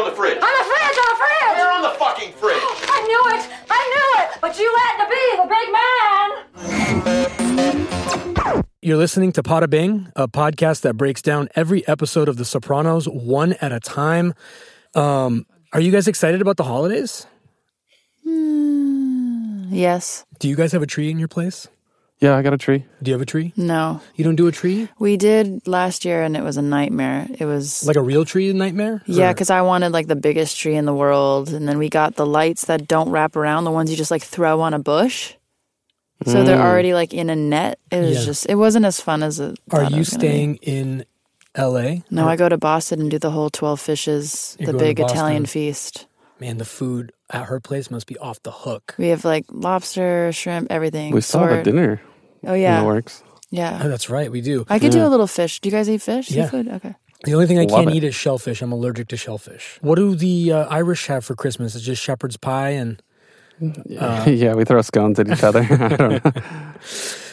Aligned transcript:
on 0.00 0.08
the 0.10 0.16
fridge? 0.16 0.36
On 0.36 0.40
the 0.40 0.64
fridge, 0.64 0.96
on 0.96 1.08
the 1.12 1.18
fridge! 1.20 1.56
Where 1.56 1.72
on 1.72 1.82
the 1.82 1.90
fucking 1.90 2.32
fridge? 2.32 2.56
I 2.62 3.02
knew 3.06 3.22
it! 3.36 3.46
I 3.68 3.82
knew 3.92 4.08
it! 4.22 4.28
But 4.40 4.58
you 4.58 4.74
had 4.80 5.04
to 5.04 5.06
be 5.10 5.22
the 5.36 5.46
big 5.54 5.68
man! 8.56 8.64
You're 8.82 8.96
listening 8.96 9.30
to 9.32 9.42
Pod-a-Bing, 9.42 10.10
a 10.16 10.26
podcast 10.26 10.80
that 10.82 10.96
breaks 10.96 11.20
down 11.20 11.50
every 11.54 11.86
episode 11.86 12.30
of 12.30 12.38
The 12.38 12.46
Sopranos 12.46 13.06
one 13.06 13.52
at 13.60 13.72
a 13.72 13.80
time. 13.80 14.32
Um, 14.94 15.44
are 15.74 15.80
you 15.80 15.92
guys 15.92 16.08
excited 16.08 16.40
about 16.40 16.56
the 16.56 16.64
holidays? 16.64 17.26
Yes. 19.70 20.24
Do 20.38 20.48
you 20.48 20.56
guys 20.56 20.72
have 20.72 20.80
a 20.82 20.86
tree 20.86 21.10
in 21.10 21.18
your 21.18 21.28
place? 21.28 21.68
Yeah, 22.20 22.36
I 22.36 22.42
got 22.42 22.52
a 22.52 22.58
tree. 22.58 22.84
Do 23.02 23.10
you 23.10 23.14
have 23.14 23.22
a 23.22 23.26
tree? 23.26 23.54
No. 23.56 24.02
You 24.14 24.24
don't 24.24 24.36
do 24.36 24.46
a 24.46 24.52
tree? 24.52 24.88
We 24.98 25.16
did 25.16 25.66
last 25.66 26.04
year 26.04 26.22
and 26.22 26.36
it 26.36 26.42
was 26.42 26.58
a 26.58 26.62
nightmare. 26.62 27.26
It 27.38 27.46
was 27.46 27.82
Like 27.86 27.96
a 27.96 28.02
real 28.02 28.26
tree 28.26 28.52
nightmare? 28.52 29.02
Yeah, 29.06 29.30
Or- 29.30 29.34
because 29.34 29.48
I 29.48 29.62
wanted 29.62 29.92
like 29.92 30.06
the 30.06 30.16
biggest 30.16 30.58
tree 30.60 30.76
in 30.76 30.84
the 30.84 30.92
world, 30.94 31.48
and 31.48 31.66
then 31.66 31.78
we 31.78 31.88
got 31.88 32.16
the 32.16 32.26
lights 32.26 32.66
that 32.66 32.86
don't 32.86 33.08
wrap 33.10 33.36
around, 33.36 33.64
the 33.64 33.70
ones 33.70 33.90
you 33.90 33.96
just 33.96 34.10
like 34.10 34.22
throw 34.22 34.60
on 34.60 34.74
a 34.74 34.78
bush. 34.78 35.34
So 36.26 36.44
they're 36.44 36.58
mm. 36.58 36.62
already 36.64 36.92
like 36.92 37.14
in 37.14 37.30
a 37.30 37.36
net. 37.36 37.78
It 37.90 38.00
was 38.00 38.18
Yeah. 38.18 38.24
just, 38.26 38.46
it 38.50 38.56
wasn't 38.56 38.84
as 38.84 39.00
fun 39.00 39.22
as 39.22 39.40
it. 39.40 39.58
Are 39.70 39.80
thought 39.84 39.92
it 39.92 39.94
you 39.94 40.00
was 40.00 40.10
gonna 40.10 40.20
be. 40.20 40.26
staying 40.28 40.54
in 40.56 41.04
LA? 41.56 42.02
No, 42.10 42.28
I 42.28 42.36
go 42.36 42.50
to 42.50 42.58
Boston 42.58 43.00
and 43.00 43.10
do 43.10 43.18
the 43.18 43.30
whole 43.30 43.48
twelve 43.48 43.80
fishes, 43.80 44.56
You're 44.60 44.66
the 44.66 44.72
going 44.72 44.78
to 44.78 44.84
big 44.84 45.00
Italian 45.00 45.44
Boston. 45.44 45.46
feast. 45.46 46.06
Man, 46.38 46.58
the 46.58 46.66
food 46.66 47.12
at 47.30 47.46
her 47.46 47.58
place 47.60 47.90
must 47.90 48.06
be 48.06 48.18
off 48.18 48.42
the 48.42 48.50
hook. 48.50 48.94
We 48.98 49.08
have 49.08 49.24
like 49.24 49.46
lobster, 49.50 50.30
shrimp, 50.32 50.70
everything. 50.70 51.14
We 51.14 51.22
saw 51.22 51.46
the 51.46 51.54
sword. 51.54 51.64
dinner 51.64 52.00
Oh 52.46 52.54
in 52.54 52.60
yeah, 52.62 52.80
the 52.80 52.86
works. 52.86 53.22
Oh, 53.26 53.38
yeah. 53.50 53.78
that's 53.88 54.08
right, 54.10 54.30
we 54.30 54.40
do. 54.40 54.64
I 54.68 54.78
could 54.78 54.92
do 54.92 55.04
a 55.04 55.08
little 55.08 55.26
fish. 55.26 55.60
Do 55.60 55.68
you 55.68 55.72
guys 55.72 55.88
eat 55.90 56.02
fish? 56.02 56.30
Yeah. 56.30 56.44
Seafood? 56.44 56.68
Okay. 56.68 56.94
The 57.24 57.34
only 57.34 57.46
thing 57.46 57.58
I 57.58 57.64
Love 57.64 57.84
can't 57.84 57.90
it. 57.90 57.96
eat 57.96 58.04
is 58.04 58.14
shellfish. 58.14 58.62
I'm 58.62 58.72
allergic 58.72 59.08
to 59.08 59.16
shellfish. 59.16 59.78
What 59.82 59.96
do 59.96 60.14
the 60.14 60.52
uh, 60.52 60.66
Irish 60.68 61.06
have 61.08 61.24
for 61.24 61.34
Christmas? 61.34 61.74
It's 61.74 61.84
just 61.84 62.00
shepherd's 62.02 62.36
pie 62.38 62.70
and 62.70 63.02
Uh, 63.98 64.24
yeah, 64.28 64.54
we 64.54 64.64
throw 64.64 64.80
scones 64.82 65.18
at 65.18 65.28
each 65.28 65.42
other. 65.42 65.60
I 65.70 65.88
don't 65.96 66.24
know. 66.24 66.32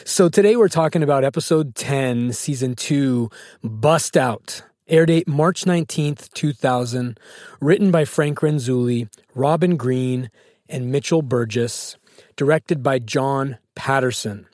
So 0.04 0.30
today 0.30 0.56
we're 0.56 0.68
talking 0.68 1.02
about 1.02 1.22
episode 1.22 1.74
10, 1.74 2.32
season 2.32 2.74
2, 2.74 3.28
Bust 3.62 4.16
Out. 4.16 4.62
Air 4.88 5.04
date 5.04 5.28
March 5.28 5.64
19th, 5.64 6.32
2000. 6.32 7.20
Written 7.60 7.90
by 7.90 8.06
Frank 8.06 8.38
Renzulli, 8.38 9.08
Robin 9.34 9.76
Green, 9.76 10.30
and 10.66 10.90
Mitchell 10.90 11.20
Burgess. 11.20 11.98
Directed 12.36 12.82
by 12.82 12.98
John 12.98 13.58
Patterson. 13.74 14.46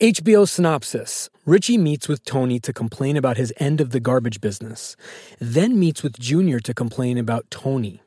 HBO 0.00 0.46
synopsis 0.46 1.30
Richie 1.46 1.78
meets 1.78 2.06
with 2.06 2.22
Tony 2.26 2.60
to 2.60 2.72
complain 2.74 3.16
about 3.16 3.38
his 3.38 3.50
end 3.56 3.80
of 3.80 3.92
the 3.92 4.00
garbage 4.00 4.42
business, 4.42 4.94
then 5.40 5.80
meets 5.80 6.02
with 6.02 6.18
Junior 6.18 6.60
to 6.60 6.74
complain 6.74 7.16
about 7.16 7.50
Tony. 7.50 8.02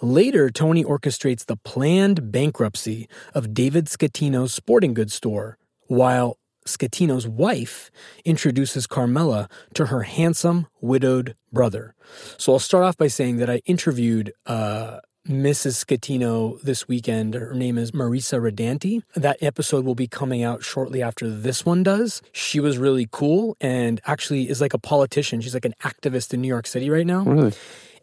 Later, 0.00 0.48
Tony 0.48 0.82
orchestrates 0.82 1.44
the 1.44 1.56
planned 1.56 2.32
bankruptcy 2.32 3.10
of 3.34 3.52
David 3.52 3.88
Scatino's 3.88 4.54
sporting 4.54 4.94
goods 4.94 5.12
store, 5.12 5.58
while 5.88 6.38
Scatino's 6.66 7.28
wife 7.28 7.90
introduces 8.24 8.86
Carmela 8.86 9.50
to 9.74 9.86
her 9.86 10.04
handsome, 10.04 10.66
widowed 10.80 11.36
brother. 11.52 11.94
So 12.38 12.54
I'll 12.54 12.58
start 12.58 12.84
off 12.84 12.96
by 12.96 13.08
saying 13.08 13.36
that 13.36 13.50
I 13.50 13.60
interviewed 13.66 14.32
uh, 14.46 15.00
Mrs. 15.28 15.84
Scatino 15.84 16.60
this 16.62 16.88
weekend. 16.88 17.34
Her 17.34 17.52
name 17.52 17.76
is 17.76 17.90
Marisa 17.92 18.40
Redanty. 18.40 19.02
That 19.14 19.36
episode 19.42 19.84
will 19.84 19.94
be 19.94 20.06
coming 20.06 20.42
out 20.42 20.64
shortly 20.64 21.02
after 21.02 21.28
this 21.28 21.66
one 21.66 21.82
does. 21.82 22.22
She 22.32 22.60
was 22.60 22.78
really 22.78 23.06
cool 23.10 23.56
and 23.60 24.00
actually 24.06 24.48
is 24.48 24.62
like 24.62 24.72
a 24.72 24.78
politician. 24.78 25.42
She's 25.42 25.52
like 25.52 25.66
an 25.66 25.74
activist 25.84 26.32
in 26.32 26.40
New 26.40 26.48
York 26.48 26.66
City 26.66 26.88
right 26.88 27.06
now. 27.06 27.24
Really? 27.24 27.52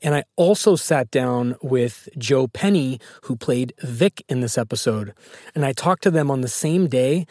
And 0.03 0.13
I 0.13 0.23
also 0.35 0.75
sat 0.75 1.09
down 1.09 1.55
with 1.63 2.09
Joe 2.17 2.47
Penny, 2.47 2.99
who 3.23 3.35
played 3.35 3.73
Vic 3.79 4.23
in 4.29 4.41
this 4.41 4.57
episode. 4.57 5.13
And 5.55 5.65
I 5.65 5.73
talked 5.73 6.03
to 6.03 6.11
them 6.11 6.29
on 6.29 6.41
the 6.41 6.47
same 6.47 6.87
day, 6.87 7.25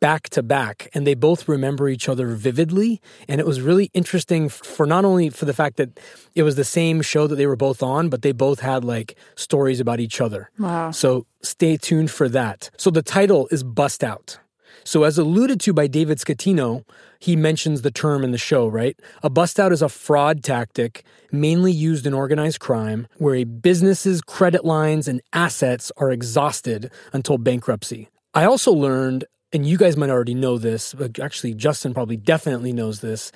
back 0.00 0.28
to 0.30 0.42
back. 0.42 0.90
And 0.94 1.06
they 1.06 1.14
both 1.14 1.48
remember 1.48 1.88
each 1.88 2.08
other 2.08 2.28
vividly. 2.34 3.00
And 3.28 3.40
it 3.40 3.46
was 3.46 3.60
really 3.60 3.90
interesting 3.94 4.48
for 4.48 4.86
not 4.86 5.04
only 5.04 5.30
for 5.30 5.44
the 5.44 5.54
fact 5.54 5.76
that 5.76 6.00
it 6.34 6.42
was 6.42 6.56
the 6.56 6.64
same 6.64 7.02
show 7.02 7.26
that 7.26 7.36
they 7.36 7.46
were 7.46 7.56
both 7.56 7.82
on, 7.82 8.08
but 8.08 8.22
they 8.22 8.32
both 8.32 8.60
had 8.60 8.84
like 8.84 9.16
stories 9.36 9.80
about 9.80 10.00
each 10.00 10.20
other. 10.20 10.50
Wow. 10.58 10.90
So 10.90 11.26
stay 11.42 11.76
tuned 11.76 12.10
for 12.10 12.28
that. 12.30 12.70
So 12.76 12.90
the 12.90 13.02
title 13.02 13.48
is 13.50 13.62
Bust 13.62 14.02
Out. 14.02 14.40
So, 14.84 15.04
as 15.04 15.18
alluded 15.18 15.60
to 15.60 15.72
by 15.72 15.86
David 15.86 16.18
Scatino, 16.18 16.84
he 17.18 17.36
mentions 17.36 17.82
the 17.82 17.90
term 17.90 18.24
in 18.24 18.32
the 18.32 18.38
show, 18.38 18.66
right? 18.66 18.98
A 19.22 19.28
bust 19.28 19.60
out 19.60 19.72
is 19.72 19.82
a 19.82 19.88
fraud 19.88 20.42
tactic 20.42 21.04
mainly 21.30 21.72
used 21.72 22.06
in 22.06 22.14
organized 22.14 22.60
crime 22.60 23.06
where 23.18 23.34
a 23.34 23.44
business's 23.44 24.20
credit 24.20 24.64
lines 24.64 25.06
and 25.06 25.20
assets 25.32 25.92
are 25.98 26.10
exhausted 26.10 26.90
until 27.12 27.38
bankruptcy. 27.38 28.08
I 28.34 28.44
also 28.44 28.72
learned, 28.72 29.24
and 29.52 29.66
you 29.66 29.76
guys 29.76 29.96
might 29.96 30.10
already 30.10 30.34
know 30.34 30.58
this, 30.58 30.94
but 30.94 31.18
actually, 31.18 31.54
Justin 31.54 31.94
probably 31.94 32.16
definitely 32.16 32.72
knows 32.72 33.00
this, 33.00 33.32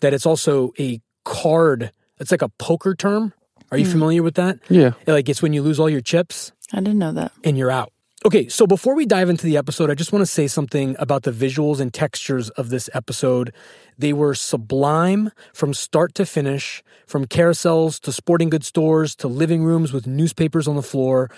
that 0.00 0.14
it's 0.14 0.26
also 0.26 0.72
a 0.78 1.00
card, 1.24 1.92
it's 2.18 2.30
like 2.30 2.42
a 2.42 2.48
poker 2.48 2.94
term. 2.94 3.32
Are 3.70 3.76
you 3.76 3.84
hmm. 3.84 3.92
familiar 3.92 4.22
with 4.22 4.36
that? 4.36 4.58
Yeah. 4.70 4.92
Like 5.06 5.28
it's 5.28 5.42
when 5.42 5.52
you 5.52 5.62
lose 5.62 5.78
all 5.78 5.90
your 5.90 6.00
chips 6.00 6.52
I 6.72 6.78
didn't 6.78 6.98
know 6.98 7.12
that. 7.12 7.32
and 7.44 7.58
you're 7.58 7.70
out. 7.70 7.92
Okay, 8.26 8.48
so 8.48 8.66
before 8.66 8.96
we 8.96 9.06
dive 9.06 9.30
into 9.30 9.46
the 9.46 9.56
episode, 9.56 9.90
I 9.90 9.94
just 9.94 10.12
want 10.12 10.22
to 10.22 10.26
say 10.26 10.48
something 10.48 10.96
about 10.98 11.22
the 11.22 11.30
visuals 11.30 11.78
and 11.78 11.94
textures 11.94 12.50
of 12.50 12.68
this 12.68 12.90
episode. 12.92 13.54
They 13.96 14.12
were 14.12 14.34
sublime 14.34 15.30
from 15.54 15.72
start 15.72 16.16
to 16.16 16.26
finish, 16.26 16.82
from 17.06 17.26
carousels 17.26 18.00
to 18.00 18.10
sporting 18.10 18.50
goods 18.50 18.66
stores 18.66 19.14
to 19.16 19.28
living 19.28 19.62
rooms 19.62 19.92
with 19.92 20.08
newspapers 20.08 20.66
on 20.66 20.74
the 20.74 20.82
floor. 20.82 21.30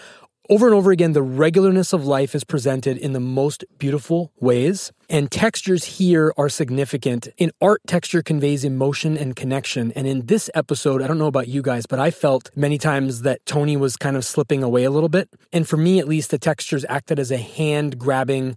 Over 0.51 0.67
and 0.67 0.75
over 0.75 0.91
again, 0.91 1.13
the 1.13 1.23
regularness 1.23 1.93
of 1.93 2.05
life 2.05 2.35
is 2.35 2.43
presented 2.43 2.99
in 2.99 3.13
the 3.13 3.21
most 3.21 3.65
beautiful 3.79 4.33
ways. 4.41 4.91
And 5.09 5.31
textures 5.31 5.85
here 5.85 6.35
are 6.37 6.49
significant. 6.49 7.29
In 7.39 7.53
art, 7.61 7.83
texture 7.87 8.21
conveys 8.21 8.65
emotion 8.65 9.17
and 9.17 9.37
connection. 9.37 9.93
And 9.93 10.09
in 10.09 10.27
this 10.27 10.51
episode, 10.53 11.03
I 11.03 11.07
don't 11.07 11.19
know 11.19 11.29
about 11.29 11.47
you 11.47 11.63
guys, 11.63 11.87
but 11.87 12.01
I 12.01 12.11
felt 12.11 12.51
many 12.57 12.79
times 12.79 13.23
that 13.23 13.47
Tony 13.47 13.77
was 13.77 13.97
kind 13.97 14.17
of 14.17 14.25
slipping 14.25 14.65
away 14.65 14.83
a 14.83 14.91
little 14.91 15.09
bit. 15.09 15.29
And 15.53 15.69
for 15.69 15.77
me, 15.77 16.01
at 16.01 16.09
least, 16.09 16.33
the 16.33 16.39
textures 16.39 16.85
acted 16.89 17.21
as 17.21 17.31
a 17.31 17.39
hand 17.39 17.97
grabbing 17.97 18.57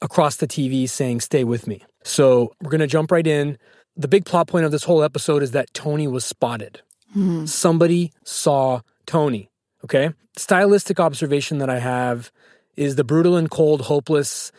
across 0.00 0.36
the 0.36 0.46
TV 0.46 0.88
saying, 0.88 1.20
Stay 1.20 1.42
with 1.42 1.66
me. 1.66 1.82
So 2.04 2.52
we're 2.62 2.70
going 2.70 2.80
to 2.80 2.86
jump 2.86 3.10
right 3.10 3.26
in. 3.26 3.58
The 3.96 4.06
big 4.06 4.24
plot 4.24 4.46
point 4.46 4.66
of 4.66 4.70
this 4.70 4.84
whole 4.84 5.02
episode 5.02 5.42
is 5.42 5.50
that 5.50 5.74
Tony 5.74 6.06
was 6.06 6.24
spotted. 6.24 6.82
Hmm. 7.12 7.44
Somebody 7.46 8.12
saw 8.22 8.82
Tony. 9.04 9.50
Okay. 9.84 10.10
Stylistic 10.36 10.98
observation 10.98 11.58
that 11.58 11.68
I 11.68 11.78
have 11.78 12.32
is 12.74 12.96
the 12.96 13.04
brutal 13.04 13.36
and 13.36 13.50
cold, 13.50 13.82
hopeless 13.82 14.50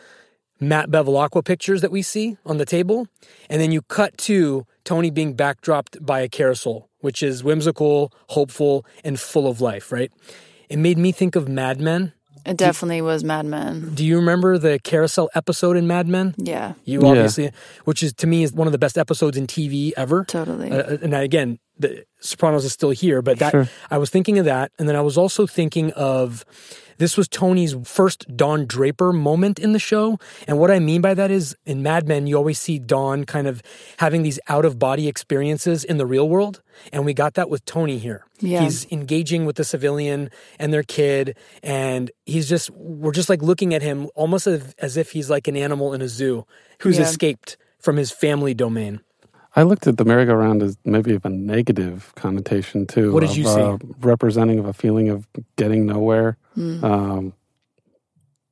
Matt 0.60 0.88
Bevilacqua 0.88 1.44
pictures 1.44 1.82
that 1.82 1.90
we 1.90 2.00
see 2.00 2.38
on 2.46 2.58
the 2.58 2.64
table. 2.64 3.08
And 3.50 3.60
then 3.60 3.72
you 3.72 3.82
cut 3.82 4.16
to 4.18 4.66
Tony 4.84 5.10
being 5.10 5.36
backdropped 5.36 6.04
by 6.04 6.20
a 6.20 6.28
carousel, 6.28 6.88
which 7.00 7.22
is 7.22 7.44
whimsical, 7.44 8.12
hopeful, 8.28 8.86
and 9.04 9.18
full 9.18 9.48
of 9.48 9.60
life, 9.60 9.92
right? 9.92 10.12
It 10.68 10.78
made 10.78 10.96
me 10.96 11.12
think 11.12 11.36
of 11.36 11.48
Mad 11.48 11.80
Men. 11.80 12.12
It 12.46 12.56
definitely 12.56 13.02
was 13.02 13.24
Mad 13.24 13.44
Men. 13.44 13.90
Do 13.94 14.04
you 14.04 14.16
remember 14.16 14.56
the 14.56 14.78
carousel 14.82 15.28
episode 15.34 15.76
in 15.76 15.86
Mad 15.86 16.06
Men? 16.06 16.34
Yeah, 16.38 16.74
You 16.84 17.02
Yeah. 17.02 17.08
obviously, 17.08 17.50
which 17.84 18.02
is 18.02 18.12
to 18.14 18.26
me 18.26 18.42
is 18.44 18.52
one 18.52 18.68
of 18.68 18.72
the 18.72 18.78
best 18.78 18.96
episodes 18.96 19.36
in 19.36 19.46
TV 19.46 19.92
ever. 19.96 20.24
totally. 20.24 20.70
Uh, 20.70 20.96
and 21.02 21.12
again, 21.14 21.58
the 21.78 22.04
Sopranos 22.20 22.64
is 22.64 22.72
still 22.72 22.90
here, 22.90 23.20
but 23.20 23.38
that 23.40 23.50
Sure. 23.50 23.68
I 23.90 23.98
was 23.98 24.10
thinking 24.10 24.38
of 24.38 24.44
that, 24.46 24.70
and 24.78 24.88
then 24.88 24.96
I 24.96 25.00
was 25.02 25.18
also 25.18 25.46
thinking 25.46 25.90
of 25.92 26.44
this 26.98 27.16
was 27.16 27.28
Tony's 27.28 27.74
first 27.84 28.36
Don 28.36 28.66
Draper 28.66 29.12
moment 29.12 29.58
in 29.58 29.72
the 29.72 29.78
show, 29.78 30.18
and 30.46 30.58
what 30.58 30.70
I 30.70 30.78
mean 30.78 31.00
by 31.00 31.14
that 31.14 31.30
is 31.30 31.56
in 31.66 31.82
Mad 31.82 32.06
Men, 32.08 32.26
you 32.26 32.36
always 32.36 32.58
see 32.58 32.78
Don 32.78 33.24
kind 33.24 33.46
of 33.46 33.62
having 33.98 34.22
these 34.22 34.38
out 34.48 34.64
of 34.64 34.78
body 34.78 35.08
experiences 35.08 35.84
in 35.84 35.96
the 35.98 36.06
real 36.06 36.28
world, 36.28 36.62
and 36.92 37.04
we 37.04 37.14
got 37.14 37.34
that 37.34 37.48
with 37.50 37.64
Tony 37.64 37.98
here. 37.98 38.24
Yeah. 38.40 38.60
He's 38.62 38.86
engaging 38.92 39.46
with 39.46 39.56
the 39.56 39.64
civilian 39.64 40.30
and 40.58 40.72
their 40.72 40.82
kid, 40.82 41.36
and 41.62 42.10
he's 42.24 42.48
just 42.48 42.70
we're 42.70 43.12
just 43.12 43.28
like 43.28 43.42
looking 43.42 43.74
at 43.74 43.82
him 43.82 44.08
almost 44.14 44.46
as, 44.46 44.74
as 44.78 44.96
if 44.96 45.12
he's 45.12 45.30
like 45.30 45.48
an 45.48 45.56
animal 45.56 45.92
in 45.94 46.02
a 46.02 46.08
zoo 46.08 46.46
who's 46.80 46.98
Yeah. 46.98 47.04
escaped 47.04 47.56
from 47.78 47.96
his 47.96 48.10
family 48.10 48.54
domain. 48.54 49.00
I 49.56 49.62
looked 49.62 49.86
at 49.86 49.96
the 49.96 50.04
merry-go-round 50.04 50.62
as 50.62 50.76
maybe 50.84 51.14
of 51.14 51.24
a 51.24 51.30
negative 51.30 52.12
connotation 52.14 52.86
too. 52.86 53.12
What 53.12 53.20
did 53.20 53.30
of, 53.30 53.38
you 53.38 53.44
see? 53.44 53.60
Uh, 53.60 53.78
representing 54.00 54.58
of 54.58 54.66
a 54.66 54.74
feeling 54.74 55.08
of 55.08 55.26
getting 55.56 55.86
nowhere. 55.86 56.36
Um, 56.56 57.32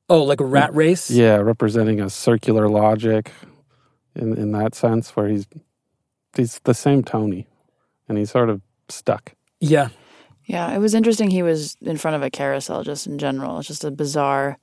Oh, 0.07 0.23
like 0.23 0.39
a 0.39 0.45
rat 0.45 0.73
race? 0.75 1.09
yeah, 1.09 1.37
representing 1.37 1.99
a 1.99 2.09
circular 2.09 2.69
logic 2.69 3.31
in 4.15 4.37
in 4.37 4.51
that 4.51 4.75
sense, 4.75 5.15
where 5.15 5.27
he's 5.27 5.47
he's 6.35 6.59
the 6.63 6.73
same 6.75 7.03
Tony, 7.03 7.47
and 8.07 8.17
he's 8.17 8.29
sort 8.31 8.49
of 8.49 8.61
stuck. 8.89 9.33
Yeah. 9.59 9.89
Yeah, 10.45 10.71
it 10.75 10.77
was 10.77 10.93
interesting. 10.93 11.31
He 11.31 11.41
was 11.41 11.75
in 11.81 11.97
front 11.97 12.15
of 12.15 12.21
a 12.21 12.29
carousel 12.29 12.83
just 12.83 13.07
in 13.07 13.17
general. 13.17 13.57
It's 13.57 13.67
just 13.67 13.83
a 13.83 13.89
bizarre, 13.89 14.59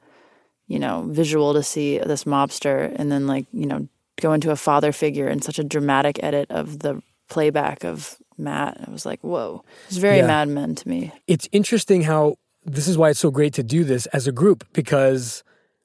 you 0.69 0.79
know, 0.79 1.07
visual 1.09 1.55
to 1.55 1.63
see 1.65 1.99
this 1.99 2.23
mobster 2.23 2.95
and 2.95 3.11
then, 3.11 3.27
like, 3.27 3.47
you 3.53 3.67
know, 3.67 3.89
go 4.23 4.33
into 4.33 4.51
a 4.51 4.57
father 4.57 4.93
figure 4.93 5.29
in 5.29 5.43
such 5.43 5.59
a 5.59 5.65
dramatic 5.65 6.17
edit 6.23 6.51
of 6.51 6.79
the 6.79 7.03
playback 7.29 7.85
of 7.85 8.17
Matt. 8.39 8.79
It 8.81 8.89
was 8.89 9.05
like, 9.05 9.21
whoa. 9.23 9.65
It's 9.89 9.99
very 9.99 10.19
Yeah. 10.19 10.27
Mad 10.27 10.49
Men 10.49 10.75
to 10.77 10.89
me. 10.89 11.13
it's 11.27 11.49
interesting 11.53 12.03
how 12.03 12.37
this 12.65 12.87
is 12.89 12.97
why 12.97 13.11
it's 13.11 13.19
so 13.21 13.31
great 13.31 13.53
to 13.55 13.63
do 13.63 13.83
this 13.85 14.07
as 14.19 14.27
a 14.29 14.33
group 14.33 14.65
because 14.73 15.43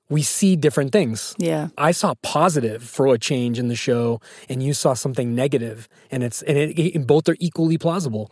we 0.09 0.21
see 0.21 0.55
different 0.55 0.91
things. 0.91 1.35
Yeah. 1.37 1.67
I 1.77 1.91
saw 1.91 2.13
positive 2.21 2.81
for 2.83 3.07
a 3.07 3.17
change 3.17 3.59
in 3.59 3.67
the 3.67 3.75
show, 3.75 4.21
and 4.47 4.61
you 4.63 4.73
saw 4.73 4.93
something 4.93 5.35
negative, 5.35 5.89
and 6.11 6.23
it's 6.23 6.41
and 6.43 6.57
it, 6.57 6.95
and 6.95 7.05
both 7.05 7.27
are 7.27 7.35
equally 7.39 7.77
plausible. 7.77 8.31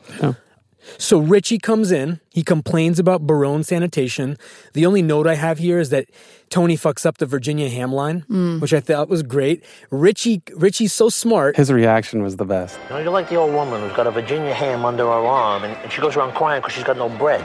So 0.98 1.20
Richie 1.20 1.58
comes 1.58 1.92
in. 1.92 2.20
He 2.32 2.44
complains 2.44 3.00
about 3.00 3.26
Barone 3.26 3.64
sanitation. 3.64 4.38
The 4.74 4.86
only 4.86 5.02
note 5.02 5.28
I 5.28 5.36
have 5.36 5.58
here 5.58 5.80
is 5.80 5.90
that 5.90 6.10
Tony 6.50 6.78
fucks 6.78 7.06
up 7.06 7.18
the 7.18 7.26
Virginia 7.26 7.70
ham 7.70 7.92
line, 7.92 8.22
hmm. 8.22 8.60
which 8.60 8.74
I 8.74 8.80
thought 8.80 9.10
was 9.10 9.24
great. 9.24 9.64
Richie 9.90 10.42
Richie's 10.56 10.94
so 10.94 11.10
smart. 11.10 11.58
His 11.58 11.72
reaction 11.72 12.22
was 12.22 12.38
the 12.38 12.46
best. 12.46 12.80
You 12.84 12.90
know, 12.96 13.00
you're 13.00 13.12
like 13.12 13.30
the 13.30 13.36
old 13.36 13.54
woman 13.54 13.82
who's 13.82 13.96
got 13.96 14.08
a 14.08 14.12
Virginia 14.12 14.54
ham 14.54 14.86
under 14.86 15.04
her 15.04 15.12
arm 15.12 15.64
and, 15.64 15.76
and 15.78 15.92
she 15.92 16.02
goes 16.02 16.16
around 16.16 16.34
crying 16.34 16.62
because 16.62 16.74
she's 16.74 16.84
got 16.84 16.98
no 16.98 17.10
bread. 17.10 17.44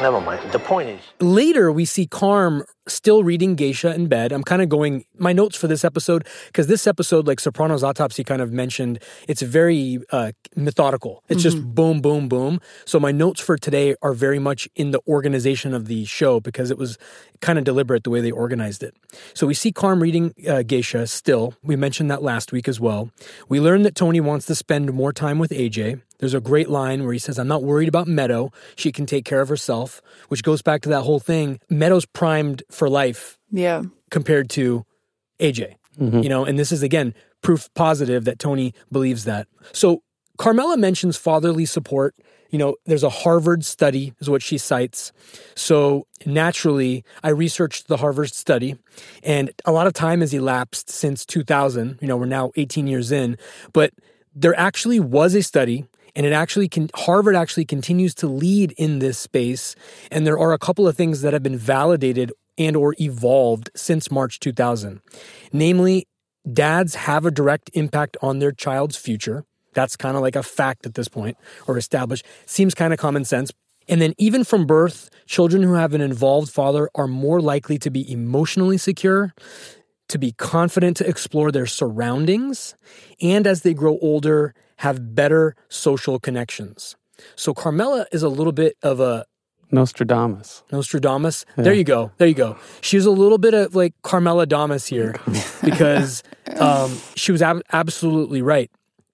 Never 0.00 0.20
mind. 0.20 0.40
The 0.52 0.58
point 0.58 0.88
is, 0.88 1.00
Later, 1.20 1.70
we 1.70 1.84
see 1.84 2.06
Carm 2.06 2.64
still 2.90 3.24
reading 3.24 3.54
Geisha 3.54 3.94
in 3.94 4.06
bed. 4.06 4.32
I'm 4.32 4.42
kind 4.42 4.62
of 4.62 4.68
going 4.68 5.04
my 5.18 5.32
notes 5.32 5.56
for 5.56 5.66
this 5.66 5.84
episode 5.84 6.26
because 6.46 6.66
this 6.66 6.86
episode, 6.86 7.26
like 7.26 7.40
Soprano's 7.40 7.82
autopsy, 7.82 8.24
kind 8.24 8.42
of 8.42 8.52
mentioned, 8.52 8.98
it's 9.28 9.42
very 9.42 9.98
uh, 10.10 10.32
methodical. 10.56 11.22
It's 11.28 11.42
just 11.42 11.62
boom, 11.74 12.00
boom, 12.00 12.28
boom. 12.28 12.60
So 12.84 13.00
my 13.00 13.12
notes 13.12 13.40
for 13.40 13.56
today 13.56 13.94
are 14.02 14.12
very 14.12 14.38
much 14.38 14.68
in 14.74 14.90
the 14.90 15.00
organization 15.06 15.74
of 15.74 15.86
the 15.86 16.04
show 16.04 16.40
because 16.40 16.70
it 16.70 16.78
was 16.78 16.98
kind 17.40 17.58
of 17.58 17.64
deliberate 17.64 18.04
the 18.04 18.10
way 18.10 18.20
they 18.20 18.30
organized 18.30 18.82
it. 18.82 18.94
So 19.34 19.46
we 19.46 19.54
see 19.54 19.72
Carm 19.72 20.02
reading 20.02 20.34
uh, 20.48 20.62
Geisha 20.62 21.06
still. 21.06 21.54
We 21.62 21.76
mentioned 21.76 22.10
that 22.10 22.22
last 22.22 22.52
week 22.52 22.68
as 22.68 22.78
well. 22.78 23.10
We 23.48 23.60
learned 23.60 23.84
that 23.86 23.94
Tony 23.94 24.20
wants 24.20 24.46
to 24.46 24.54
spend 24.54 24.92
more 24.92 25.12
time 25.12 25.38
with 25.38 25.50
AJ. 25.50 26.02
There's 26.20 26.34
a 26.34 26.40
great 26.40 26.68
line 26.68 27.02
where 27.02 27.14
he 27.14 27.18
says, 27.18 27.38
I'm 27.38 27.48
not 27.48 27.62
worried 27.62 27.88
about 27.88 28.06
Meadow. 28.06 28.52
She 28.76 28.92
can 28.92 29.06
take 29.06 29.24
care 29.24 29.40
of 29.40 29.48
herself, 29.48 30.02
which 30.28 30.42
goes 30.42 30.60
back 30.60 30.82
to 30.82 30.90
that 30.90 31.02
whole 31.02 31.18
thing. 31.18 31.60
Meadow's 31.70 32.04
primed 32.04 32.62
for 32.70 32.79
life 32.88 33.38
Yeah. 33.50 33.82
compared 34.10 34.50
to 34.50 34.84
AJ. 35.40 35.74
Mm-hmm. 35.98 36.20
You 36.22 36.28
know, 36.28 36.44
and 36.44 36.58
this 36.58 36.72
is 36.72 36.82
again 36.82 37.14
proof 37.42 37.68
positive 37.74 38.24
that 38.24 38.38
Tony 38.38 38.74
believes 38.92 39.24
that. 39.24 39.46
So 39.72 40.02
Carmela 40.38 40.76
mentions 40.76 41.16
fatherly 41.16 41.66
support. 41.66 42.14
You 42.50 42.58
know, 42.58 42.76
there's 42.86 43.04
a 43.04 43.08
Harvard 43.10 43.64
study, 43.64 44.12
is 44.20 44.28
what 44.28 44.42
she 44.42 44.58
cites. 44.58 45.12
So 45.54 46.06
naturally, 46.26 47.04
I 47.22 47.28
researched 47.28 47.86
the 47.88 47.98
Harvard 47.98 48.32
study, 48.34 48.76
and 49.22 49.50
a 49.64 49.72
lot 49.72 49.86
of 49.86 49.92
time 49.92 50.20
has 50.20 50.34
elapsed 50.34 50.90
since 50.90 51.24
2000. 51.24 51.98
You 52.00 52.08
know, 52.08 52.16
we're 52.16 52.26
now 52.26 52.50
18 52.56 52.86
years 52.86 53.12
in, 53.12 53.36
but 53.72 53.92
there 54.34 54.58
actually 54.58 55.00
was 55.00 55.34
a 55.34 55.42
study 55.42 55.84
and 56.16 56.26
it 56.26 56.32
actually 56.32 56.68
can 56.68 56.88
harvard 56.94 57.36
actually 57.36 57.64
continues 57.64 58.14
to 58.14 58.26
lead 58.26 58.72
in 58.78 58.98
this 59.00 59.18
space 59.18 59.74
and 60.10 60.24
there 60.26 60.38
are 60.38 60.52
a 60.52 60.58
couple 60.58 60.86
of 60.88 60.96
things 60.96 61.22
that 61.22 61.32
have 61.32 61.42
been 61.42 61.56
validated 61.56 62.32
and 62.60 62.76
or 62.76 62.94
evolved 63.00 63.70
since 63.74 64.10
march 64.10 64.38
2000 64.38 65.00
namely 65.52 66.06
dads 66.50 66.94
have 66.94 67.26
a 67.26 67.30
direct 67.30 67.70
impact 67.74 68.16
on 68.22 68.38
their 68.38 68.52
child's 68.52 68.96
future. 68.96 69.44
That's 69.74 69.96
kind 69.96 70.16
of 70.16 70.22
like 70.22 70.36
a 70.36 70.42
fact 70.42 70.86
at 70.86 70.94
this 70.94 71.08
point 71.08 71.36
or 71.66 71.78
established. 71.78 72.26
Seems 72.46 72.74
kind 72.74 72.92
of 72.92 72.98
common 72.98 73.24
sense. 73.24 73.52
And 73.88 74.00
then 74.00 74.14
even 74.18 74.44
from 74.44 74.66
birth 74.66 75.10
children 75.26 75.62
who 75.62 75.74
have 75.74 75.94
an 75.94 76.00
involved 76.00 76.50
father 76.50 76.88
are 76.94 77.06
more 77.06 77.40
likely 77.40 77.78
to 77.78 77.90
be 77.90 78.10
emotionally 78.10 78.78
secure 78.78 79.34
to 80.08 80.18
be 80.18 80.32
confident 80.32 80.96
to 80.96 81.08
explore 81.08 81.52
their 81.52 81.66
surroundings, 81.66 82.74
and 83.20 83.46
as 83.46 83.62
they 83.62 83.72
grow 83.72 83.96
older, 84.02 84.54
have 84.78 85.14
better 85.14 85.54
social 85.68 86.18
connections. 86.18 86.96
So 87.36 87.54
Carmela 87.54 88.06
is 88.10 88.24
a 88.24 88.28
little 88.28 88.52
bit 88.52 88.76
of 88.82 88.98
a 88.98 89.24
Nostradamus. 89.72 90.62
Nostradamus. 90.72 91.44
There 91.56 91.72
you 91.74 91.84
go. 91.84 92.10
There 92.18 92.28
you 92.28 92.34
go. 92.34 92.56
She 92.80 92.96
was 92.96 93.06
a 93.06 93.10
little 93.10 93.38
bit 93.38 93.54
of 93.54 93.74
like 93.74 93.94
Carmela 94.02 94.46
Damas 94.46 94.86
here 94.86 95.14
because 95.64 96.22
um, 96.58 96.96
she 97.14 97.32
was 97.32 97.42
ab- 97.42 97.62
absolutely 97.72 98.42
right. 98.42 98.70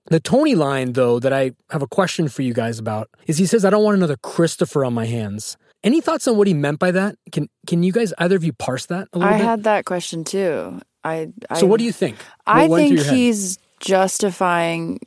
The 0.08 0.20
Tony 0.20 0.54
line, 0.54 0.92
though, 0.92 1.18
that 1.18 1.32
I 1.32 1.50
have 1.70 1.82
a 1.82 1.86
question 1.88 2.28
for 2.28 2.42
you 2.42 2.54
guys 2.54 2.78
about 2.78 3.10
is 3.26 3.38
he 3.38 3.46
says, 3.46 3.64
I 3.64 3.70
don't 3.70 3.82
want 3.82 3.96
another 3.96 4.16
Christopher 4.16 4.84
on 4.84 4.94
my 4.94 5.04
hands. 5.06 5.56
Any 5.82 6.00
thoughts 6.00 6.26
on 6.28 6.36
what 6.36 6.46
he 6.46 6.54
meant 6.54 6.78
by 6.78 6.90
that? 6.92 7.16
Can 7.32 7.48
can 7.66 7.82
you 7.82 7.92
guys 7.92 8.12
either 8.18 8.36
of 8.36 8.44
you 8.44 8.52
parse 8.52 8.86
that 8.86 9.08
a 9.12 9.18
little 9.18 9.34
I 9.34 9.38
bit? 9.38 9.44
had 9.44 9.64
that 9.64 9.84
question 9.84 10.24
too. 10.24 10.80
I, 11.04 11.28
I 11.50 11.60
so 11.60 11.66
what 11.66 11.78
do 11.78 11.84
you 11.84 11.92
think? 11.92 12.16
I 12.46 12.62
What 12.62 12.70
went 12.70 12.88
through 12.88 12.98
think 13.04 13.16
he's 13.16 13.58
justifying, 13.78 14.98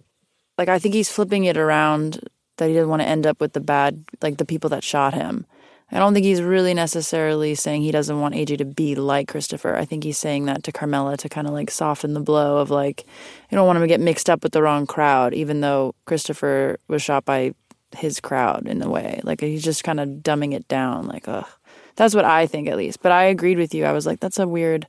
like, 0.58 0.70
I 0.70 0.80
think 0.80 0.94
he's 0.94 1.10
flipping 1.12 1.46
it 1.46 1.58
around 1.58 2.20
that 2.60 2.70
he 2.70 2.76
doesn't 2.76 2.90
want 2.90 3.02
to 3.02 3.08
end 3.08 3.26
up 3.26 3.42
with 3.42 3.54
the 3.54 3.60
bad, 3.60 4.04
like 4.22 4.38
the 4.38 4.46
people 4.46 4.70
that 4.70 4.84
shot 4.84 5.14
him. 5.14 5.46
I 5.92 5.98
don't 5.98 6.14
think 6.14 6.24
he's 6.24 6.44
really 6.44 6.76
necessarily 6.76 7.56
saying 7.56 7.82
he 7.82 7.92
doesn't 7.92 8.22
want 8.22 8.36
AJ 8.36 8.60
to 8.60 8.66
be 8.66 8.94
like 8.94 9.28
Christopher. 9.28 9.76
I 9.76 9.86
think 9.86 10.04
he's 10.04 10.20
saying 10.20 10.46
that 10.46 10.64
to 10.66 10.72
Carmela 10.72 11.18
to 11.18 11.30
kind 11.30 11.48
of 11.48 11.54
like 11.54 11.72
soften 11.72 12.14
the 12.14 12.20
blow 12.20 12.58
of 12.58 12.70
like, 12.70 13.06
you 13.50 13.56
don't 13.56 13.66
want 13.66 13.78
him 13.78 13.84
to 13.84 13.88
get 13.88 14.00
mixed 14.00 14.30
up 14.30 14.44
with 14.44 14.54
the 14.54 14.62
wrong 14.62 14.86
crowd, 14.86 15.34
even 15.34 15.62
though 15.62 15.96
Christopher 16.06 16.78
was 16.88 17.02
shot 17.02 17.26
by 17.26 17.56
his 17.98 18.20
crowd 18.20 18.68
in 18.68 18.84
a 18.84 18.90
way. 18.90 19.20
Like 19.24 19.42
he's 19.42 19.64
just 19.64 19.84
kind 19.84 20.00
of 20.00 20.10
dumbing 20.10 20.54
it 20.54 20.68
down. 20.68 21.08
Like, 21.08 21.28
ugh. 21.28 21.48
That's 21.96 22.14
what 22.14 22.24
I 22.24 22.46
think 22.46 22.70
at 22.70 22.78
least. 22.78 23.02
But 23.02 23.12
I 23.12 23.24
agreed 23.24 23.58
with 23.58 23.74
you. 23.74 23.86
I 23.86 23.92
was 23.92 24.06
like, 24.06 24.20
that's 24.20 24.40
a 24.40 24.48
weird 24.48 24.88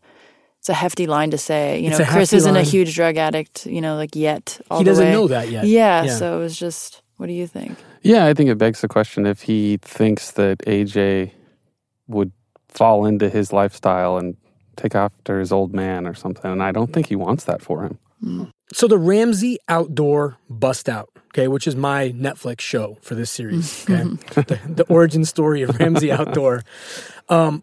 it's 0.61 0.69
a 0.69 0.75
hefty 0.75 1.07
line 1.07 1.31
to 1.31 1.39
say. 1.39 1.81
You 1.81 1.89
know, 1.89 2.05
Chris 2.05 2.35
isn't 2.35 2.55
line. 2.55 2.63
a 2.63 2.67
huge 2.67 2.95
drug 2.95 3.17
addict, 3.17 3.65
you 3.65 3.81
know, 3.81 3.97
like 3.97 4.15
yet. 4.15 4.61
All 4.71 4.79
He 4.79 4.85
doesn't 4.85 5.11
know 5.11 5.27
that 5.29 5.49
yet. 5.49 5.65
Yeah, 5.65 6.05
Yeah. 6.05 6.17
So 6.17 6.39
it 6.39 6.43
was 6.43 6.59
just, 6.59 7.01
what 7.21 7.27
do 7.27 7.35
you 7.35 7.47
think? 7.47 7.77
Yeah, 8.01 8.25
I 8.25 8.33
think 8.33 8.49
it 8.49 8.57
begs 8.57 8.81
the 8.81 8.89
question 8.89 9.27
if 9.27 9.43
he 9.43 9.77
thinks 9.83 10.31
that 10.33 10.61
AJ 10.61 11.33
would 12.09 12.33
fall 12.71 13.05
into 13.05 13.29
his 13.29 13.53
lifestyle 13.53 14.17
and 14.17 14.39
take 14.77 14.95
after 14.95 15.39
his 15.39 15.53
old 15.53 15.75
man 15.75 16.07
or 16.07 16.15
something. 16.15 16.51
And 16.51 16.63
I 16.63 16.73
don't 16.73 16.95
think 16.95 17.09
he 17.09 17.17
wants 17.17 17.45
that 17.45 17.61
for 17.61 17.83
him. 17.85 18.51
So 18.73 18.89
the 18.89 18.97
Ramsey 18.97 19.59
Outdoor 19.69 20.39
Bust 20.49 20.89
Out, 20.89 21.11
okay, 21.27 21.47
which 21.47 21.67
is 21.67 21.77
my 21.77 22.13
Netflix 22.13 22.61
show 22.61 22.97
for 23.03 23.15
this 23.15 23.31
series, 23.31 23.85
okay, 23.91 24.03
the, 24.35 24.59
the 24.67 24.85
origin 24.85 25.27
story 25.27 25.61
of 25.61 25.79
Ramsey 25.79 26.11
Outdoor. 26.13 26.63
Um, 27.29 27.63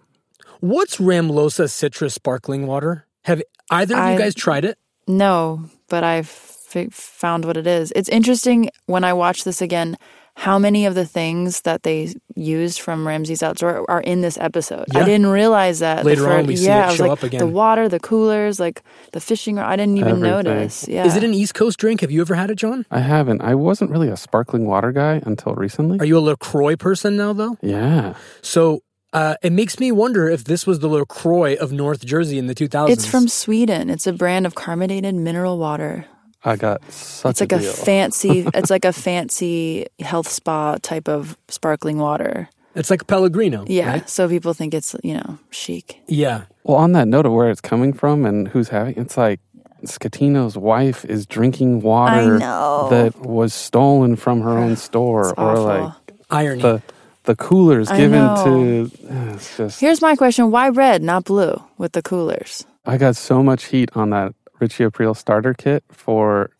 what's 0.59 0.97
Ramlosa 0.97 1.67
Citrus 1.67 2.13
Sparkling 2.13 2.67
Water? 2.67 3.07
Have 3.23 3.41
either 3.71 3.97
of 3.97 4.11
you 4.11 4.19
guys 4.19 4.35
tried 4.35 4.65
it? 4.65 4.77
No, 5.07 5.67
but 5.89 6.03
I've 6.03 6.56
f- 6.85 6.93
found 6.93 7.45
what 7.45 7.57
it 7.57 7.67
is. 7.67 7.91
It's 7.95 8.09
interesting 8.09 8.69
when 8.85 9.03
I 9.03 9.13
watch 9.13 9.43
this 9.43 9.61
again 9.61 9.97
how 10.35 10.59
many 10.59 10.85
of 10.85 10.93
the 10.93 11.03
things 11.03 11.61
that 11.61 11.81
they 11.81 12.13
used 12.35 12.79
from 12.79 13.07
Ramsey's 13.07 13.41
Outdoor 13.41 13.89
are 13.89 14.01
in 14.01 14.21
this 14.21 14.37
episode. 14.37 14.85
I 14.95 15.03
didn't 15.03 15.25
realize 15.25 15.79
that. 15.79 16.03
the 16.03 16.09
Later 16.09 16.29
on, 16.31 16.43
fir- 16.43 16.47
we 16.47 16.55
see 16.57 16.65
yeah, 16.67 16.81
it 16.81 16.83
I 16.83 16.87
was 16.89 16.95
show 16.97 17.03
like, 17.05 17.11
up 17.13 17.23
again. 17.23 17.39
The 17.39 17.47
water, 17.47 17.89
the 17.89 17.99
coolers, 17.99 18.59
like 18.59 18.83
the 19.13 19.19
fishing. 19.19 19.57
I 19.57 19.75
didn't 19.75 19.97
even 19.97 20.23
Everything. 20.23 20.29
notice. 20.43 20.87
Yeah. 20.87 21.05
Is 21.07 21.15
it 21.15 21.23
an 21.23 21.33
East 21.33 21.55
Coast 21.55 21.79
drink? 21.79 22.01
Have 22.01 22.11
you 22.11 22.21
ever 22.21 22.35
had 22.35 22.51
it, 22.51 22.55
John? 22.55 22.85
I 22.91 22.99
haven't. 22.99 23.41
I 23.41 23.55
wasn't 23.55 23.89
really 23.89 24.09
a 24.09 24.15
sparkling 24.17 24.67
water 24.67 24.91
guy 24.91 25.23
until 25.25 25.55
recently. 25.55 25.97
Are 25.99 26.05
you 26.05 26.19
a 26.19 26.21
LaCroix 26.21 26.75
person 26.75 27.17
now, 27.17 27.33
though? 27.33 27.57
yeah. 27.63 28.13
So 28.43 28.83
uh, 29.13 29.35
it 29.41 29.51
makes 29.53 29.79
me 29.79 29.91
wonder 29.91 30.29
if 30.29 30.43
this 30.43 30.67
was 30.67 30.79
the 30.79 30.87
LaCroix 30.87 31.55
of 31.55 31.71
North 31.71 32.05
Jersey 32.05 32.37
in 32.37 32.45
the 32.45 32.53
2000s. 32.53 32.91
It's 32.91 33.07
from 33.07 33.27
Sweden. 33.27 33.89
It's 33.89 34.05
a 34.05 34.13
brand 34.13 34.45
of 34.45 34.53
carbonated 34.53 35.15
mineral 35.15 35.57
water. 35.57 36.05
I 36.47 36.55
got 36.55 36.79
such 36.91 37.31
It's 37.31 37.41
like 37.41 37.51
a 37.51 37.59
deal. 37.59 37.73
fancy. 37.73 38.45
it's 38.53 38.69
like 38.69 38.85
a 38.85 38.93
fancy 38.93 39.85
health 39.99 40.27
spa 40.29 40.77
type 40.81 41.07
of 41.09 41.37
sparkling 41.49 41.97
water. 41.99 42.47
It's 42.75 42.89
like 42.89 43.07
Pellegrino. 43.07 43.65
Yeah. 43.67 43.89
right? 43.89 44.09
So 44.09 44.29
people 44.29 44.53
think 44.53 44.73
it's 44.73 44.95
you 45.03 45.15
know 45.15 45.39
chic. 45.51 45.99
Yeah. 46.07 46.43
well, 46.63 46.77
on 46.77 46.91
that 46.93 47.07
note 47.07 47.25
of 47.25 47.33
where 47.33 47.49
it's 47.49 47.61
coming 47.61 47.91
from 47.93 48.25
and 48.25 48.47
who's 48.47 48.69
having 48.69 48.95
it's 48.97 49.17
like 49.17 49.39
Scatino's 49.85 50.57
wife 50.57 51.05
is 51.05 51.25
drinking 51.25 51.81
water 51.81 52.39
that 52.39 53.13
was 53.21 53.53
stolen 53.53 54.15
from 54.15 54.41
her 54.41 54.57
own 54.57 54.75
store 54.87 55.29
It's 55.29 55.37
or 55.37 55.51
awful. 55.51 55.63
like 55.65 55.93
Irony. 56.29 56.61
the 56.61 56.81
the 57.23 57.35
coolers 57.35 57.89
I 57.89 57.97
given 57.97 58.23
know. 58.23 58.43
to 58.45 58.91
it's 59.35 59.57
just 59.57 59.79
Here's 59.81 60.01
my 60.01 60.15
question: 60.15 60.49
Why 60.51 60.69
red, 60.69 61.01
not 61.03 61.25
blue, 61.25 61.61
with 61.77 61.91
the 61.91 62.01
coolers? 62.01 62.65
I 62.85 62.97
got 62.97 63.15
so 63.17 63.43
much 63.43 63.65
heat 63.65 63.89
on 63.95 64.11
that 64.11 64.33
Richie 64.59 64.83
Aprile 64.83 65.15
starter 65.15 65.53
kit 65.53 65.83
for 65.89 66.51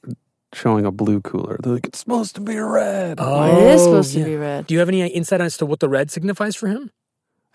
showing 0.54 0.86
a 0.86 0.92
blue 0.92 1.22
cooler. 1.22 1.58
They're 1.62 1.74
like, 1.74 1.88
it's 1.88 2.00
supposed 2.00 2.36
to 2.36 2.42
be 2.42 2.58
red. 2.58 3.20
Oh, 3.20 3.58
it 3.58 3.74
is 3.74 3.84
supposed 3.84 4.14
yeah. 4.14 4.24
to 4.24 4.30
be 4.30 4.36
red. 4.36 4.68
Do 4.68 4.74
you 4.74 4.80
have 4.80 4.90
any 4.90 5.06
insight 5.08 5.42
as 5.42 5.58
to 5.58 5.66
what 5.66 5.80
the 5.80 5.90
red 5.90 6.12
signifies 6.12 6.56
for 6.56 6.68
him? 6.68 6.92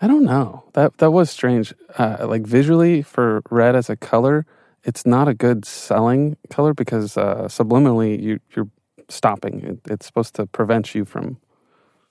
I 0.01 0.07
don't 0.07 0.25
know. 0.25 0.65
That 0.73 0.97
that 0.97 1.11
was 1.11 1.29
strange. 1.29 1.73
Uh, 1.97 2.25
like 2.27 2.45
visually 2.45 3.01
for 3.01 3.41
red 3.49 3.75
as 3.75 3.89
a 3.89 3.95
color, 3.95 4.45
it's 4.83 5.05
not 5.05 5.27
a 5.27 5.33
good 5.33 5.65
selling 5.65 6.35
color 6.49 6.73
because 6.73 7.17
uh, 7.17 7.45
subliminally 7.45 8.21
you 8.21 8.39
you're 8.55 8.69
stopping. 9.09 9.61
It, 9.61 9.91
it's 9.91 10.05
supposed 10.05 10.35
to 10.35 10.45
prevent 10.45 10.93
you 10.93 11.05
from. 11.05 11.37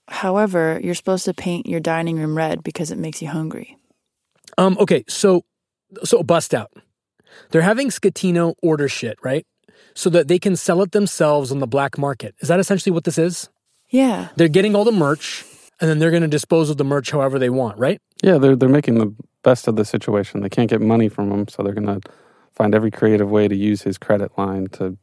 However, 0.09 0.81
you're 0.83 0.95
supposed 0.95 1.25
to 1.27 1.35
paint 1.35 1.67
your 1.67 1.81
dining 1.81 2.19
room 2.19 2.37
red 2.37 2.63
because 2.63 2.91
it 2.91 2.99
makes 2.99 3.23
you 3.23 3.29
hungry. 3.29 3.79
Um, 4.59 4.77
okay, 4.81 5.05
so 5.09 5.45
so 6.03 6.23
bust 6.23 6.55
out. 6.55 6.71
They're 7.51 7.63
having 7.63 7.89
Scatino 7.89 8.55
order 8.63 8.89
shit, 8.89 9.19
right? 9.23 9.47
so 9.95 10.11
that 10.11 10.29
they 10.29 10.39
can 10.39 10.57
sell 10.57 10.83
it 10.83 10.93
themselves 10.93 11.53
on 11.53 11.59
the 11.59 11.67
black 11.67 11.99
market. 11.99 12.35
Is 12.41 12.49
that 12.49 12.61
essentially 12.61 12.93
what 12.93 13.05
this 13.05 13.19
is? 13.19 13.49
Yeah. 13.91 14.29
They're 14.37 14.49
getting 14.49 14.75
all 14.75 14.85
the 14.85 14.93
merch 14.93 15.45
and 15.81 15.91
then 15.91 15.99
they're 15.99 16.11
going 16.11 16.23
to 16.23 16.29
dispose 16.29 16.71
of 16.71 16.77
the 16.77 16.85
merch 16.85 17.11
however 17.11 17.39
they 17.39 17.51
want, 17.51 17.79
right? 17.79 18.01
Yeah, 18.23 18.39
they're 18.39 18.57
they're 18.57 18.69
making 18.69 18.99
the 18.99 19.15
best 19.43 19.69
of 19.69 19.77
the 19.77 19.85
situation. 19.85 20.41
They 20.41 20.49
can't 20.49 20.71
get 20.71 20.81
money 20.81 21.09
from 21.09 21.31
him, 21.31 21.49
so 21.49 21.63
they're 21.63 21.75
going 21.75 22.01
to 22.01 22.01
find 22.53 22.75
every 22.75 22.91
creative 22.91 23.31
way 23.31 23.49
to 23.49 23.57
use 23.57 23.83
his 23.83 23.99
credit 23.99 24.31
line 24.39 24.69
to 24.69 24.97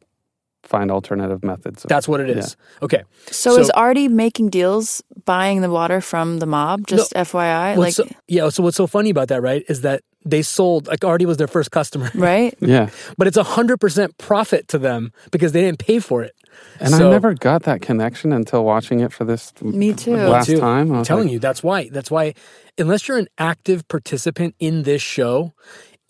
find 0.70 0.90
alternative 0.90 1.42
methods. 1.44 1.84
That's 1.88 2.06
what 2.08 2.20
it 2.20 2.30
is. 2.30 2.56
Okay. 2.80 3.02
So, 3.30 3.58
is 3.58 3.68
Artie 3.70 4.08
making 4.08 4.50
deals 4.50 5.02
buying 5.24 5.60
the 5.60 5.70
water 5.70 6.00
from 6.00 6.38
the 6.38 6.46
mob? 6.46 6.86
Just 6.86 7.12
FYI, 7.14 7.76
like 7.76 7.92
so, 7.94 8.06
yeah. 8.28 8.48
So 8.48 8.62
what's 8.62 8.76
so 8.76 8.86
funny 8.86 9.10
about 9.10 9.28
that, 9.28 9.42
right, 9.42 9.64
is 9.68 9.80
that 9.82 10.02
they 10.24 10.42
sold 10.42 10.86
like 10.86 11.04
Artie 11.04 11.26
was 11.26 11.36
their 11.38 11.48
first 11.48 11.70
customer, 11.70 12.10
right? 12.14 12.54
yeah. 12.60 12.88
but 13.18 13.26
it's 13.26 13.36
a 13.36 13.42
hundred 13.42 13.78
percent 13.80 14.16
profit 14.18 14.68
to 14.68 14.78
them 14.78 15.12
because 15.32 15.52
they 15.52 15.60
didn't 15.62 15.78
pay 15.80 15.98
for 15.98 16.22
it. 16.22 16.34
And 16.78 16.90
So- 16.90 17.08
I 17.08 17.10
never 17.10 17.34
got 17.34 17.62
that 17.64 17.80
connection 17.80 18.32
until 18.32 18.64
watching 18.64 19.00
it 19.00 19.12
for 19.12 19.24
this 19.24 19.52
Me 19.62 19.92
too. 19.94 20.16
last 20.16 20.46
too. 20.46 20.58
time. 20.60 20.90
I 20.92 20.94
I'm 20.94 20.98
was 21.00 21.08
telling 21.08 21.24
like, 21.28 21.32
you, 21.32 21.38
that's 21.38 21.62
why. 21.62 21.88
That's 21.88 22.10
why, 22.10 22.34
unless 22.78 23.08
you're 23.08 23.18
an 23.18 23.28
active 23.38 23.86
participant 23.88 24.54
in 24.58 24.82
this 24.82 25.00
show, 25.02 25.52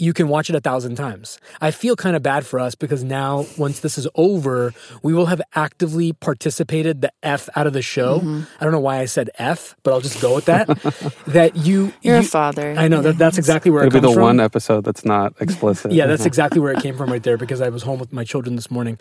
you 0.01 0.13
can 0.13 0.29
watch 0.29 0.49
it 0.49 0.57
a 0.57 0.61
thousand 0.61 0.97
times. 0.97 1.39
I 1.61 1.71
feel 1.71 1.95
kind 1.97 2.17
of 2.17 2.23
bad 2.23 2.47
for 2.47 2.59
us 2.59 2.75
because 2.75 3.05
now, 3.05 3.47
once 3.59 3.81
this 3.81 3.99
is 3.99 4.09
over, 4.15 4.73
we 5.03 5.13
will 5.13 5.27
have 5.27 5.43
actively 5.55 6.13
participated 6.13 7.03
the 7.03 7.13
F 7.23 7.49
out 7.55 7.67
of 7.67 7.73
the 7.73 7.83
show. 7.83 8.21
Mm-hmm. 8.21 8.43
I 8.61 8.65
don't 8.65 8.73
know 8.73 8.81
why 8.81 8.99
I 8.99 9.05
said 9.05 9.31
F, 9.39 9.77
but 9.83 9.93
I'll 9.93 10.01
just 10.01 10.21
go 10.21 10.35
with 10.35 10.47
that. 10.47 10.67
that 11.27 11.57
you, 11.57 11.93
You're 12.03 12.19
a 12.19 12.23
father. 12.23 12.75
I 12.77 12.89
know 12.89 13.03
that 13.03 13.19
that's 13.19 13.39
exactly 13.39 13.71
where 13.71 13.85
It'll 13.85 13.97
it 13.97 14.01
be 14.01 14.07
the 14.09 14.15
from. 14.15 14.23
one 14.23 14.41
episode 14.41 14.85
that's 14.85 15.05
not 15.05 15.35
explicit. 15.41 15.93
Yeah, 15.93 16.07
that's 16.07 16.27
exactly 16.31 16.61
where 16.61 16.73
it 16.73 16.83
came 16.83 16.97
from 16.97 17.11
right 17.11 17.23
there 17.23 17.37
because 17.37 17.61
I 17.61 17.69
was 17.69 17.83
home 17.83 17.99
with 17.99 18.13
my 18.13 18.25
children 18.25 18.57
this 18.57 18.71
morning. 18.71 18.99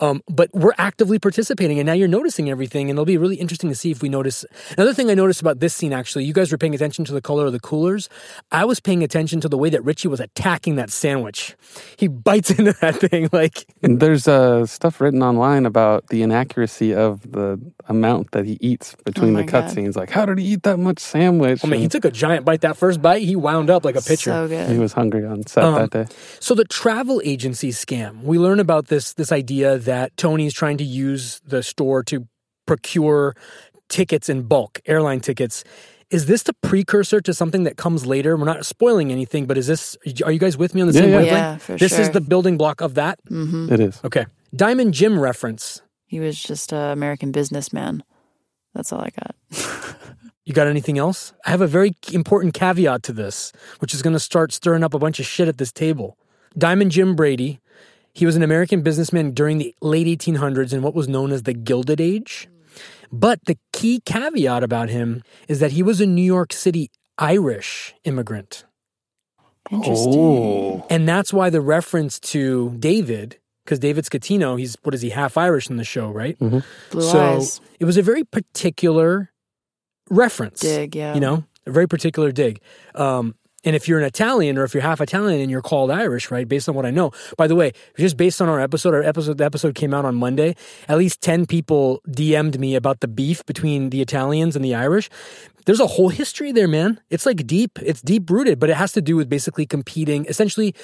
Um, 0.00 0.22
but 0.28 0.48
we're 0.54 0.74
actively 0.78 1.18
participating, 1.18 1.78
and 1.78 1.86
now 1.86 1.92
you're 1.92 2.08
noticing 2.08 2.48
everything, 2.48 2.88
and 2.88 2.96
it'll 2.96 3.04
be 3.04 3.16
really 3.16 3.36
interesting 3.36 3.68
to 3.68 3.74
see 3.74 3.90
if 3.90 4.00
we 4.00 4.08
notice. 4.08 4.44
Another 4.72 4.94
thing 4.94 5.10
I 5.10 5.14
noticed 5.14 5.40
about 5.40 5.58
this 5.58 5.74
scene, 5.74 5.92
actually, 5.92 6.24
you 6.24 6.32
guys 6.32 6.52
were 6.52 6.58
paying 6.58 6.74
attention 6.74 7.04
to 7.06 7.12
the 7.12 7.20
color 7.20 7.46
of 7.46 7.52
the 7.52 7.60
coolers. 7.60 8.08
I 8.52 8.64
was 8.64 8.78
paying 8.78 9.02
attention 9.02 9.40
to 9.40 9.48
the 9.48 9.58
way 9.58 9.70
that 9.70 9.82
Richie 9.82 10.08
was 10.08 10.20
attacking 10.38 10.76
that 10.76 10.90
sandwich. 10.90 11.56
He 11.96 12.06
bites 12.08 12.50
into 12.58 12.72
that 12.80 12.96
thing 12.96 13.28
like, 13.32 13.66
There's 13.82 14.28
uh, 14.28 14.66
stuff 14.66 15.00
written 15.00 15.22
online 15.22 15.66
about 15.66 16.06
the 16.08 16.22
inaccuracy 16.22 16.94
of 16.94 17.22
the 17.30 17.60
amount 17.86 18.30
that 18.32 18.44
he 18.44 18.56
eats 18.60 18.94
between 19.04 19.30
Oh 19.34 19.38
the 19.38 19.42
my 19.44 19.46
God. 19.46 19.64
cutscenes. 19.64 19.96
Like, 19.96 20.10
how 20.10 20.26
did 20.26 20.38
he 20.38 20.44
eat 20.44 20.62
that 20.62 20.78
much 20.78 21.00
sandwich? 21.00 21.64
I 21.64 21.68
mean, 21.68 21.80
he 21.80 21.88
took 21.88 22.04
a 22.04 22.10
giant 22.10 22.44
bite. 22.44 22.60
That 22.60 22.76
first 22.76 23.02
bite, 23.02 23.22
he 23.22 23.34
wound 23.36 23.70
up 23.70 23.84
like 23.84 23.96
a 23.96 24.02
pitcher. 24.02 24.30
So 24.30 24.48
good. 24.48 24.70
he 24.70 24.78
was 24.78 24.92
hungry 24.92 25.24
on 25.26 25.46
set 25.46 25.64
Um, 25.64 25.74
that 25.74 25.90
day. 25.90 26.06
So 26.40 26.54
the 26.54 26.64
travel 26.64 27.20
agency 27.24 27.70
scam, 27.70 28.22
we 28.22 28.38
learn 28.38 28.60
about 28.60 28.86
this 28.88 29.14
this 29.14 29.32
idea 29.32 29.78
that 29.78 30.16
Tony's 30.16 30.54
trying 30.54 30.78
to 30.78 30.84
use 30.84 31.40
the 31.44 31.62
store 31.62 32.02
to 32.04 32.26
procure 32.66 33.34
tickets 33.88 34.28
in 34.28 34.42
bulk, 34.42 34.80
airline 34.86 35.20
tickets. 35.20 35.64
Is 36.10 36.26
this 36.26 36.42
the 36.42 36.54
precursor 36.62 37.20
to 37.20 37.34
something 37.34 37.64
that 37.64 37.76
comes 37.76 38.06
later? 38.06 38.36
We're 38.36 38.46
not 38.46 38.64
spoiling 38.64 39.12
anything, 39.12 39.46
but 39.46 39.58
is 39.58 39.66
this 39.66 39.96
are 40.24 40.32
you 40.32 40.38
guys 40.38 40.56
with 40.56 40.74
me 40.74 40.80
on 40.80 40.86
the 40.88 40.94
Yeah, 40.94 41.00
same 41.00 41.10
yeah. 41.10 41.16
wavelength? 41.16 41.32
Yeah, 41.42 41.56
for 41.58 41.76
this 41.76 41.98
is 41.98 42.10
the 42.10 42.20
building 42.22 42.56
block 42.56 42.80
of 42.80 42.94
that. 42.94 43.18
hmm 43.28 43.70
It 43.70 43.80
is. 43.80 44.00
Okay. 44.04 44.26
Diamond 44.56 44.94
Jim 44.94 45.20
reference. 45.20 45.82
He 46.06 46.20
was 46.20 46.42
just 46.42 46.72
an 46.72 46.90
American 46.90 47.30
businessman. 47.32 48.02
That's 48.74 48.92
all 48.92 49.00
I 49.00 49.10
got. 49.10 49.34
You 50.44 50.54
got 50.54 50.66
anything 50.66 50.96
else? 50.96 51.34
I 51.44 51.50
have 51.50 51.60
a 51.60 51.66
very 51.66 51.92
important 52.10 52.54
caveat 52.54 53.02
to 53.02 53.12
this, 53.12 53.52
which 53.80 53.92
is 53.92 54.00
going 54.00 54.14
to 54.14 54.18
start 54.18 54.50
stirring 54.50 54.82
up 54.82 54.94
a 54.94 54.98
bunch 54.98 55.20
of 55.20 55.26
shit 55.26 55.46
at 55.46 55.58
this 55.58 55.70
table. 55.70 56.16
Diamond 56.56 56.90
Jim 56.90 57.14
Brady, 57.14 57.60
he 58.14 58.24
was 58.24 58.34
an 58.34 58.42
American 58.42 58.80
businessman 58.80 59.32
during 59.32 59.58
the 59.58 59.74
late 59.82 60.06
1800s 60.06 60.72
in 60.72 60.80
what 60.80 60.94
was 60.94 61.06
known 61.06 61.32
as 61.32 61.42
the 61.42 61.52
Gilded 61.52 62.00
Age. 62.00 62.48
But 63.10 63.44
the 63.46 63.58
key 63.72 64.00
caveat 64.04 64.62
about 64.62 64.88
him 64.88 65.22
is 65.48 65.60
that 65.60 65.72
he 65.72 65.82
was 65.82 66.00
a 66.00 66.06
New 66.06 66.22
York 66.22 66.52
City 66.52 66.90
Irish 67.18 67.94
immigrant. 68.04 68.64
Interesting. 69.70 70.14
Oh. 70.14 70.86
And 70.88 71.08
that's 71.08 71.32
why 71.32 71.50
the 71.50 71.60
reference 71.60 72.18
to 72.20 72.70
David, 72.78 73.38
because 73.64 73.78
David 73.78 74.04
Scatino, 74.04 74.58
he's, 74.58 74.76
what 74.82 74.94
is 74.94 75.02
he, 75.02 75.10
half 75.10 75.36
Irish 75.36 75.68
in 75.68 75.76
the 75.76 75.84
show, 75.84 76.10
right? 76.10 76.38
Blue 76.38 76.62
so 76.92 77.36
eyes. 77.36 77.60
it 77.78 77.84
was 77.84 77.96
a 77.96 78.02
very 78.02 78.24
particular 78.24 79.30
reference. 80.10 80.60
Dig, 80.60 80.96
yeah. 80.96 81.14
You 81.14 81.20
know, 81.20 81.44
a 81.66 81.70
very 81.70 81.86
particular 81.86 82.32
dig. 82.32 82.60
Um, 82.94 83.34
and 83.64 83.74
if 83.74 83.88
you're 83.88 83.98
an 83.98 84.04
Italian 84.04 84.56
or 84.56 84.64
if 84.64 84.72
you're 84.72 84.82
half 84.82 85.00
Italian 85.00 85.40
and 85.40 85.50
you're 85.50 85.62
called 85.62 85.90
Irish, 85.90 86.30
right? 86.30 86.46
Based 86.46 86.68
on 86.68 86.74
what 86.74 86.86
I 86.86 86.90
know. 86.90 87.10
By 87.36 87.48
the 87.48 87.56
way, 87.56 87.72
just 87.96 88.16
based 88.16 88.40
on 88.40 88.48
our 88.48 88.60
episode, 88.60 88.94
our 88.94 89.02
episode, 89.02 89.38
the 89.38 89.44
episode 89.44 89.74
came 89.74 89.92
out 89.92 90.04
on 90.04 90.14
Monday. 90.14 90.54
At 90.88 90.98
least 90.98 91.20
10 91.22 91.46
people 91.46 92.00
DM'd 92.08 92.60
me 92.60 92.76
about 92.76 93.00
the 93.00 93.08
beef 93.08 93.44
between 93.46 93.90
the 93.90 94.00
Italians 94.00 94.54
and 94.54 94.64
the 94.64 94.74
Irish. 94.74 95.10
There's 95.68 95.80
a 95.80 95.86
whole 95.86 96.08
history 96.08 96.50
there, 96.50 96.66
man. 96.66 96.98
It's 97.10 97.26
like 97.26 97.46
deep, 97.46 97.78
it's 97.82 98.00
deep 98.00 98.30
rooted, 98.30 98.58
but 98.58 98.70
it 98.70 98.76
has 98.76 98.92
to 98.92 99.02
do 99.02 99.16
with 99.16 99.28
basically 99.28 99.66
competing, 99.66 100.24
essentially 100.24 100.74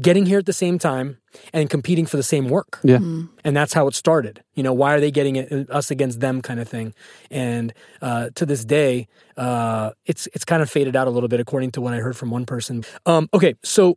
getting 0.00 0.26
here 0.26 0.40
at 0.40 0.46
the 0.46 0.52
same 0.52 0.80
time 0.80 1.18
and 1.52 1.70
competing 1.70 2.06
for 2.06 2.16
the 2.16 2.24
same 2.24 2.48
work 2.48 2.80
Yeah. 2.82 2.96
and 2.96 3.56
that's 3.56 3.72
how 3.72 3.86
it 3.86 3.94
started. 3.94 4.42
You 4.54 4.64
know, 4.64 4.72
why 4.72 4.94
are 4.94 5.00
they 5.00 5.12
getting 5.12 5.36
it, 5.36 5.70
us 5.70 5.92
against 5.92 6.18
them, 6.18 6.42
kind 6.42 6.58
of 6.58 6.68
thing. 6.68 6.92
And 7.30 7.72
uh, 8.02 8.30
to 8.34 8.44
this 8.44 8.64
day, 8.64 9.06
uh, 9.36 9.92
it's 10.06 10.26
it's 10.34 10.44
kind 10.44 10.60
of 10.60 10.68
faded 10.68 10.96
out 10.96 11.06
a 11.06 11.10
little 11.10 11.28
bit, 11.28 11.38
according 11.38 11.70
to 11.74 11.80
what 11.80 11.94
I 11.94 11.98
heard 11.98 12.16
from 12.16 12.32
one 12.32 12.46
person. 12.46 12.82
Um, 13.06 13.28
okay, 13.32 13.54
so 13.62 13.96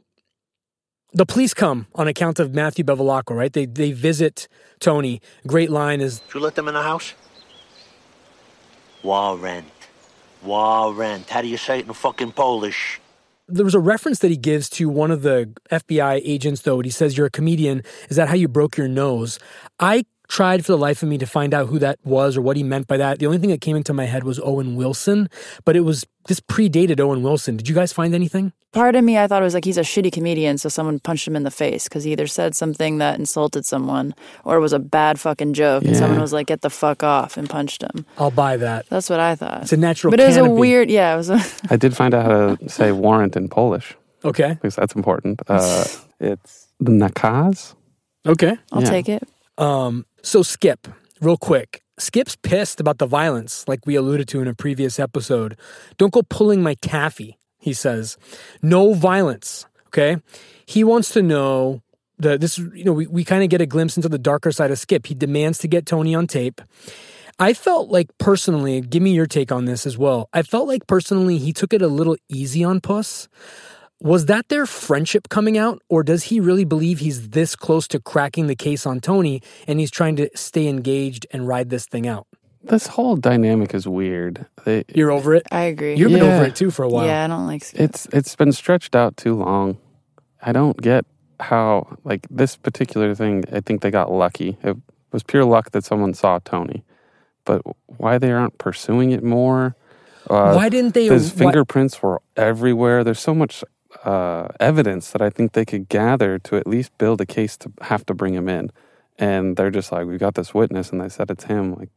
the 1.12 1.26
police 1.26 1.56
come 1.56 1.88
on 1.96 2.08
account 2.08 2.40
of 2.40 2.54
Matthew 2.54 2.86
Bevilacqua, 2.86 3.36
right? 3.36 3.52
They 3.52 3.66
they 3.66 3.92
visit 3.94 4.48
Tony. 4.80 5.22
Great 5.48 5.72
line 5.72 6.02
is 6.02 6.20
Did 6.20 6.36
you 6.36 6.40
let 6.40 6.54
them 6.54 6.68
in 6.68 6.76
the 6.76 6.84
house? 6.84 7.16
Warrant. 9.02 9.73
Warrant. 10.44 11.30
How 11.30 11.42
do 11.42 11.48
you 11.48 11.58
say 11.58 11.80
it 11.80 11.88
in 11.88 11.94
fucking 11.94 12.32
Polish? 12.34 13.00
there 13.48 13.66
was 13.66 13.76
a 13.76 13.80
reference 13.80 14.20
that 14.20 14.32
he 14.32 14.38
gives 14.38 14.70
to 14.70 14.88
one 14.90 15.12
of 15.12 15.22
the 15.22 15.54
FBI 15.70 16.22
agents, 16.24 16.62
though. 16.62 16.78
and 16.78 16.86
He 16.86 16.92
says, 16.92 17.18
You're 17.18 17.28
a 17.28 17.32
comedian. 17.32 17.84
Is 18.10 18.16
that 18.16 18.30
how 18.30 18.36
you 18.36 18.48
broke 18.48 18.78
your 18.78 18.88
nose? 18.88 19.38
I 19.80 20.06
tried 20.34 20.66
for 20.66 20.72
the 20.72 20.78
life 20.80 21.04
of 21.04 21.10
me 21.10 21.18
to 21.20 21.28
find 21.28 21.54
out 21.54 21.68
who 21.68 21.78
that 21.78 22.00
was 22.04 22.36
or 22.36 22.42
what 22.42 22.58
he 22.58 22.64
meant 22.64 22.88
by 22.88 22.98
that. 22.98 23.20
The 23.20 23.28
only 23.28 23.38
thing 23.38 23.52
that 23.52 23.62
came 23.62 23.76
into 23.76 23.94
my 23.94 24.06
head 24.06 24.24
was 24.24 24.40
Owen 24.40 24.76
Wilson, 24.76 25.30
but 25.64 25.76
it 25.76 25.82
was 25.82 26.08
this 26.28 26.40
predated 26.40 27.00
Owen 27.00 27.22
Wilson. 27.22 27.56
Did 27.58 27.70
you 27.70 27.76
guys 27.76 27.94
find 27.94 28.16
anything? 28.16 28.52
Part 28.72 28.96
of 28.96 29.04
me, 29.04 29.20
I 29.20 29.28
thought 29.28 29.44
it 29.44 29.46
was 29.46 29.54
like 29.54 29.64
he's 29.66 29.78
a 29.78 29.82
shitty 29.82 30.12
comedian, 30.12 30.58
so 30.58 30.70
someone 30.70 30.98
punched 31.00 31.28
him 31.28 31.36
in 31.36 31.44
the 31.44 31.52
face 31.52 31.84
because 31.84 32.04
he 32.04 32.12
either 32.14 32.26
said 32.26 32.56
something 32.56 32.98
that 32.98 33.20
insulted 33.20 33.64
someone 33.68 34.16
or 34.44 34.58
it 34.58 34.60
was 34.60 34.74
a 34.74 34.80
bad 34.80 35.20
fucking 35.20 35.54
joke, 35.54 35.84
and 35.86 35.96
someone 35.96 36.20
was 36.20 36.34
like, 36.34 36.48
"Get 36.48 36.62
the 36.62 36.72
fuck 36.72 37.04
off," 37.04 37.38
and 37.38 37.48
punched 37.48 37.84
him. 37.84 38.04
I'll 38.18 38.32
buy 38.32 38.58
that. 38.58 38.88
That's 38.90 39.12
what 39.12 39.20
I 39.20 39.36
thought. 39.36 39.62
It's 39.62 39.74
a 39.74 39.78
natural 39.78 40.10
but 40.10 40.20
it 40.20 40.26
was 40.26 40.38
a 40.38 40.50
weird, 40.50 40.90
yeah. 40.90 41.14
It 41.14 41.18
was 41.18 41.30
a, 41.30 41.40
I 41.70 41.76
did 41.78 41.96
find 41.96 42.16
out 42.16 42.26
how 42.26 42.56
to 42.56 42.70
say 42.70 42.92
warrant 42.92 43.36
in 43.36 43.48
Polish 43.50 43.96
Okay. 44.26 44.54
because 44.56 44.76
that's 44.76 44.96
important. 44.96 45.44
Uh, 45.48 45.86
it's 46.20 46.70
the 46.80 46.92
nakaz. 46.92 47.76
Okay. 48.26 48.58
I'll 48.72 48.82
Yeah. 48.82 48.90
take 48.90 49.10
it. 49.10 49.22
Um, 49.60 50.08
so 50.24 50.42
Skip, 50.42 50.88
real 51.22 51.38
quick. 51.38 51.82
Skip's 52.00 52.36
pissed 52.36 52.80
about 52.80 52.98
the 52.98 53.06
violence, 53.06 53.68
like 53.68 53.86
we 53.86 53.96
alluded 53.96 54.28
to 54.30 54.42
in 54.42 54.48
a 54.48 54.56
previous 54.56 55.00
episode. 55.00 55.58
Don't 55.98 56.12
go 56.12 56.24
pulling 56.24 56.64
my 56.64 56.74
taffy, 56.76 57.38
he 57.60 57.74
says. 57.74 58.18
No 58.62 58.94
violence. 58.94 59.68
Okay. 59.88 60.18
He 60.66 60.84
wants 60.84 61.12
to 61.12 61.22
know 61.22 61.84
the 62.18 62.38
this 62.38 62.58
you 62.58 62.84
know, 62.84 62.94
we, 62.94 63.06
we 63.08 63.24
kind 63.24 63.44
of 63.44 63.50
get 63.50 63.62
a 63.62 63.66
glimpse 63.66 63.96
into 63.96 64.10
the 64.10 64.18
darker 64.18 64.52
side 64.52 64.72
of 64.72 64.80
Skip. 64.80 65.06
He 65.06 65.14
demands 65.14 65.60
to 65.60 65.68
get 65.68 65.86
Tony 65.86 66.16
on 66.16 66.26
tape. 66.26 66.62
I 67.40 67.54
felt 67.54 67.90
like 67.90 68.16
personally, 68.20 68.82
give 68.82 69.02
me 69.02 69.12
your 69.14 69.26
take 69.26 69.52
on 69.52 69.66
this 69.66 69.86
as 69.86 69.98
well. 69.98 70.30
I 70.34 70.44
felt 70.44 70.68
like 70.68 70.86
personally 70.88 71.38
he 71.38 71.52
took 71.52 71.74
it 71.74 71.82
a 71.82 71.88
little 71.88 72.16
easy 72.30 72.64
on 72.64 72.80
Puss. 72.80 73.28
Was 74.04 74.26
that 74.26 74.50
their 74.50 74.66
friendship 74.66 75.30
coming 75.30 75.58
out, 75.58 75.82
or 75.88 76.04
does 76.04 76.24
he 76.24 76.42
really 76.42 76.66
believe 76.66 77.00
he's 77.00 77.30
this 77.30 77.56
close 77.56 77.88
to 77.88 78.02
cracking 78.02 78.48
the 78.48 78.56
case 78.56 78.86
on 78.86 79.00
Tony 79.00 79.42
and 79.66 79.80
he's 79.80 79.90
trying 79.90 80.18
to 80.18 80.30
stay 80.36 80.68
engaged 80.68 81.26
and 81.32 81.48
ride 81.48 81.70
this 81.70 81.86
thing 81.86 82.06
out? 82.06 82.28
This 82.64 82.86
whole 82.88 83.16
dynamic 83.16 83.74
is 83.74 83.88
weird. 83.88 84.46
They, 84.66 84.84
You're 84.94 85.10
over 85.12 85.34
it? 85.36 85.44
I 85.54 85.62
agree. 85.64 85.96
You've 85.96 86.12
been 86.12 86.22
over 86.22 86.44
it 86.44 86.56
too 86.56 86.70
for 86.70 86.84
a 86.84 86.90
while. 86.90 87.06
Yeah, 87.06 87.24
I 87.24 87.28
don't 87.28 87.48
like 87.48 87.64
Skip. 87.64 87.80
it's 87.80 88.06
it's 88.12 88.36
been 88.36 88.52
stretched 88.52 88.94
out 88.94 89.16
too 89.16 89.36
long. 89.36 89.78
I 90.42 90.52
don't 90.52 90.76
get 90.82 91.06
how 91.40 91.96
like 92.04 92.28
this 92.30 92.58
particular 92.58 93.16
thing. 93.16 93.46
I 93.54 93.62
think 93.62 93.82
they 93.84 93.92
got 93.92 94.12
lucky. 94.12 94.58
It 94.64 94.76
was 95.14 95.24
pure 95.24 95.46
luck 95.46 95.72
that 95.72 95.86
someone 95.86 96.14
saw 96.14 96.40
Tony, 96.44 96.84
but 97.46 97.62
why 97.88 98.18
they 98.18 98.32
aren't 98.34 98.58
pursuing 98.58 99.12
it 99.12 99.24
more? 99.24 99.78
Uh, 100.30 100.54
Why 100.56 100.68
didn't 100.70 100.94
they? 100.94 101.08
His 101.08 101.32
why- 101.34 101.38
fingerprints 101.40 102.02
were 102.02 102.22
everywhere. 102.38 103.04
There's 103.06 103.20
so 103.20 103.34
much 103.36 103.64
uh, 104.04 104.48
evidence 104.60 105.12
that 105.12 105.22
I 105.22 105.30
think 105.30 105.54
they 105.54 105.66
could 105.66 105.90
gather 105.90 106.40
to 106.40 106.58
at 106.58 106.68
least 106.68 106.98
build 106.98 107.22
a 107.22 107.26
case 107.26 107.58
to 107.58 107.72
have 107.82 108.06
to 108.08 108.14
bring 108.14 108.34
him 108.34 108.50
in. 108.50 108.72
And 109.18 109.56
they're 109.56 109.72
just 109.72 109.92
like, 109.92 110.08
we 110.08 110.18
got 110.18 110.36
this 110.36 110.54
witness, 110.54 110.92
and 110.92 111.00
they 111.00 111.10
said 111.10 111.30
it's 111.30 111.44
him. 111.44 111.76
Like, 111.76 111.90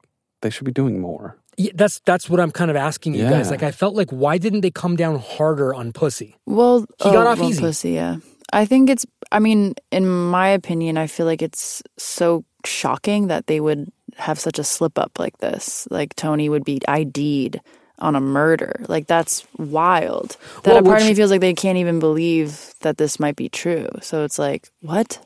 they 0.42 0.50
should 0.50 0.66
be 0.66 0.72
doing 0.72 1.00
more. 1.00 1.38
Yeah, 1.56 1.72
that's 1.74 2.00
that's 2.04 2.28
what 2.28 2.38
I'm 2.38 2.50
kind 2.50 2.70
of 2.70 2.76
asking 2.76 3.14
you 3.14 3.24
guys. 3.24 3.50
Like 3.50 3.62
I 3.62 3.70
felt 3.70 3.94
like 3.94 4.10
why 4.10 4.36
didn't 4.36 4.60
they 4.60 4.70
come 4.70 4.94
down 4.94 5.18
harder 5.18 5.72
on 5.72 5.92
Pussy? 5.92 6.36
Well, 6.44 6.80
He 6.80 7.08
oh, 7.08 7.12
got 7.12 7.26
off 7.26 7.40
well, 7.40 7.48
easy. 7.48 7.60
Pussy, 7.62 7.92
yeah. 7.92 8.16
I 8.52 8.66
think 8.66 8.90
it's. 8.90 9.06
I 9.32 9.38
mean, 9.38 9.74
in 9.90 10.06
my 10.06 10.48
opinion, 10.48 10.98
I 10.98 11.06
feel 11.06 11.24
like 11.24 11.40
it's 11.40 11.82
so 11.96 12.44
shocking 12.64 13.28
that 13.28 13.46
they 13.46 13.60
would 13.60 13.90
have 14.16 14.38
such 14.38 14.58
a 14.58 14.64
slip 14.64 14.98
up 14.98 15.18
like 15.18 15.38
this. 15.38 15.88
Like 15.90 16.14
Tony 16.14 16.48
would 16.48 16.64
be 16.64 16.80
ID'd 16.86 17.60
on 17.98 18.14
a 18.16 18.20
murder. 18.20 18.84
Like 18.88 19.06
that's 19.06 19.46
wild. 19.58 20.36
That 20.62 20.72
Well, 20.72 20.78
a 20.78 20.82
part 20.82 21.00
of 21.02 21.08
me 21.08 21.14
feels 21.14 21.30
like 21.30 21.40
they 21.40 21.54
can't 21.54 21.78
even 21.78 21.98
believe 21.98 22.74
that 22.80 22.98
this 22.98 23.18
might 23.18 23.36
be 23.36 23.48
true. 23.48 23.88
So 24.02 24.24
it's 24.24 24.38
like, 24.38 24.70
what? 24.80 25.24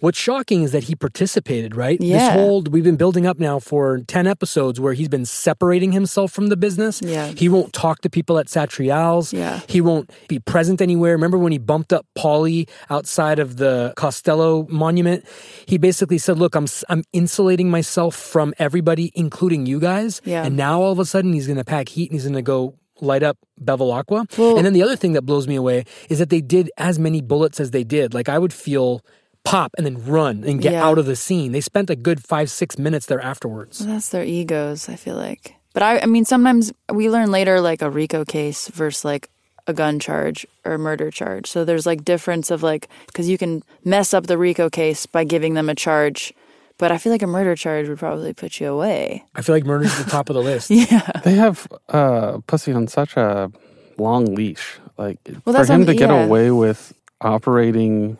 What's 0.00 0.18
shocking 0.18 0.62
is 0.62 0.72
that 0.72 0.84
he 0.84 0.94
participated, 0.94 1.76
right? 1.76 1.98
This 2.00 2.08
Yeah. 2.10 2.32
whole 2.32 2.62
we've 2.70 2.84
been 2.84 2.96
building 2.96 3.26
up 3.26 3.38
now 3.38 3.58
for 3.58 3.98
10 4.06 4.26
episodes 4.26 4.80
where 4.80 4.92
he's 4.94 5.08
been 5.08 5.24
separating 5.24 5.92
himself 5.92 6.32
from 6.32 6.48
the 6.48 6.56
business. 6.56 7.00
Yeah. 7.02 7.32
He 7.36 7.48
won't 7.48 7.72
talk 7.72 8.00
to 8.02 8.10
people 8.10 8.38
at 8.38 8.46
Satriale's. 8.48 9.32
Yeah. 9.32 9.60
He 9.68 9.80
won't 9.80 10.10
be 10.28 10.38
present 10.38 10.80
anywhere. 10.80 11.12
Remember 11.12 11.38
when 11.38 11.52
he 11.52 11.58
bumped 11.58 11.92
up 11.92 12.06
Paulie 12.16 12.68
outside 12.90 13.38
of 13.38 13.56
the 13.56 13.92
Costello 13.96 14.66
monument? 14.70 15.24
He 15.66 15.78
basically 15.78 16.18
said, 16.18 16.38
"Look, 16.38 16.54
I'm 16.54 16.66
I'm 16.88 17.02
insulating 17.12 17.70
myself 17.70 18.14
from 18.16 18.52
everybody 18.58 19.12
including 19.14 19.66
you 19.66 19.78
guys." 19.80 20.20
Yeah. 20.24 20.44
And 20.44 20.56
now 20.56 20.80
all 20.82 20.92
of 20.92 20.98
a 20.98 21.04
sudden 21.04 21.32
he's 21.32 21.46
going 21.46 21.58
to 21.58 21.64
pack 21.64 21.88
heat 21.88 22.10
and 22.10 22.14
he's 22.18 22.24
going 22.24 22.34
to 22.34 22.42
go 22.42 22.74
light 23.00 23.22
up 23.22 23.36
Bevilacqua. 23.60 24.38
Well- 24.38 24.56
and 24.56 24.64
then 24.66 24.72
the 24.74 24.82
other 24.82 24.94
thing 24.96 25.12
that 25.14 25.22
blows 25.22 25.48
me 25.48 25.56
away 25.56 25.84
is 26.08 26.18
that 26.18 26.30
they 26.30 26.40
did 26.40 26.70
as 26.78 26.98
many 26.98 27.20
bullets 27.20 27.58
as 27.60 27.70
they 27.72 27.82
did. 27.84 28.14
Like 28.14 28.28
I 28.28 28.38
would 28.38 28.52
feel 28.52 29.00
pop 29.44 29.72
and 29.76 29.84
then 29.86 30.04
run 30.06 30.44
and 30.44 30.60
get 30.62 30.72
Yeah. 30.72 30.84
out 30.86 30.98
of 30.98 31.06
the 31.06 31.16
scene. 31.16 31.52
They 31.52 31.60
spent 31.60 31.90
a 31.90 31.96
good 31.96 32.22
five, 32.24 32.50
six 32.50 32.78
minutes 32.78 33.06
there 33.06 33.20
afterwards. 33.20 33.78
That's 33.84 34.08
their 34.10 34.24
egos, 34.24 34.88
I 34.88 34.96
feel 34.96 35.16
like. 35.16 35.54
But 35.74 35.82
I, 35.82 36.00
I 36.00 36.06
mean, 36.06 36.24
sometimes 36.24 36.72
we 36.92 37.08
learn 37.10 37.30
later, 37.30 37.60
like 37.60 37.82
a 37.82 37.90
RICO 37.90 38.24
case 38.24 38.68
versus 38.68 39.04
like 39.04 39.28
a 39.66 39.72
gun 39.72 39.98
charge 39.98 40.46
or 40.64 40.74
a 40.74 40.78
murder 40.78 41.10
charge. 41.10 41.46
So 41.48 41.64
there's 41.64 41.86
like 41.86 42.04
difference 42.04 42.50
of 42.50 42.62
like, 42.62 42.88
because 43.06 43.28
you 43.28 43.38
can 43.38 43.62
mess 43.84 44.12
up 44.14 44.26
the 44.26 44.36
RICO 44.38 44.68
case 44.70 45.06
by 45.06 45.24
giving 45.24 45.54
them 45.54 45.68
a 45.68 45.74
charge. 45.74 46.32
But 46.78 46.90
I 46.90 46.98
feel 46.98 47.12
like 47.12 47.22
a 47.22 47.26
murder 47.28 47.54
charge 47.54 47.88
would 47.88 47.98
probably 47.98 48.32
put 48.34 48.60
you 48.60 48.66
away. 48.68 49.24
I 49.34 49.42
feel 49.42 49.54
like 49.54 49.64
murder's 49.64 49.98
at 49.98 50.04
the 50.04 50.10
top 50.10 50.28
of 50.30 50.34
the 50.34 50.42
list. 50.42 50.70
Yeah. 50.70 51.06
They 51.24 51.34
have 51.34 51.66
uh, 51.88 52.38
pussy 52.46 52.72
on 52.72 52.88
such 52.88 53.16
a 53.16 53.50
long 53.98 54.34
leash. 54.34 54.78
Like 54.98 55.18
Well, 55.26 55.40
for 55.44 55.52
that's 55.52 55.68
him 55.68 55.80
what- 55.80 55.86
to 55.86 55.94
get 55.94 56.10
away 56.10 56.50
with 56.50 56.92
operating, 57.20 58.18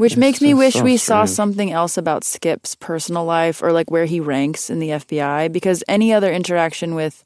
Which 0.00 0.12
It's 0.12 0.18
makes 0.18 0.40
me 0.40 0.50
just 0.50 0.58
wish 0.58 0.74
so 0.74 0.82
we 0.84 0.96
saw 0.96 1.24
something 1.26 1.70
else 1.70 1.96
about 1.98 2.24
Skip's 2.24 2.74
personal 2.74 3.24
life 3.24 3.62
or 3.62 3.70
like 3.72 3.90
where 3.90 4.06
he 4.06 4.18
ranks 4.18 4.70
in 4.70 4.78
the 4.78 4.88
FBI 4.90 5.52
because 5.52 5.84
any 5.88 6.12
other 6.12 6.32
interaction 6.32 6.94
with 6.94 7.22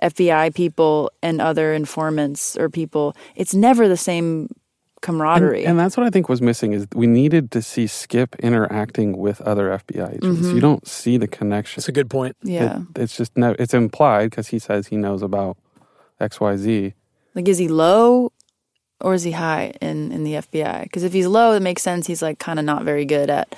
FBI 0.00 0.54
people 0.54 1.10
and 1.22 1.40
other 1.40 1.72
informants 1.74 2.56
or 2.56 2.68
people, 2.68 3.16
it's 3.36 3.54
never 3.54 3.88
the 3.88 3.96
same 3.96 4.48
camaraderie. 5.02 5.66
and 5.66 5.78
that's 5.78 5.96
what 5.96 6.06
I 6.06 6.10
think 6.10 6.28
was 6.28 6.40
missing. 6.40 6.72
Is 6.72 6.86
we 6.94 7.06
needed 7.06 7.50
to 7.50 7.60
see 7.60 7.86
Skip 7.86 8.36
interacting 8.36 9.18
with 9.18 9.40
other 9.42 9.68
FBI 9.70 10.14
agents. 10.16 10.26
Mm-hmm. 10.26 10.54
You 10.54 10.60
don't 10.60 10.86
see 10.88 11.18
the 11.18 11.26
connection. 11.28 11.80
It's 11.80 11.88
a 11.88 11.92
good 11.92 12.08
point. 12.10 12.36
yeah. 12.42 12.80
It- 12.94 13.02
it's 13.02 13.16
just 13.16 13.36
no. 13.36 13.54
It's 13.58 13.74
implied 13.74 14.30
because 14.30 14.48
he 14.48 14.58
says 14.58 14.86
he 14.86 14.96
knows 14.96 15.20
about 15.22 15.56
X 16.20 16.40
Y 16.40 16.56
Z. 16.56 16.94
Like, 17.34 17.48
is 17.48 17.58
he 17.58 17.66
low 17.66 18.30
or 19.00 19.14
is 19.14 19.22
he 19.22 19.32
high 19.32 19.72
in, 19.80 20.12
in 20.12 20.24
the 20.24 20.34
FBI? 20.34 20.82
Because 20.84 21.02
if 21.02 21.12
he's 21.12 21.26
low, 21.26 21.52
it 21.52 21.60
makes 21.60 21.82
sense. 21.82 22.06
He's 22.06 22.22
like 22.22 22.38
kind 22.38 22.58
of 22.58 22.64
not 22.64 22.84
very 22.84 23.04
good 23.04 23.30
at 23.30 23.54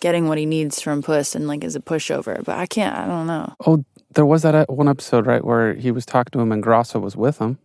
getting 0.00 0.28
what 0.28 0.38
he 0.38 0.46
needs 0.46 0.80
from 0.80 1.02
Puss 1.02 1.34
and 1.34 1.46
like 1.46 1.62
is 1.64 1.76
a 1.76 1.80
pushover. 1.80 2.42
But 2.44 2.56
I 2.58 2.66
can't, 2.66 2.96
I 2.96 3.06
don't 3.06 3.26
know. 3.26 3.54
Oh, 3.66 3.84
there 4.14 4.26
was 4.26 4.42
that 4.42 4.54
uh, 4.54 4.66
one 4.68 4.88
episode 4.88 5.26
right 5.26 5.44
where 5.44 5.74
he 5.74 5.90
was 5.90 6.04
talking 6.06 6.30
to 6.32 6.40
him 6.40 6.50
and 6.52 6.62
Grasso 6.62 6.98
was 6.98 7.16
with 7.16 7.38
him. 7.38 7.58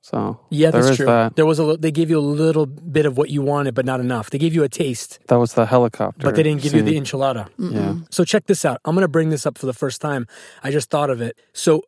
So 0.00 0.38
Yeah, 0.50 0.70
there 0.70 0.82
that's 0.82 0.90
is 0.92 0.96
true. 0.98 1.06
That. 1.06 1.34
There 1.36 1.46
was 1.46 1.58
a 1.58 1.64
li- 1.64 1.76
they 1.78 1.90
gave 1.90 2.10
you 2.10 2.18
a 2.18 2.20
little 2.20 2.66
bit 2.66 3.06
of 3.06 3.16
what 3.16 3.30
you 3.30 3.40
wanted, 3.42 3.74
but 3.74 3.86
not 3.86 4.00
enough. 4.00 4.28
They 4.30 4.36
gave 4.38 4.54
you 4.54 4.62
a 4.62 4.68
taste, 4.68 5.18
That 5.28 5.38
was 5.38 5.54
the 5.54 5.64
helicopter. 5.66 6.26
but 6.26 6.34
they 6.36 6.42
didn't 6.42 6.60
give 6.62 6.74
you 6.74 6.82
the 6.82 6.92
scene. 6.92 7.04
enchilada. 7.04 7.48
Yeah. 7.58 7.94
So 8.10 8.22
check 8.24 8.46
this 8.46 8.64
out. 8.66 8.80
I'm 8.84 8.94
going 8.94 9.02
to 9.02 9.08
bring 9.08 9.30
this 9.30 9.46
up 9.46 9.56
for 9.56 9.64
the 9.66 9.72
first 9.72 10.00
time. 10.02 10.26
I 10.62 10.70
just 10.70 10.90
thought 10.90 11.08
of 11.10 11.20
it. 11.22 11.38
So 11.54 11.82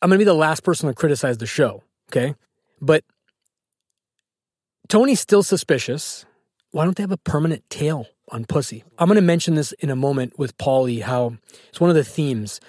I'm 0.00 0.08
going 0.08 0.18
to 0.18 0.24
be 0.24 0.24
the 0.24 0.34
last 0.34 0.64
person 0.64 0.88
to 0.88 0.94
criticize 0.94 1.38
the 1.38 1.46
show, 1.46 1.84
okay? 2.10 2.34
But 2.80 3.04
Tony's 4.92 5.20
still 5.20 5.42
suspicious. 5.42 6.26
Why 6.72 6.84
don't 6.84 6.94
they 6.94 7.02
have 7.02 7.10
a 7.10 7.16
permanent 7.16 7.64
tail 7.70 8.08
on 8.28 8.44
Pussy? 8.44 8.84
I'm 8.98 9.08
going 9.08 9.16
to 9.16 9.22
mention 9.22 9.54
this 9.54 9.72
in 9.78 9.88
a 9.88 9.96
moment 9.96 10.38
with 10.38 10.58
Paulie, 10.58 11.00
how 11.00 11.38
it's 11.70 11.80
one 11.80 11.88
of 11.88 11.96
the 11.96 12.04
themes. 12.04 12.60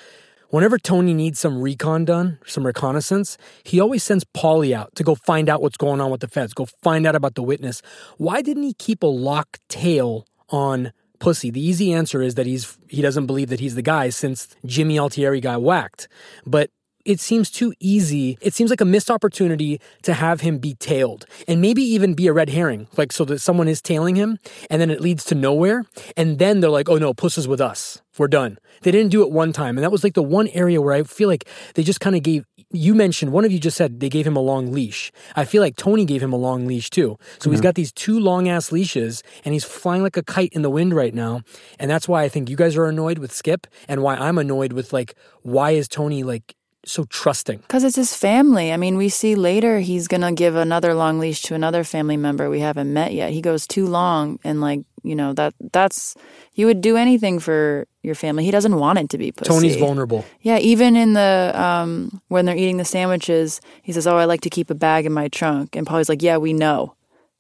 Whenever 0.48 0.78
Tony 0.78 1.14
needs 1.14 1.38
some 1.38 1.62
recon 1.62 2.06
done, 2.06 2.40
some 2.46 2.66
reconnaissance, 2.66 3.38
he 3.66 3.82
always 3.82 4.04
sends 4.04 4.24
Paulie 4.24 4.74
out 4.74 4.96
to 4.96 5.04
go 5.04 5.16
find 5.16 5.50
out 5.50 5.62
what's 5.62 5.76
going 5.76 6.00
on 6.00 6.12
with 6.12 6.22
the 6.22 6.30
feds, 6.30 6.54
go 6.54 6.66
find 6.82 7.06
out 7.06 7.14
about 7.14 7.36
the 7.36 7.44
witness. 7.44 7.82
Why 8.16 8.42
didn't 8.42 8.64
he 8.64 8.74
keep 8.74 9.04
a 9.04 9.08
lock 9.08 9.58
tail 9.68 10.26
on 10.48 10.94
Pussy? 11.20 11.52
The 11.52 11.60
easy 11.60 11.92
answer 11.92 12.22
is 12.22 12.36
that 12.36 12.46
he's 12.46 12.78
he 12.88 13.02
doesn't 13.02 13.26
believe 13.26 13.50
that 13.50 13.60
he's 13.60 13.76
the 13.76 13.82
guy 13.82 14.12
since 14.12 14.48
Jimmy 14.66 14.98
Altieri 14.98 15.42
got 15.42 15.62
whacked. 15.62 16.08
But 16.46 16.70
it 17.06 17.20
seems 17.20 17.50
too 17.50 17.74
easy. 17.80 18.38
It 18.42 18.54
seems 18.54 18.70
like 18.70 18.82
a 18.82 18.86
missed 18.86 19.12
opportunity 19.12 19.82
to 20.04 20.14
have 20.14 20.42
him 20.42 20.58
be 20.58 20.76
tailed 20.76 21.26
and 21.48 21.62
maybe 21.62 21.82
even 21.82 22.14
be 22.14 22.28
a 22.28 22.34
red 22.34 22.50
herring, 22.50 22.88
like 22.98 23.12
so 23.12 23.26
that 23.26 23.40
someone 23.40 23.68
is 23.68 23.82
tailing 23.82 24.16
him 24.16 24.40
and 24.70 24.82
then 24.82 24.90
it 24.90 25.02
leads 25.02 25.26
to 25.26 25.36
nowhere. 25.36 25.86
And 26.16 26.40
then 26.40 26.60
they're 26.60 26.70
like, 26.70 26.90
oh 26.90 26.98
no, 26.98 27.14
Puss 27.14 27.38
is 27.38 27.48
with 27.48 27.62
us. 27.62 28.02
We're 28.18 28.28
done. 28.28 28.58
They 28.84 28.92
didn't 28.92 29.12
do 29.12 29.24
it 29.24 29.32
one 29.32 29.54
time. 29.54 29.78
And 29.78 29.84
that 29.84 29.92
was 29.92 30.04
like 30.04 30.14
the 30.14 30.24
one 30.24 30.48
area 30.50 30.82
where 30.82 30.94
I 30.94 31.04
feel 31.04 31.28
like 31.28 31.48
they 31.74 31.84
just 31.84 32.00
kind 32.00 32.16
of 32.16 32.22
gave, 32.22 32.46
you 32.70 32.94
mentioned, 32.94 33.32
one 33.32 33.44
of 33.44 33.52
you 33.52 33.60
just 33.60 33.76
said 33.76 34.00
they 34.00 34.10
gave 34.10 34.28
him 34.28 34.36
a 34.36 34.42
long 34.42 34.72
leash. 34.72 35.12
I 35.36 35.46
feel 35.46 35.62
like 35.62 35.76
Tony 35.76 36.06
gave 36.06 36.22
him 36.22 36.32
a 36.32 36.38
long 36.38 36.68
leash 36.68 36.90
too. 36.90 37.18
So 37.40 37.50
he's 37.50 37.60
mm-hmm. 37.60 37.64
got 37.64 37.76
these 37.76 37.92
two 37.92 38.20
long 38.20 38.48
ass 38.48 38.72
leashes 38.72 39.24
and 39.44 39.54
he's 39.54 39.64
flying 39.64 40.04
like 40.04 40.18
a 40.18 40.24
kite 40.24 40.54
in 40.54 40.62
the 40.62 40.70
wind 40.70 40.94
right 40.94 41.14
now. 41.14 41.42
And 41.80 41.90
that's 41.90 42.08
why 42.08 42.24
I 42.24 42.30
think 42.30 42.50
you 42.50 42.56
guys 42.56 42.78
are 42.78 42.86
annoyed 42.86 43.18
with 43.18 43.32
Skip 43.32 43.68
and 43.88 44.04
why 44.04 44.16
I'm 44.16 44.38
annoyed 44.38 44.74
with 44.74 44.94
like, 44.94 45.16
why 45.42 45.72
is 45.72 45.88
Tony 45.88 46.24
like, 46.24 46.56
so 46.86 47.06
trusting. 47.06 47.60
Because 47.60 47.84
it's 47.84 47.96
his 47.96 48.14
family. 48.16 48.72
I 48.74 48.78
mean, 48.78 48.98
we 48.98 49.10
see 49.10 49.36
later 49.36 49.80
he's 49.80 50.08
going 50.08 50.22
to 50.22 50.32
give 50.32 50.56
another 50.56 50.94
long 50.94 51.20
leash 51.20 51.42
to 51.44 51.56
another 51.56 51.84
family 51.84 52.18
member 52.18 52.50
we 52.50 52.60
haven't 52.60 52.92
met 52.94 53.14
yet. 53.14 53.32
He 53.32 53.42
goes 53.42 53.66
too 53.68 53.88
long 53.88 54.40
and 54.44 54.60
like, 54.62 54.82
you 55.04 55.16
know, 55.16 55.34
that 55.34 55.54
that's 55.72 56.16
you 56.54 56.66
would 56.66 56.82
do 56.82 56.96
anything 56.98 57.40
for 57.40 57.88
your 58.04 58.16
family. 58.16 58.44
He 58.46 58.52
doesn't 58.52 58.76
want 58.76 59.00
it 59.00 59.10
to 59.10 59.18
be 59.18 59.32
pussy. 59.32 59.50
Tony's 59.50 59.76
vulnerable. 59.78 60.24
Yeah, 60.42 60.58
even 60.60 60.96
in 60.96 61.14
the 61.14 61.52
um 61.56 62.22
when 62.30 62.46
they're 62.46 62.56
eating 62.56 62.78
the 62.78 62.86
sandwiches, 62.86 63.60
he 63.82 63.92
says, 63.92 64.08
"Oh, 64.08 64.16
I 64.18 64.26
like 64.26 64.42
to 64.42 64.50
keep 64.50 64.70
a 64.70 64.76
bag 64.76 65.06
in 65.06 65.12
my 65.12 65.28
trunk." 65.28 65.76
And 65.76 65.86
Paulie's 65.86 66.08
like, 66.10 66.22
"Yeah, 66.22 66.38
we 66.38 66.54
know." 66.54 66.96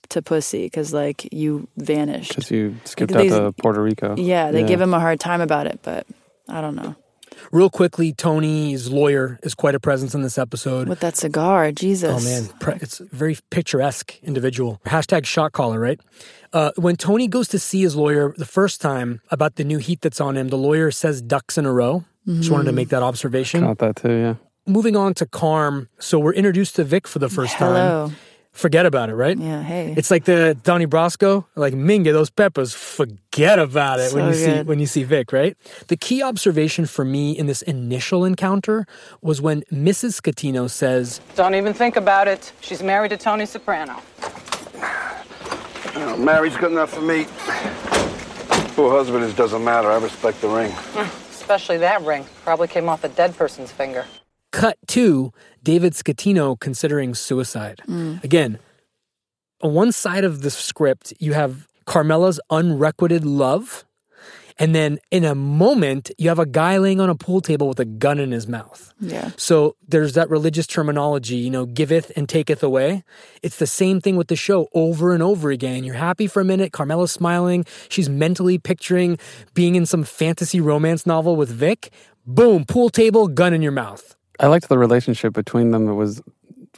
To 0.10 0.22
pussy 0.22 0.66
because 0.66 0.94
like 0.94 1.28
you 1.34 1.68
vanished. 1.78 2.30
Because 2.36 2.52
you 2.52 2.76
skipped 2.84 3.14
Like, 3.14 3.32
out 3.32 3.32
they- 3.32 3.40
to 3.40 3.52
Puerto 3.54 3.82
Rico. 3.82 4.16
Yeah, 4.18 4.52
they 4.52 4.64
give 4.64 4.80
him 4.82 4.94
a 4.94 5.00
hard 5.00 5.20
time 5.20 5.40
about 5.42 5.66
it, 5.66 5.80
but 5.82 6.06
I 6.50 6.60
don't 6.62 6.76
know. 6.76 6.96
Real 7.52 7.70
quickly, 7.70 8.14
Tony's 8.14 8.90
lawyer 8.90 9.40
is 9.44 9.54
quite 9.56 9.76
a 9.76 9.80
presence 9.80 10.14
in 10.16 10.22
this 10.22 10.38
episode. 10.38 10.88
With 10.88 11.00
that 11.02 11.16
cigar, 11.18 11.72
Jesus. 11.72 12.10
Oh 12.12 12.24
man, 12.30 12.48
pre- 12.60 12.76
it's 12.82 13.00
a 13.00 13.06
very 13.06 13.38
picturesque 13.50 14.18
individual. 14.24 14.82
Hashtag 14.86 15.26
shot 15.26 15.52
caller, 15.52 15.80
right? 15.80 16.00
Uh, 16.52 16.72
when 16.76 16.96
Tony 16.96 17.28
goes 17.28 17.48
to 17.50 17.60
see 17.60 17.82
his 17.82 17.96
lawyer 17.96 18.34
the 18.38 18.46
first 18.46 18.82
time 18.82 19.22
about 19.32 19.56
the 19.56 19.64
new 19.64 19.78
heat 19.80 20.02
that's 20.02 20.22
on 20.22 20.38
him, 20.38 20.50
the 20.50 20.58
lawyer 20.58 20.92
says 20.92 21.22
ducks 21.22 21.58
in 21.58 21.66
a 21.66 21.72
row. 21.74 22.04
Just 22.28 22.50
wanted 22.52 22.64
to 22.66 22.70
Mm-hmm. 22.70 22.76
make 22.78 22.90
that 22.90 23.04
observation. 23.04 23.62
Caught 23.62 23.78
that 23.80 23.96
too, 23.98 24.14
yeah. 24.14 24.36
Moving 24.66 24.96
on 24.96 25.14
to 25.16 25.26
Carm. 25.26 25.90
So 26.00 26.20
we're 26.20 26.32
introduced 26.34 26.76
to 26.78 26.84
Vic 26.86 27.06
for 27.08 27.20
the 27.20 27.28
first 27.30 27.56
Hello. 27.56 28.08
time. 28.08 28.16
Forget 28.54 28.86
about 28.86 29.10
it, 29.10 29.16
right? 29.16 29.36
Yeah, 29.36 29.64
hey. 29.64 29.96
It's 29.98 30.12
like 30.12 30.26
the 30.26 30.56
Donnie 30.62 30.86
Brasco, 30.86 31.46
like 31.56 31.74
Minga, 31.74 32.14
those 32.14 32.30
peppers. 32.30 32.72
Forget 32.74 33.58
about 33.58 34.00
it 34.00 34.14
when 34.14 34.32
So 34.32 34.40
you 34.40 34.46
see 34.46 34.62
when 34.64 34.80
you 34.80 34.86
see 34.86 35.04
Vic, 35.04 35.34
right? 35.34 35.58
The 35.88 35.98
key 35.98 36.22
observation 36.22 36.86
for 36.86 37.04
me 37.04 37.32
in 37.32 37.48
this 37.48 37.64
initial 37.64 38.24
encounter 38.24 38.86
was 39.22 39.42
when 39.42 39.64
Mrs. 39.72 40.22
Scatino 40.22 40.70
says, 40.70 41.20
Don't 41.36 41.56
even 41.56 41.74
think 41.74 41.96
about 41.96 42.28
it. 42.28 42.54
She's 42.62 42.84
married 42.84 43.10
to 43.10 43.18
Tony 43.18 43.48
Soprano. 43.48 44.00
You 45.96 46.00
know, 46.00 46.18
married's 46.18 46.56
good 46.56 46.72
enough 46.72 46.94
for 46.94 47.02
me. 47.02 47.24
Who 48.76 48.90
her 48.90 48.96
husband 48.96 49.24
is 49.24 49.34
doesn't 49.34 49.64
matter. 49.64 49.90
I 49.90 49.98
respect 49.98 50.42
the 50.42 50.48
ring. 50.48 50.72
Especially 51.32 51.78
that 51.80 52.04
ring. 52.04 52.26
Probably 52.44 52.68
came 52.68 52.88
off 52.88 53.04
a 53.04 53.10
dead 53.10 53.36
person's 53.36 53.72
finger. 53.72 54.06
Cut 54.54 54.78
to 54.88 55.34
David 55.64 55.94
Scatino 55.94 56.58
considering 56.58 57.14
suicide. 57.16 57.82
Mm. 57.88 58.24
Again, 58.24 58.60
on 59.62 59.74
one 59.74 59.92
side 59.92 60.24
of 60.24 60.42
the 60.42 60.52
script, 60.52 61.14
you 61.20 61.34
have 61.34 61.68
Carmela's 61.86 62.40
unrequited 62.50 63.26
love. 63.26 63.84
And 64.60 64.76
then 64.76 65.00
in 65.10 65.26
a 65.26 65.34
moment, 65.34 66.12
you 66.20 66.30
have 66.30 66.38
a 66.38 66.46
guy 66.46 66.78
laying 66.78 67.00
on 67.00 67.10
a 67.10 67.16
pool 67.16 67.42
table 67.42 67.68
with 67.68 67.80
a 67.80 67.86
gun 67.86 68.20
in 68.20 68.32
his 68.32 68.48
mouth. 68.48 68.94
yeah. 69.00 69.32
So 69.36 69.76
there's 69.88 70.14
that 70.14 70.30
religious 70.30 70.68
terminology, 70.68 71.38
you 71.38 71.50
know, 71.50 71.66
giveth 71.66 72.12
and 72.16 72.30
taketh 72.30 72.62
away. 72.62 73.04
It's 73.42 73.58
the 73.58 73.66
same 73.66 74.00
thing 74.00 74.16
with 74.16 74.28
the 74.28 74.36
show 74.36 74.68
over 74.76 75.16
and 75.16 75.24
over 75.24 75.50
again. 75.50 75.84
You're 75.84 75.96
happy 75.96 76.28
for 76.28 76.40
a 76.40 76.46
minute. 76.46 76.72
Carmela's 76.72 77.12
smiling. 77.12 77.66
She's 77.90 78.10
mentally 78.10 78.60
picturing 78.60 79.18
being 79.56 79.74
in 79.74 79.88
some 79.88 80.04
fantasy 80.04 80.62
romance 80.62 81.08
novel 81.08 81.36
with 81.36 81.50
Vic. 81.50 81.92
Boom, 82.28 82.64
pool 82.64 82.92
table, 82.92 83.28
gun 83.28 83.56
in 83.56 83.64
your 83.64 83.72
mouth. 83.72 84.16
I 84.40 84.48
liked 84.48 84.70
the 84.70 84.78
relationship 84.78 85.34
between 85.34 85.72
them. 85.72 85.88
It 85.88 85.94
was 85.94 86.22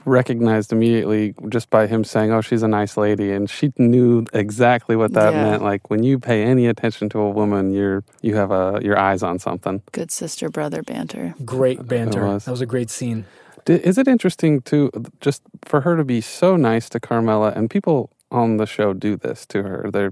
recognized 0.04 0.72
immediately 0.74 1.34
just 1.50 1.70
by 1.70 1.88
him 1.88 2.04
saying, 2.04 2.32
"Oh, 2.32 2.41
she's 2.41 2.63
a 2.63 2.68
nice 2.68 2.98
lady," 2.98 3.32
and 3.32 3.50
she 3.50 3.72
knew 3.78 4.26
exactly 4.34 4.96
what 4.96 5.13
that 5.13 5.34
Yeah. 5.34 5.44
meant. 5.44 5.63
Like 5.63 5.89
when 5.89 6.04
you 6.04 6.20
pay 6.20 6.44
any 6.44 6.68
attention 6.68 7.10
to 7.10 7.20
a 7.20 7.30
woman, 7.30 7.72
you're 7.72 8.04
you 8.22 8.36
have 8.36 8.52
a 8.52 8.80
your 8.84 8.98
eyes 9.00 9.24
on 9.24 9.39
something. 9.39 9.82
Good 9.94 10.12
sister 10.12 10.50
brother 10.50 10.84
banter. 10.84 11.34
Great 11.46 11.88
banter. 11.88 12.26
was. 12.26 12.46
That 12.46 12.52
was 12.52 12.62
a 12.62 12.65
great 12.65 12.89
scene. 12.89 13.26
Is 13.68 13.98
it 13.98 14.08
interesting 14.08 14.62
to 14.63 14.91
just 15.22 15.41
for 15.63 15.82
her 15.82 15.98
to 15.98 16.04
be 16.04 16.22
so 16.22 16.56
nice 16.56 16.88
to 16.89 17.00
Carmela 17.00 17.52
and 17.56 17.68
people 17.70 18.12
on 18.30 18.58
the 18.58 18.68
show 18.68 18.94
do 18.94 19.15
this 19.15 19.46
to 19.48 19.63
her? 19.63 19.89
They 19.91 20.10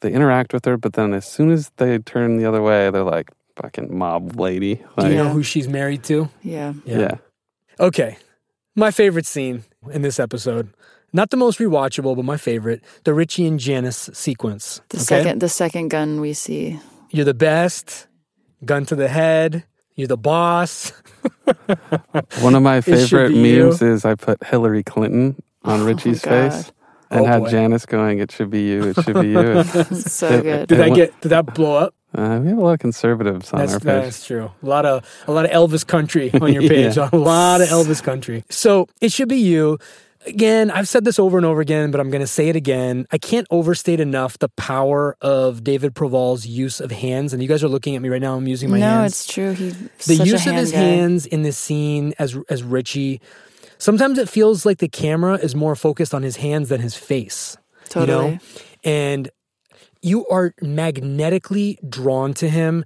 they 0.00 0.12
interact 0.12 0.52
with 0.52 0.64
her, 0.64 0.76
but 0.76 0.94
then 0.94 1.14
as 1.14 1.24
soon 1.24 1.50
as 1.52 1.70
they 1.76 1.96
turn 1.98 2.36
the 2.36 2.44
other 2.44 2.60
way, 2.60 2.90
they're 2.90 3.04
like 3.04 3.30
fucking 3.56 3.96
mob 3.96 4.38
lady. 4.38 4.82
Do 4.98 5.08
you 5.08 5.14
know 5.16 5.28
who 5.28 5.42
she's 5.42 5.68
married 5.68 6.02
to? 6.04 6.28
Yeah. 6.42 6.74
yeah. 6.84 7.16
Okay. 7.80 8.16
My 8.74 8.90
favorite 8.90 9.26
scene 9.26 9.64
in 9.90 10.02
this 10.02 10.18
episode. 10.20 10.70
Not 11.12 11.28
the 11.30 11.36
most 11.36 11.58
rewatchable, 11.58 12.16
but 12.16 12.24
my 12.24 12.38
favorite. 12.38 12.82
The 13.04 13.12
Richie 13.12 13.46
and 13.46 13.60
Janice 13.60 14.08
sequence. 14.14 14.80
The 14.88 14.96
okay? 14.96 15.04
second 15.04 15.40
the 15.40 15.48
second 15.48 15.88
gun 15.88 16.20
we 16.20 16.32
see. 16.32 16.80
You're 17.10 17.26
the 17.26 17.34
best. 17.34 18.06
Gun 18.64 18.86
to 18.86 18.94
the 18.96 19.08
head. 19.08 19.64
You're 19.94 20.08
the 20.08 20.16
boss. 20.16 20.92
One 22.40 22.54
of 22.54 22.62
my 22.62 22.80
favorite 22.80 23.28
be 23.28 23.34
you. 23.50 23.66
memes 23.66 23.82
is 23.82 24.04
I 24.04 24.14
put 24.14 24.42
Hillary 24.44 24.82
Clinton 24.82 25.36
on 25.64 25.80
oh 25.80 25.84
Richie's 25.84 26.22
God. 26.22 26.52
face 26.52 26.72
and 27.10 27.20
Oh, 27.20 27.24
had 27.26 27.40
boy. 27.40 27.50
Janice 27.50 27.84
going, 27.84 28.18
"It 28.20 28.32
should 28.32 28.48
be 28.50 28.62
you. 28.62 28.84
It 28.88 29.02
should 29.04 29.20
be 29.20 29.28
you." 29.28 29.38
It's- 29.60 29.90
It's 29.92 30.12
so 30.14 30.40
good. 30.40 30.68
Did 30.68 30.78
It 30.78 30.88
that 30.88 30.94
get 30.96 31.20
did 31.20 31.28
that 31.28 31.52
blow 31.54 31.76
up? 31.76 31.94
Uh, 32.14 32.40
we 32.42 32.48
have 32.48 32.58
a 32.58 32.60
lot 32.60 32.72
of 32.74 32.78
conservatives 32.80 33.52
on 33.52 33.60
That's 33.60 33.74
our 33.74 33.80
page. 33.80 34.04
that's 34.04 34.26
true. 34.26 34.50
A 34.62 34.66
lot 34.66 34.84
of 34.86 35.04
a 35.26 35.32
lot 35.32 35.44
of 35.44 35.50
Elvis 35.50 35.86
country 35.86 36.30
on 36.34 36.52
your 36.52 36.62
page. 36.68 36.96
Yeah. 36.96 37.08
A 37.12 37.16
lot 37.16 37.60
of 37.60 37.68
Elvis 37.68 38.02
country. 38.02 38.44
So 38.50 38.86
it 39.00 39.12
should 39.12 39.28
be 39.28 39.38
you. 39.38 39.78
Again, 40.24 40.70
I've 40.70 40.86
said 40.86 41.04
this 41.04 41.18
over 41.18 41.36
and 41.36 41.44
over 41.44 41.60
again, 41.60 41.90
but 41.90 42.00
I'm 42.00 42.08
going 42.08 42.20
to 42.20 42.28
say 42.28 42.48
it 42.48 42.54
again. 42.54 43.06
I 43.10 43.18
can't 43.18 43.46
overstate 43.50 43.98
enough 43.98 44.38
the 44.38 44.50
power 44.50 45.16
of 45.20 45.64
David 45.64 45.96
Proval's 45.96 46.46
use 46.46 46.78
of 46.80 46.92
hands. 46.92 47.32
And 47.32 47.42
you 47.42 47.48
guys 47.48 47.64
are 47.64 47.68
looking 47.68 47.96
at 47.96 48.02
me 48.02 48.08
right 48.08 48.22
now. 48.22 48.36
I'm 48.36 48.46
using 48.46 48.70
my 48.70 48.78
no, 48.78 48.86
hands. 48.86 49.00
No, 49.00 49.06
it's 49.06 49.26
true. 49.26 49.52
He's 49.54 49.76
the 50.06 50.16
such 50.16 50.28
a 50.28 50.30
use 50.30 50.46
of 50.46 50.54
his 50.54 50.70
guy. 50.70 50.78
hands 50.78 51.26
in 51.26 51.42
this 51.42 51.58
scene 51.58 52.14
as 52.20 52.38
as 52.48 52.62
Richie. 52.62 53.20
Sometimes 53.78 54.16
it 54.16 54.28
feels 54.28 54.64
like 54.64 54.78
the 54.78 54.88
camera 54.88 55.34
is 55.38 55.56
more 55.56 55.74
focused 55.74 56.14
on 56.14 56.22
his 56.22 56.36
hands 56.36 56.68
than 56.68 56.80
his 56.80 56.94
face. 56.94 57.56
You 57.86 57.88
Totally. 58.06 58.30
know? 58.34 58.38
And 58.84 59.28
you 60.02 60.26
are 60.26 60.54
magnetically 60.60 61.78
drawn 61.88 62.34
to 62.34 62.48
him. 62.48 62.84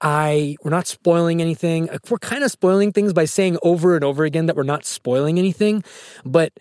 I 0.00 0.56
we're 0.62 0.70
not 0.70 0.86
spoiling 0.86 1.40
anything. 1.40 1.88
We're 2.08 2.18
kind 2.18 2.44
of 2.44 2.50
spoiling 2.50 2.92
things 2.92 3.12
by 3.12 3.24
saying 3.24 3.58
over 3.62 3.94
and 3.94 4.04
over 4.04 4.24
again 4.24 4.46
that 4.46 4.56
we're 4.56 4.62
not 4.62 4.84
spoiling 4.84 5.38
anything, 5.38 5.84
but 6.24 6.52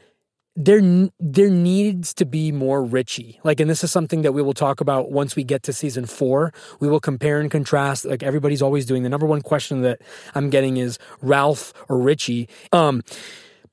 there 0.56 0.82
there 1.20 1.50
needs 1.50 2.14
to 2.16 2.26
be 2.26 2.52
more 2.52 2.84
Richie. 2.84 3.40
Like, 3.46 3.62
and 3.62 3.70
this 3.70 3.84
is 3.84 3.92
something 3.92 4.24
that 4.24 4.34
we 4.34 4.42
will 4.42 4.54
talk 4.54 4.82
about 4.82 5.10
once 5.10 5.36
we 5.36 5.46
get 5.46 5.64
to 5.64 5.74
season 5.74 6.06
four. 6.06 6.54
We 6.82 6.90
will 6.90 7.00
compare 7.00 7.40
and 7.40 7.50
contrast. 7.50 8.04
Like 8.04 8.24
everybody's 8.24 8.62
always 8.62 8.86
doing. 8.86 9.04
The 9.04 9.10
number 9.10 9.26
one 9.26 9.42
question 9.42 9.82
that 9.84 10.02
I'm 10.36 10.50
getting 10.50 10.76
is 10.76 11.00
Ralph 11.22 11.74
or 11.88 11.98
Richie. 11.98 12.50
Um, 12.74 13.04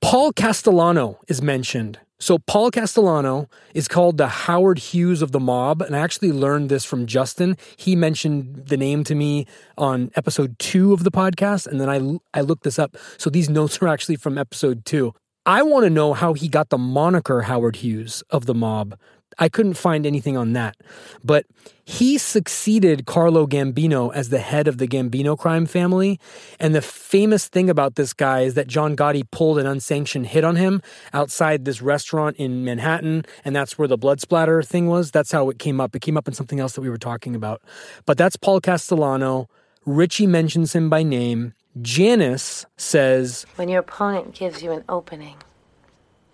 Paul 0.00 0.32
Castellano 0.32 1.18
is 1.26 1.42
mentioned. 1.42 1.98
So 2.18 2.38
Paul 2.38 2.70
Castellano 2.70 3.48
is 3.74 3.88
called 3.88 4.16
the 4.16 4.28
Howard 4.28 4.78
Hughes 4.78 5.20
of 5.20 5.32
the 5.32 5.40
mob, 5.40 5.82
and 5.82 5.94
I 5.94 5.98
actually 5.98 6.32
learned 6.32 6.70
this 6.70 6.82
from 6.82 7.04
Justin. 7.04 7.58
He 7.76 7.94
mentioned 7.94 8.68
the 8.68 8.78
name 8.78 9.04
to 9.04 9.14
me 9.14 9.46
on 9.76 10.10
episode 10.14 10.58
two 10.58 10.94
of 10.94 11.04
the 11.04 11.10
podcast, 11.10 11.66
and 11.66 11.78
then 11.78 11.90
I 11.90 12.38
I 12.38 12.40
looked 12.40 12.64
this 12.64 12.78
up. 12.78 12.96
So 13.18 13.28
these 13.28 13.50
notes 13.58 13.82
are 13.82 13.88
actually 13.88 14.16
from 14.16 14.38
episode 14.38 14.86
two. 14.86 15.12
I 15.44 15.62
want 15.62 15.84
to 15.84 15.90
know 15.90 16.12
how 16.12 16.32
he 16.32 16.48
got 16.48 16.70
the 16.70 16.78
moniker 16.78 17.42
Howard 17.42 17.76
Hughes 17.76 18.24
of 18.30 18.46
the 18.46 18.54
mob. 18.54 18.98
I 19.38 19.48
couldn't 19.48 19.74
find 19.74 20.06
anything 20.06 20.36
on 20.36 20.52
that, 20.54 20.76
but 21.24 21.46
he 21.88 22.18
succeeded 22.18 23.06
Carlo 23.06 23.46
Gambino 23.46 24.12
as 24.12 24.30
the 24.30 24.40
head 24.40 24.66
of 24.66 24.78
the 24.78 24.88
Gambino 24.88 25.38
crime 25.38 25.66
family. 25.66 26.18
And 26.58 26.74
the 26.74 26.82
famous 26.82 27.46
thing 27.46 27.70
about 27.70 27.94
this 27.94 28.12
guy 28.12 28.40
is 28.40 28.54
that 28.54 28.66
John 28.66 28.96
Gotti 28.96 29.22
pulled 29.30 29.58
an 29.58 29.66
unsanctioned 29.66 30.26
hit 30.26 30.42
on 30.42 30.56
him 30.56 30.82
outside 31.12 31.64
this 31.64 31.80
restaurant 31.80 32.36
in 32.38 32.64
Manhattan. 32.64 33.24
And 33.44 33.54
that's 33.54 33.78
where 33.78 33.86
the 33.86 33.96
blood 33.96 34.20
splatter 34.20 34.64
thing 34.64 34.88
was. 34.88 35.12
That's 35.12 35.30
how 35.30 35.48
it 35.48 35.60
came 35.60 35.80
up. 35.80 35.94
It 35.94 36.02
came 36.02 36.16
up 36.16 36.26
in 36.26 36.34
something 36.34 36.58
else 36.58 36.72
that 36.72 36.80
we 36.80 36.90
were 36.90 36.98
talking 36.98 37.36
about. 37.36 37.62
But 38.04 38.18
that's 38.18 38.34
Paul 38.36 38.60
Castellano. 38.60 39.48
Richie 39.84 40.26
mentions 40.26 40.74
him 40.74 40.90
by 40.90 41.04
name. 41.04 41.54
Janice 41.80 42.66
says, 42.76 43.46
When 43.54 43.68
your 43.68 43.80
opponent 43.80 44.34
gives 44.34 44.60
you 44.60 44.72
an 44.72 44.82
opening, 44.88 45.36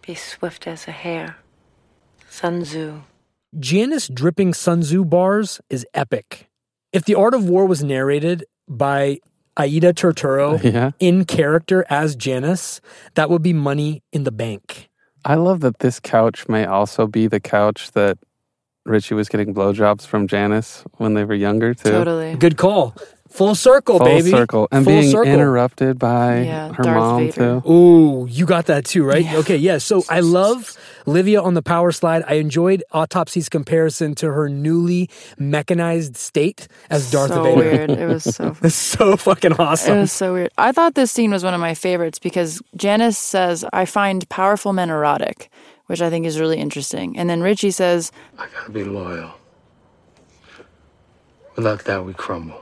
be 0.01 0.15
swift 0.15 0.67
as 0.67 0.89
a 0.89 0.93
hare. 0.93 1.37
Sun 2.33 2.63
Tzu. 2.65 3.03
Janice 3.61 4.09
dripping 4.09 4.55
Sun 4.55 4.81
Tzu 4.81 5.05
bars 5.05 5.61
is 5.69 5.85
epic. 5.93 6.49
If 6.91 7.05
The 7.05 7.15
Art 7.15 7.35
of 7.35 7.47
War 7.47 7.67
was 7.67 7.85
narrated 7.85 8.47
by 8.67 9.19
Aida 9.59 9.93
Turturro 9.93 10.59
Yeah. 10.65 10.93
in 10.99 11.27
character 11.27 11.85
as 11.91 12.17
Janice, 12.17 12.81
that 13.17 13.29
would 13.29 13.43
be 13.43 13.53
money 13.53 14.03
in 14.15 14.25
the 14.25 14.33
bank. 14.33 14.89
I 15.27 15.35
love 15.35 15.61
that 15.61 15.81
this 15.81 16.01
couch 16.01 16.49
may 16.49 16.65
also 16.65 17.07
be 17.07 17.27
the 17.27 17.39
couch 17.39 17.91
that 17.93 18.17
Richie 18.87 19.15
was 19.15 19.29
getting 19.29 19.53
blowjobs 19.53 20.07
from 20.07 20.27
Janice 20.27 20.85
when 20.97 21.13
they 21.13 21.25
were 21.25 21.35
younger 21.35 21.75
too. 21.75 21.91
Totally. 21.91 22.35
Good 22.37 22.57
call. 22.57 22.95
Full 23.33 23.55
circle, 23.55 23.99
baby. 23.99 24.11
Full 24.11 24.19
baby. 24.19 24.31
circle 24.31 24.69
and 24.71 24.85
Full 24.85 24.93
being 25.01 25.11
circle. 25.11 25.33
interrupted 25.33 25.99
by 25.99 26.43
Yeah, 26.43 26.73
her 26.75 26.83
Darth 26.83 26.97
mom 26.97 27.27
Vader. 27.31 27.61
too. 27.65 27.71
Ooh, 27.73 28.27
you 28.31 28.45
got 28.47 28.67
that 28.67 28.85
too, 28.85 29.05
right? 29.05 29.27
Okay, 29.35 29.57
yeah. 29.57 29.79
So 29.79 30.05
I 30.11 30.21
love 30.21 30.77
Livia 31.07 31.41
on 31.41 31.55
the 31.55 31.63
power 31.63 31.93
slide. 31.93 32.23
I 32.29 32.35
enjoyed 32.35 32.85
Autopsy's 32.93 33.49
comparison 33.49 34.15
to 34.17 34.31
her 34.33 34.49
newly 34.51 35.09
mechanized 35.39 36.17
state 36.17 36.69
as 36.91 37.11
Darth 37.11 37.31
so 37.31 37.43
Vader. 37.43 37.57
weird. 37.57 37.91
It 37.91 38.07
was 38.07 38.25
so 38.25 38.55
It's 38.63 38.75
so 38.75 39.17
fucking 39.17 39.53
It 39.53 39.61
awesome. 39.61 39.99
was 40.01 40.13
so 40.13 40.35
weird. 40.35 40.51
I 40.59 40.73
thought 40.73 40.95
this 40.95 41.11
scene 41.11 41.31
was 41.31 41.43
one 41.43 41.55
of 41.55 41.61
my 41.61 41.75
favorites 41.75 42.19
because 42.19 42.61
Janice 42.77 43.19
says, 43.19 43.65
I 43.73 43.87
find 43.87 44.29
powerful 44.29 44.73
men 44.75 44.91
erotic, 44.91 45.49
which 45.87 46.03
I 46.03 46.11
think 46.11 46.27
is 46.27 46.39
really 46.39 46.59
interesting. 46.59 47.17
And 47.17 47.31
then 47.31 47.41
Richie 47.43 47.71
says, 47.71 48.13
I 48.39 48.47
gotta 48.55 48.71
be 48.71 48.85
loyal. 48.85 49.33
Without 51.57 51.85
that, 51.85 52.05
we 52.05 52.13
crumble. 52.15 52.62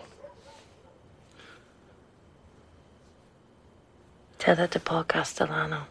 Tell 4.40 4.56
that 4.56 4.72
to 4.72 4.80
Paul 4.80 5.04
Castellano. 5.04 5.86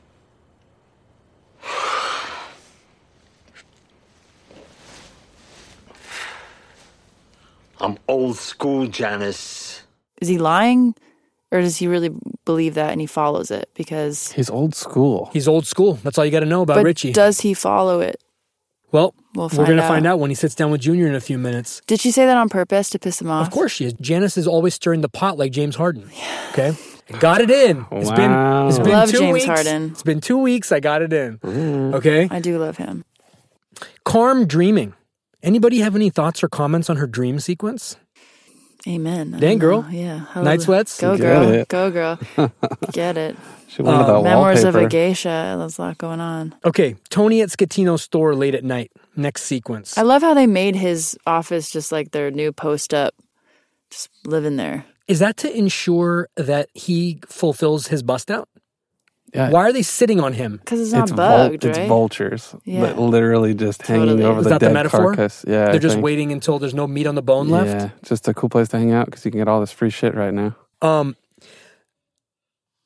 I'm 7.81 7.97
old 8.07 8.35
school, 8.38 8.88
Janice. 8.88 9.83
Is 10.21 10.27
he 10.27 10.38
lying? 10.38 10.95
Or 11.51 11.62
does 11.62 11.77
he 11.77 11.88
really 11.88 12.12
believe 12.45 12.75
that 12.75 12.91
and 12.91 13.01
he 13.01 13.07
follows 13.07 13.49
it? 13.51 13.69
Because. 13.73 14.31
He's 14.33 14.49
old 14.49 14.75
school. 14.75 15.29
He's 15.33 15.47
old 15.47 15.65
school. 15.65 15.93
That's 16.03 16.17
all 16.17 16.25
you 16.25 16.31
got 16.31 16.41
to 16.41 16.45
know 16.45 16.62
about 16.62 16.75
But 16.75 16.85
Richie. 16.85 17.12
does 17.13 17.39
he 17.41 17.53
follow 17.53 18.01
it? 18.01 18.21
well, 18.91 19.13
We'll 19.35 19.49
we're 19.49 19.65
going 19.65 19.77
to 19.77 19.88
find 19.88 20.05
out 20.07 20.19
when 20.19 20.31
he 20.31 20.35
sits 20.35 20.55
down 20.55 20.71
with 20.71 20.81
Junior 20.81 21.07
in 21.07 21.15
a 21.15 21.21
few 21.21 21.38
minutes. 21.38 21.81
Did 21.88 21.99
she 22.01 22.09
say 22.12 22.25
that 22.25 22.35
on 22.35 22.49
purpose 22.49 22.89
to 22.89 22.99
piss 22.99 23.21
him 23.21 23.29
off? 23.29 23.47
Of 23.47 23.53
course 23.53 23.71
she 23.71 23.85
is. 23.85 23.93
Janice 23.93 24.35
is 24.38 24.47
always 24.47 24.73
stirring 24.73 25.01
the 25.01 25.09
pot 25.09 25.38
like 25.38 25.51
James 25.51 25.75
Harden. 25.75 26.09
Okay. 26.51 26.73
Got 27.19 27.41
it 27.41 27.49
in. 27.49 27.85
It's 27.91 28.11
been 28.11 28.31
Wow. 28.31 28.67
it's 28.67 28.77
been 28.79 28.89
Love 28.91 29.09
two 29.09 29.17
James 29.19 29.33
weeks. 29.33 29.45
Harden. 29.45 29.89
It's 29.91 30.03
been 30.03 30.21
two 30.21 30.37
weeks. 30.37 30.71
I 30.71 30.79
got 30.79 31.01
it 31.01 31.11
in. 31.11 31.39
Mm. 31.39 31.95
Okay. 31.95 32.27
I 32.29 32.39
do 32.39 32.57
love 32.59 32.77
him. 32.77 33.03
Carm 34.05 34.45
dreaming. 34.45 34.93
Anybody 35.41 35.79
have 35.79 35.95
any 35.95 36.09
thoughts 36.09 36.43
or 36.43 36.49
comments 36.49 36.89
on 36.89 36.97
her 36.97 37.07
dream 37.07 37.39
sequence? 37.39 37.95
Amen. 38.87 39.33
I 39.35 39.39
Dang, 39.39 39.57
don't 39.59 39.69
know. 39.69 39.81
girl. 39.83 39.91
Yeah. 39.91 40.25
Night 40.41 40.61
sweats? 40.61 40.99
Go, 41.01 41.17
girl. 41.17 41.65
Go, 41.67 41.91
girl. 41.91 42.19
Get 42.91 43.17
it. 43.17 43.35
She 43.67 43.81
wanted 43.81 44.07
that 44.07 44.15
um, 44.15 44.23
Memoirs 44.23 44.63
of 44.63 44.73
wallpaper. 44.73 44.87
a 44.87 44.89
geisha. 44.89 45.55
There's 45.59 45.77
a 45.77 45.81
lot 45.81 45.97
going 45.97 46.19
on. 46.21 46.55
Okay. 46.65 46.95
Tony 47.09 47.41
at 47.41 47.49
Scatino's 47.49 48.01
store 48.01 48.35
late 48.35 48.55
at 48.55 48.63
night. 48.63 48.91
Next 49.15 49.43
sequence. 49.43 49.97
I 49.97 50.01
love 50.03 50.21
how 50.21 50.33
they 50.33 50.47
made 50.47 50.75
his 50.75 51.17
office 51.27 51.69
just 51.71 51.91
like 51.91 52.11
their 52.11 52.31
new 52.31 52.51
post 52.51 52.93
up, 52.93 53.13
just 53.91 54.09
living 54.25 54.55
there. 54.55 54.85
Is 55.09 55.19
that 55.19 55.35
to 55.37 55.51
ensure 55.57 56.29
that 56.37 56.69
he 56.73 57.19
fulfills 57.27 57.87
his 57.87 58.01
bust 58.03 58.31
out? 58.31 58.47
Yeah. 59.33 59.49
Why 59.51 59.61
are 59.67 59.73
they 59.73 59.81
sitting 59.83 60.19
on 60.19 60.33
him? 60.33 60.57
Because 60.57 60.79
it's 60.81 60.91
not 60.91 61.03
It's, 61.03 61.11
vul- 61.11 61.49
bugged, 61.49 61.65
it's 61.65 61.77
vultures 61.79 62.55
Yeah. 62.63 62.81
that 62.81 62.97
literally 62.99 63.53
just 63.53 63.81
hanging 63.83 64.07
Totally. 64.07 64.23
over 64.23 64.39
Is 64.39 64.43
the 64.45 64.49
that 64.51 64.59
the 64.59 64.65
dead 64.67 64.73
metaphor? 64.73 65.13
carcass. 65.15 65.45
Yeah, 65.47 65.65
They're 65.71 65.79
just 65.79 65.95
think. 65.95 66.05
waiting 66.05 66.31
until 66.31 66.57
there's 66.57 66.73
no 66.73 66.87
meat 66.87 67.05
on 67.05 67.13
the 67.15 67.21
bone 67.21 67.49
left. 67.49 67.69
Yeah, 67.69 67.89
just 68.07 68.27
a 68.27 68.33
cool 68.33 68.49
place 68.49 68.69
to 68.69 68.77
hang 68.77 68.91
out 68.91 69.05
because 69.07 69.25
you 69.25 69.31
can 69.31 69.39
get 69.39 69.47
all 69.47 69.59
this 69.59 69.71
free 69.71 69.89
shit 69.91 70.15
right 70.15 70.33
now. 70.33 70.55
Um, 70.81 71.15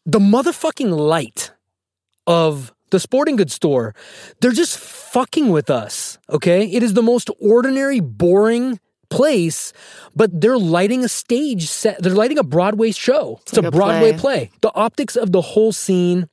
the 0.05 0.19
motherfucking 0.19 0.97
light 0.97 1.51
of 2.27 2.73
the 2.91 2.99
sporting 2.99 3.35
goods 3.37 3.53
store, 3.53 3.95
they're 4.41 4.51
just 4.51 4.77
fucking 4.77 5.49
with 5.49 5.69
us. 5.69 6.17
Okay, 6.29 6.65
it 6.65 6.83
is 6.83 6.93
the 6.93 7.01
most 7.03 7.29
ordinary, 7.39 7.99
boring 8.01 8.79
place, 9.15 9.73
but 10.15 10.41
they're 10.41 10.57
lighting 10.57 11.03
a 11.03 11.07
stage 11.07 11.67
set. 11.69 12.01
They're 12.01 12.13
lighting 12.13 12.37
a 12.37 12.43
Broadway 12.43 12.91
show. 12.91 13.39
It's, 13.41 13.55
like 13.55 13.65
a 13.65 13.67
a 13.67 13.71
Broadway 13.71 14.11
play. 14.13 14.47
play. 14.47 14.51
The 14.61 14.73
optics 14.73 15.15
of 15.15 15.31
the 15.31 15.41
whole 15.41 15.71
scene. 15.71 16.29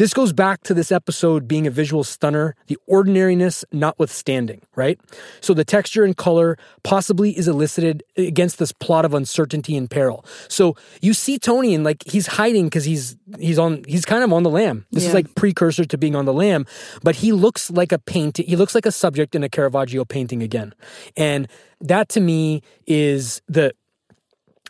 This 0.00 0.14
goes 0.14 0.32
back 0.32 0.62
to 0.62 0.72
this 0.72 0.90
episode 0.90 1.46
being 1.46 1.66
a 1.66 1.70
visual 1.70 2.04
stunner, 2.04 2.56
the 2.68 2.78
ordinariness 2.86 3.66
notwithstanding, 3.70 4.62
right? 4.74 4.98
So 5.42 5.52
the 5.52 5.62
texture 5.62 6.04
and 6.04 6.16
color 6.16 6.56
possibly 6.82 7.36
is 7.36 7.46
elicited 7.46 8.02
against 8.16 8.58
this 8.58 8.72
plot 8.72 9.04
of 9.04 9.12
uncertainty 9.12 9.76
and 9.76 9.90
peril. 9.90 10.24
So 10.48 10.74
you 11.02 11.12
see 11.12 11.38
Tony 11.38 11.74
and 11.74 11.84
like 11.84 12.02
he's 12.06 12.28
hiding 12.28 12.64
because 12.64 12.86
he's 12.86 13.18
he's 13.38 13.58
on 13.58 13.84
he's 13.86 14.06
kind 14.06 14.24
of 14.24 14.32
on 14.32 14.42
the 14.42 14.48
lam. 14.48 14.86
This 14.90 15.04
is 15.04 15.12
like 15.12 15.34
precursor 15.34 15.84
to 15.84 15.98
being 15.98 16.16
on 16.16 16.24
the 16.24 16.32
lam, 16.32 16.64
but 17.02 17.16
he 17.16 17.32
looks 17.32 17.70
like 17.70 17.92
a 17.92 17.98
painting. 17.98 18.46
He 18.46 18.56
looks 18.56 18.74
like 18.74 18.86
a 18.86 18.92
subject 18.92 19.34
in 19.34 19.44
a 19.44 19.50
Caravaggio 19.50 20.06
painting 20.06 20.42
again, 20.42 20.72
and 21.14 21.46
that 21.78 22.08
to 22.08 22.22
me 22.22 22.62
is 22.86 23.42
the 23.48 23.74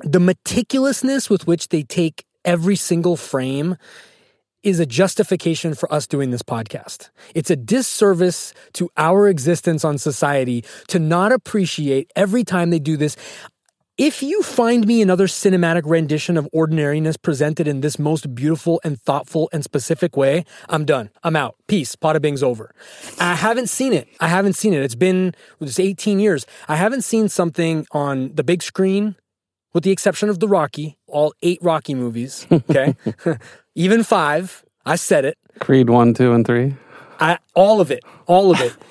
the 0.03 0.19
meticulousness 0.19 1.31
with 1.31 1.47
which 1.47 1.69
they 1.69 1.85
take 1.85 2.25
every 2.45 2.75
single 2.75 3.17
frame 3.17 3.77
is 4.63 4.81
a 4.81 4.87
justification 4.87 5.75
for 5.75 5.93
us 5.93 6.07
doing 6.07 6.31
this 6.31 6.43
podcast. 6.43 7.11
It's 7.35 7.51
a 7.51 7.57
disservice 7.57 8.53
to 8.75 8.91
our 8.97 9.29
existence 9.29 9.85
on 9.85 9.99
society 9.99 10.65
to 10.89 10.99
not 10.99 11.33
appreciate 11.33 12.11
every 12.15 12.45
time 12.45 12.71
they 12.71 12.79
do 12.79 12.97
this. 12.97 13.17
If 13.97 14.23
you 14.23 14.43
find 14.43 14.87
me 14.87 15.03
another 15.03 15.27
cinematic 15.27 15.83
rendition 15.85 16.39
of 16.39 16.49
ordinariness 16.55 17.19
presented 17.19 17.69
in 17.69 17.83
this 17.83 17.99
most 17.99 18.35
beautiful 18.35 18.81
and 18.83 18.99
thoughtful 18.99 19.51
and 19.53 19.63
specific 19.63 20.17
way, 20.17 20.45
I'm 20.71 20.87
done. 20.87 21.11
I'm 21.23 21.37
out. 21.37 21.57
Peace. 21.67 21.97
Pod-a-Bing's 21.97 22.43
over. 22.43 22.75
I 23.19 23.35
haven't 23.35 23.69
seen 23.69 23.93
it. 23.93 24.09
I 24.19 24.29
haven't 24.29 24.55
seen 24.55 24.73
it. 24.73 24.83
It's 24.83 24.95
been 24.95 25.35
it's 25.61 25.79
18 25.79 26.19
years. 26.19 26.47
I 26.67 26.77
haven't 26.77 27.03
seen 27.03 27.29
something 27.29 27.87
on 27.93 28.35
the 28.35 28.43
big 28.43 28.63
screen, 28.63 29.17
with 29.73 29.85
the 29.85 29.91
exception 29.91 30.29
of 30.29 30.41
the 30.41 30.49
Rocky, 30.49 30.99
all 31.07 31.33
eight 31.43 31.59
Rocky 31.63 31.95
movies. 31.95 32.47
Okay, 32.51 32.97
even 33.75 34.03
five. 34.03 34.65
I 34.87 34.97
said 34.97 35.25
it. 35.25 35.39
Creed 35.61 35.91
one, 35.91 36.15
two, 36.15 36.33
and 36.33 36.47
three. 36.47 36.75
I, 37.21 37.39
all 37.55 37.81
of 37.81 37.91
it, 37.91 38.03
all 38.27 38.51
of 38.51 38.61
it. 38.61 38.75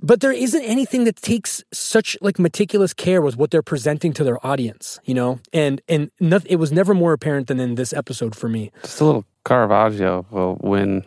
But 0.00 0.20
there 0.20 0.32
isn't 0.32 0.62
anything 0.62 1.04
that 1.04 1.16
takes 1.16 1.64
such 1.72 2.16
like 2.20 2.38
meticulous 2.38 2.94
care 2.94 3.20
with 3.20 3.36
what 3.36 3.50
they're 3.50 3.62
presenting 3.62 4.12
to 4.12 4.22
their 4.22 4.44
audience, 4.46 5.00
you 5.04 5.12
know. 5.12 5.40
And 5.52 5.80
and 5.88 6.12
noth- 6.20 6.46
it 6.46 6.56
was 6.56 6.70
never 6.70 6.94
more 6.94 7.12
apparent 7.12 7.48
than 7.48 7.58
in 7.58 7.74
this 7.74 7.92
episode 7.92 8.36
for 8.36 8.48
me. 8.48 8.70
Just 8.82 9.00
a 9.00 9.04
little 9.04 9.24
Caravaggio 9.44 10.24
will 10.30 10.56
win 10.62 11.04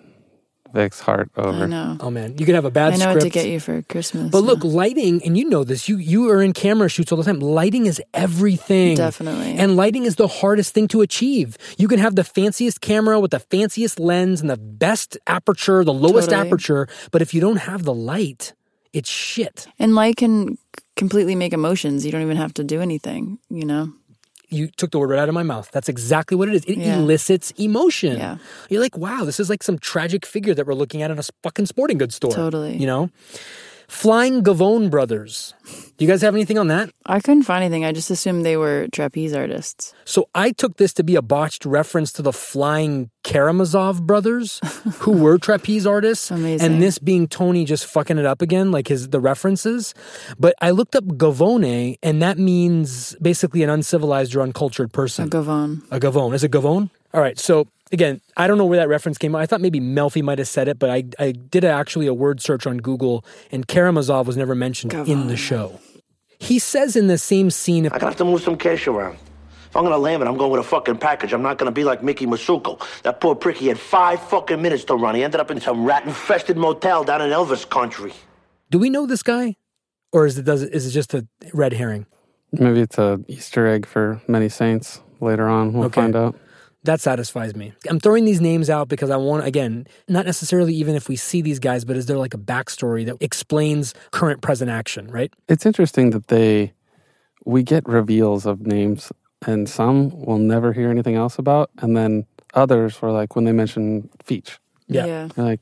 Vic's 0.73 0.99
heart 0.99 1.29
over. 1.38 1.63
I 1.63 1.65
know. 1.67 1.97
Oh 1.99 2.10
man, 2.10 2.38
you 2.38 2.45
could 2.45 2.55
have 2.55 2.65
a 2.65 2.71
bad 2.71 2.93
I 2.93 2.97
know 2.97 3.01
script. 3.12 3.15
what 3.15 3.21
to 3.23 3.29
get 3.29 3.47
you 3.47 3.60
for 3.60 3.81
Christmas. 3.84 4.29
But 4.31 4.43
look, 4.43 4.63
lighting, 4.63 5.21
and 5.25 5.38
you 5.38 5.49
know 5.49 5.63
this. 5.63 5.88
You 5.89 5.97
you 5.97 6.29
are 6.29 6.41
in 6.41 6.53
camera 6.53 6.89
shoots 6.89 7.12
all 7.12 7.17
the 7.17 7.23
time. 7.23 7.39
Lighting 7.39 7.86
is 7.86 8.01
everything. 8.13 8.95
Definitely. 8.95 9.53
And 9.57 9.75
lighting 9.75 10.05
is 10.05 10.15
the 10.15 10.27
hardest 10.27 10.73
thing 10.73 10.88
to 10.89 11.01
achieve. 11.01 11.57
You 11.77 11.88
can 11.88 11.99
have 11.99 12.15
the 12.15 12.23
fanciest 12.23 12.81
camera 12.81 13.19
with 13.19 13.31
the 13.31 13.39
fanciest 13.39 13.99
lens 13.99 14.41
and 14.41 14.49
the 14.49 14.57
best 14.57 15.17
aperture, 15.27 15.84
the 15.84 15.93
lowest 15.93 16.29
Totally. 16.29 16.47
aperture, 16.47 16.88
but 17.12 17.21
if 17.21 17.34
you 17.34 17.41
don't 17.41 17.57
have 17.57 17.84
the 17.84 17.93
light, 17.93 18.53
it's 18.93 19.10
shit. 19.10 19.67
and 19.79 19.95
light 19.95 20.17
can 20.17 20.57
completely 20.97 21.36
make 21.36 21.53
emotions. 21.53 22.05
You 22.05 22.12
don't 22.12 22.21
even 22.21 22.38
have 22.38 22.53
to 22.55 22.63
do 22.63 22.81
anything, 22.81 23.39
you 23.49 23.65
know? 23.65 23.93
You 24.52 24.68
took 24.68 24.92
the 24.92 25.00
word 25.00 25.10
right 25.12 25.20
out 25.20 25.30
of 25.30 25.34
my 25.34 25.44
mouth. 25.44 25.70
That's 25.72 25.88
exactly 25.90 26.36
what 26.38 26.50
it 26.50 26.56
is. 26.56 26.66
It 26.66 26.78
Yeah. 26.78 26.98
elicits 26.98 27.52
emotion. 27.58 28.18
Yeah. 28.18 28.38
You're 28.70 28.82
like, 28.82 28.98
wow, 28.98 29.24
this 29.24 29.40
is 29.40 29.50
like 29.50 29.64
some 29.64 29.80
tragic 29.80 30.26
figure 30.26 30.54
that 30.54 30.68
we're 30.68 30.74
looking 30.74 31.02
at 31.02 31.10
in 31.10 31.18
a 31.18 31.24
fucking 31.42 31.66
sporting 31.68 31.98
goods 31.98 32.16
store. 32.16 32.32
Totally. 32.32 32.76
You 32.78 32.86
know? 32.86 33.10
Flying 33.91 34.41
Gavone 34.41 34.89
Brothers. 34.89 35.54
Do 35.97 36.06
you 36.06 36.08
guys 36.10 36.21
have 36.21 36.34
anything 36.34 36.58
on 36.58 36.69
that? 36.69 36.89
I 37.06 37.19
couldn't 37.19 37.43
find 37.43 37.62
anything. 37.62 37.84
I 37.84 37.91
just 37.91 38.10
assumed 38.10 38.45
they 38.45 38.56
were 38.56 38.88
trapeze 38.91 39.34
artists. 39.34 39.93
So 40.06 40.30
I 40.34 40.51
took 40.54 40.77
this 40.77 40.93
to 40.93 41.04
be 41.04 41.15
a 41.15 41.21
botched 41.21 41.65
reference 41.65 42.13
to 42.13 42.21
the 42.21 42.32
Flying 42.32 43.12
Karamazov 43.23 44.08
brothers, 44.08 44.60
who 45.01 45.12
were 45.12 45.38
trapeze 45.38 45.86
artists, 45.86 46.32
Amazing. 46.32 46.65
and 46.65 46.82
this 46.82 46.99
being 46.99 47.27
Tony 47.27 47.65
just 47.65 47.86
fucking 47.86 48.17
it 48.17 48.25
up 48.25 48.41
again, 48.41 48.71
like 48.71 48.88
his 48.88 49.10
the 49.10 49.19
references. 49.19 49.93
But 50.39 50.56
I 50.62 50.71
looked 50.71 50.95
up 50.95 51.04
Gavone, 51.04 51.97
and 52.01 52.21
that 52.23 52.39
means 52.39 53.15
basically 53.21 53.62
an 53.62 53.69
uncivilized 53.69 54.34
or 54.36 54.41
uncultured 54.41 54.93
person. 54.93 55.27
A 55.27 55.30
Gavone. 55.30 55.84
A 55.91 55.99
Gavone. 55.99 56.34
Is 56.34 56.45
it 56.45 56.51
Gavone? 56.51 56.89
All 57.13 57.21
right. 57.21 57.38
So 57.38 57.67
again, 57.91 58.21
I 58.38 58.47
don't 58.47 58.58
know 58.58 58.65
where 58.65 58.80
that 58.80 58.88
reference 58.89 59.17
came. 59.17 59.36
I 59.36 59.45
thought 59.45 59.62
maybe 59.62 59.80
Melfi 59.80 60.21
might 60.23 60.39
have 60.39 60.47
said 60.47 60.67
it, 60.67 60.80
but 60.80 60.89
I, 60.89 61.04
I 61.19 61.32
did 61.32 61.63
actually 61.65 62.08
a 62.08 62.13
word 62.13 62.41
search 62.41 62.65
on 62.67 62.77
Google, 62.77 63.25
and 63.51 63.67
Karamazov 63.67 64.27
was 64.27 64.38
never 64.38 64.56
mentioned 64.56 64.93
in 64.93 65.27
the 65.27 65.38
show. 65.38 65.80
He 66.39 66.58
says 66.60 66.95
in 66.95 67.08
the 67.08 67.17
same 67.17 67.51
scene, 67.51 67.88
I 67.88 67.99
have 67.99 68.15
to 68.17 68.25
move 68.25 68.41
some 68.41 68.58
cash 68.58 68.88
around. 68.88 69.17
If 69.69 69.77
I'm 69.77 69.84
gonna 69.84 69.97
land 69.97 70.21
it, 70.21 70.27
I'm 70.27 70.36
going 70.38 70.51
with 70.51 70.60
a 70.60 70.63
fucking 70.63 70.97
package. 70.97 71.32
I'm 71.32 71.41
not 71.43 71.58
gonna 71.58 71.71
be 71.71 71.84
like 71.86 72.04
Mickey 72.04 72.25
Masuko. 72.25 72.82
That 73.04 73.21
poor 73.21 73.36
prick, 73.36 73.56
he 73.58 73.67
had 73.67 73.80
five 73.80 74.21
fucking 74.23 74.62
minutes 74.62 74.84
to 74.86 74.95
run. 74.95 75.15
He 75.15 75.23
ended 75.23 75.39
up 75.39 75.49
in 75.49 75.62
some 75.62 75.86
rat-infested 75.86 76.58
motel 76.58 77.04
down 77.06 77.21
in 77.21 77.30
Elvis 77.30 77.69
country. 77.69 78.12
"Do 78.69 78.80
we 78.80 78.89
know 78.89 79.06
this 79.06 79.23
guy, 79.23 79.56
or 80.12 80.25
is 80.25 80.38
it 80.38 80.43
does 80.43 80.62
it, 80.63 80.73
is 80.73 80.86
it 80.88 80.91
just 80.91 81.13
a 81.13 81.25
red 81.54 81.71
herring?" 81.73 82.06
Maybe 82.51 82.82
it's 82.82 82.97
a 82.97 83.21
Easter 83.30 83.65
egg 83.65 83.86
for 83.86 84.21
many 84.27 84.49
saints. 84.49 84.99
Later 85.21 85.47
on, 85.47 85.71
we'll 85.71 85.86
Okay. 85.86 86.01
find 86.01 86.15
out. 86.17 86.36
That 86.84 87.00
satisfies 87.00 87.56
me. 87.56 87.74
I'm 87.88 88.00
throwing 88.00 88.26
these 88.26 88.41
names 88.41 88.67
out 88.70 88.88
because 88.88 89.12
I 89.12 89.17
want, 89.17 89.46
again, 89.46 89.86
not 90.08 90.26
necessarily 90.26 90.74
even 90.74 90.96
if 90.96 91.08
we 91.08 91.15
see 91.15 91.41
these 91.41 91.60
guys, 91.60 91.86
but 91.86 91.96
is 91.96 92.08
there 92.08 92.17
like 92.17 92.34
a 92.34 92.39
backstory 92.39 93.06
that 93.06 93.17
explains 93.22 93.94
current 94.10 94.41
present 94.41 94.72
action, 94.72 95.08
right? 95.08 95.32
It's 95.48 95.65
interesting 95.65 96.10
that 96.12 96.28
they 96.30 96.74
we 97.46 97.62
get 97.63 97.88
reveals 97.88 98.46
of 98.46 98.65
names, 98.65 99.12
and 99.46 99.67
some 99.70 100.10
we'll 100.26 100.38
never 100.39 100.74
hear 100.74 100.89
anything 100.89 101.15
else 101.15 101.38
about, 101.39 101.70
and 101.80 101.96
then 101.98 102.26
others 102.54 103.00
were 103.02 103.12
like 103.12 103.36
when 103.36 103.46
they 103.46 103.52
mention 103.52 104.10
Feech, 104.26 104.58
Yeah. 104.88 105.06
Yeah. 105.06 105.28
like 105.38 105.60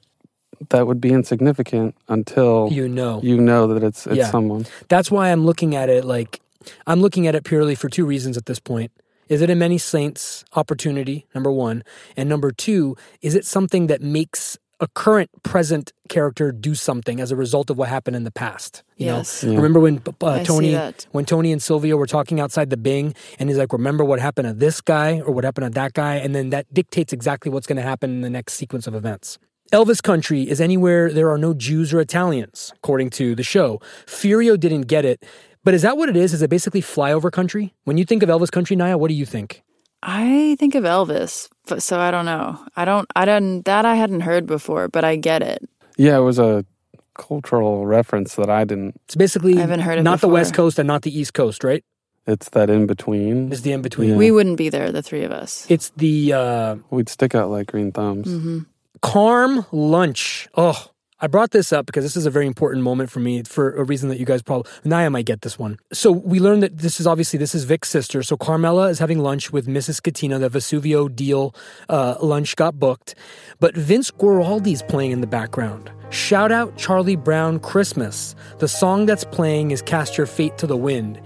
that 0.70 0.88
would 0.88 1.00
be 1.00 1.12
insignificant 1.14 1.96
until 2.10 2.68
You 2.72 2.90
know. 2.90 3.22
you 3.24 3.40
know 3.40 3.68
that 3.74 3.84
it's 3.84 4.08
it's 4.08 4.16
Yeah. 4.18 4.32
someone. 4.32 4.66
That's 4.90 5.10
why 5.12 5.32
I'm 5.32 5.46
looking 5.46 5.76
at 5.76 5.90
it 5.90 6.04
like 6.06 6.42
I'm 6.88 7.02
looking 7.02 7.28
at 7.28 7.36
it 7.36 7.44
purely 7.44 7.76
for 7.76 7.88
two 7.90 8.06
reasons 8.06 8.36
at 8.38 8.46
this 8.46 8.60
point. 8.60 8.92
Is 9.30 9.42
it 9.44 9.50
a 9.50 9.56
many 9.56 9.78
saints 9.78 10.44
opportunity, 10.56 11.28
number 11.36 11.52
one? 11.52 11.84
And 12.18 12.28
number 12.28 12.52
two, 12.52 12.98
is 13.22 13.36
it 13.36 13.46
something 13.46 13.88
that 13.88 14.02
makes 14.02 14.58
a 14.82 14.88
current 14.88 15.30
present 15.44 15.92
character 16.08 16.52
do 16.52 16.74
something 16.74 17.20
as 17.20 17.32
a 17.32 17.36
result 17.36 17.70
of 17.70 17.78
what 17.78 17.90
happened 17.90 18.16
in 18.16 18.24
the 18.24 18.32
past? 18.32 18.82
You 18.98 19.08
Yes. 19.08 19.44
know, 19.44 19.54
remember 19.54 19.80
when 19.80 20.02
uh, 20.22 20.44
Tony 20.44 20.72
when 21.12 21.26
Tony 21.26 21.52
and 21.52 21.62
Silvio 21.62 21.96
were 21.96 22.08
talking 22.08 22.40
outside 22.40 22.70
the 22.72 22.78
Bing, 22.78 23.14
and 23.38 23.50
he's 23.50 23.58
like, 23.58 23.72
"Remember 23.72 24.04
what 24.04 24.20
happened 24.20 24.48
to 24.48 24.54
this 24.54 24.82
guy 24.82 25.20
or 25.20 25.32
what 25.32 25.44
happened 25.44 25.68
to 25.68 25.72
that 25.80 25.94
guy," 25.94 26.16
and 26.16 26.34
then 26.34 26.50
that 26.50 26.74
dictates 26.74 27.14
exactly 27.14 27.52
what's 27.52 27.68
going 27.68 27.76
to 27.78 27.84
happen 27.84 28.10
in 28.10 28.22
the 28.22 28.30
next 28.30 28.54
sequence 28.54 28.88
of 28.88 28.96
events. 28.96 29.38
Elvis 29.72 30.02
country 30.02 30.50
is 30.50 30.60
anywhere 30.60 31.14
there 31.14 31.30
are 31.30 31.38
no 31.38 31.54
Jews 31.54 31.94
or 31.94 32.00
Italians, 32.00 32.72
according 32.78 33.12
to 33.12 33.36
the 33.36 33.44
show. 33.44 33.80
Furio 34.08 34.60
didn't 34.60 34.88
get 34.88 35.06
it, 35.06 35.24
but 35.70 35.76
is 35.76 35.84
that 35.84 35.98
what 35.98 36.10
it 36.10 36.18
is? 36.18 36.34
Is 36.34 36.42
it 36.42 36.50
basically 36.50 36.82
flyover 36.82 37.32
country? 37.32 37.76
When 37.84 38.00
you 38.00 38.04
think 38.04 38.24
of 38.24 38.30
Elvis 38.30 38.52
country, 38.52 38.76
Niia, 38.76 39.00
what 39.00 39.08
do 39.08 39.14
you 39.14 39.24
think? 39.24 39.62
I 40.02 40.56
think 40.58 40.74
of 40.74 40.84
Elvis, 40.84 41.48
but 41.68 41.84
so 41.84 42.00
I 42.00 42.10
don't 42.10 42.26
know. 42.26 42.60
I 42.76 42.86
don't. 42.86 43.08
I 43.16 43.24
don't. 43.24 43.62
That 43.66 43.86
I 43.86 43.94
hadn't 43.94 44.22
heard 44.22 44.48
before, 44.48 44.88
but 44.88 45.04
I 45.04 45.16
get 45.16 45.44
it. 45.44 45.70
Yeah, 45.96 46.18
it 46.18 46.22
was 46.22 46.40
a 46.40 46.66
cultural 47.14 47.86
reference 47.86 48.34
that 48.34 48.50
I 48.50 48.64
didn't. 48.64 49.00
It's 49.06 49.16
basically 49.16 49.58
I 49.58 49.62
haven't 49.62 49.82
heard 49.82 50.00
it 50.00 50.02
not 50.02 50.22
the. 50.22 50.28
West 50.28 50.56
Coast 50.56 50.80
and 50.80 50.88
not 50.88 51.04
the 51.04 51.16
East 51.16 51.36
Coast, 51.36 51.64
right? 51.64 51.84
It's 52.26 52.50
that 52.50 52.72
in 52.72 52.88
between. 52.88 53.52
It's 53.52 53.62
the 53.62 53.74
in 53.74 53.84
between. 53.84 54.10
Yeah. 54.10 54.16
We 54.16 54.32
wouldn't 54.32 54.58
be 54.58 54.70
there, 54.70 54.92
the 54.92 55.04
three 55.04 55.24
of 55.24 55.32
us. 55.32 55.68
It's 55.70 55.92
the 55.98 56.34
uh, 56.34 56.76
We'd 56.90 57.10
stick 57.10 57.36
out 57.36 57.52
like 57.52 57.68
green 57.68 57.92
thumbs. 57.92 58.28
Mm-hmm. 58.28 58.60
Carm 59.04 59.68
lunch. 59.72 60.50
Oh, 60.56 60.90
I 61.22 61.28
brought 61.28 61.52
this 61.52 61.74
up 61.74 61.86
because 61.86 62.06
this 62.06 62.16
is 62.16 62.26
a 62.26 62.30
very 62.30 62.48
important 62.48 62.84
moment 62.84 63.10
for 63.10 63.20
me 63.20 63.44
for 63.44 63.76
a 63.76 63.84
reason 63.84 64.10
that 64.10 64.20
you 64.20 64.26
guys 64.26 64.42
probably 64.42 64.72
Niia 64.86 65.12
might 65.12 65.26
get 65.26 65.42
this 65.42 65.60
one. 65.60 65.78
So 65.92 66.12
we 66.12 66.40
learned 66.40 66.64
that 66.64 66.78
this 66.78 67.00
is 67.00 67.08
obviously 67.08 67.38
this 67.38 67.54
is 67.54 67.66
Vic's 67.66 67.90
sister. 67.90 68.24
So 68.24 68.38
Carmela 68.38 68.88
is 68.88 69.00
having 69.00 69.20
lunch 69.20 69.52
with 69.52 69.68
Mrs. 69.68 70.02
Scatino. 70.02 70.40
The 70.40 70.50
Vesuvio 70.50 71.14
deal 71.14 71.54
uh, 71.90 72.16
lunch 72.22 72.56
got 72.56 72.80
booked, 72.80 73.16
but 73.60 73.76
Vince 73.76 74.12
Guaraldi's 74.12 74.82
playing 74.84 75.12
in 75.12 75.22
the 75.22 75.28
background. 75.28 75.92
Shout 76.10 76.52
out 76.52 76.78
Charlie 76.78 77.18
Brown 77.18 77.60
Christmas. 77.60 78.36
The 78.60 78.68
song 78.68 79.06
that's 79.06 79.26
playing 79.26 79.72
is 79.72 79.82
Cast 79.82 80.18
Your 80.18 80.26
Fate 80.26 80.58
to 80.58 80.68
the 80.68 80.78
Wind. 80.78 81.22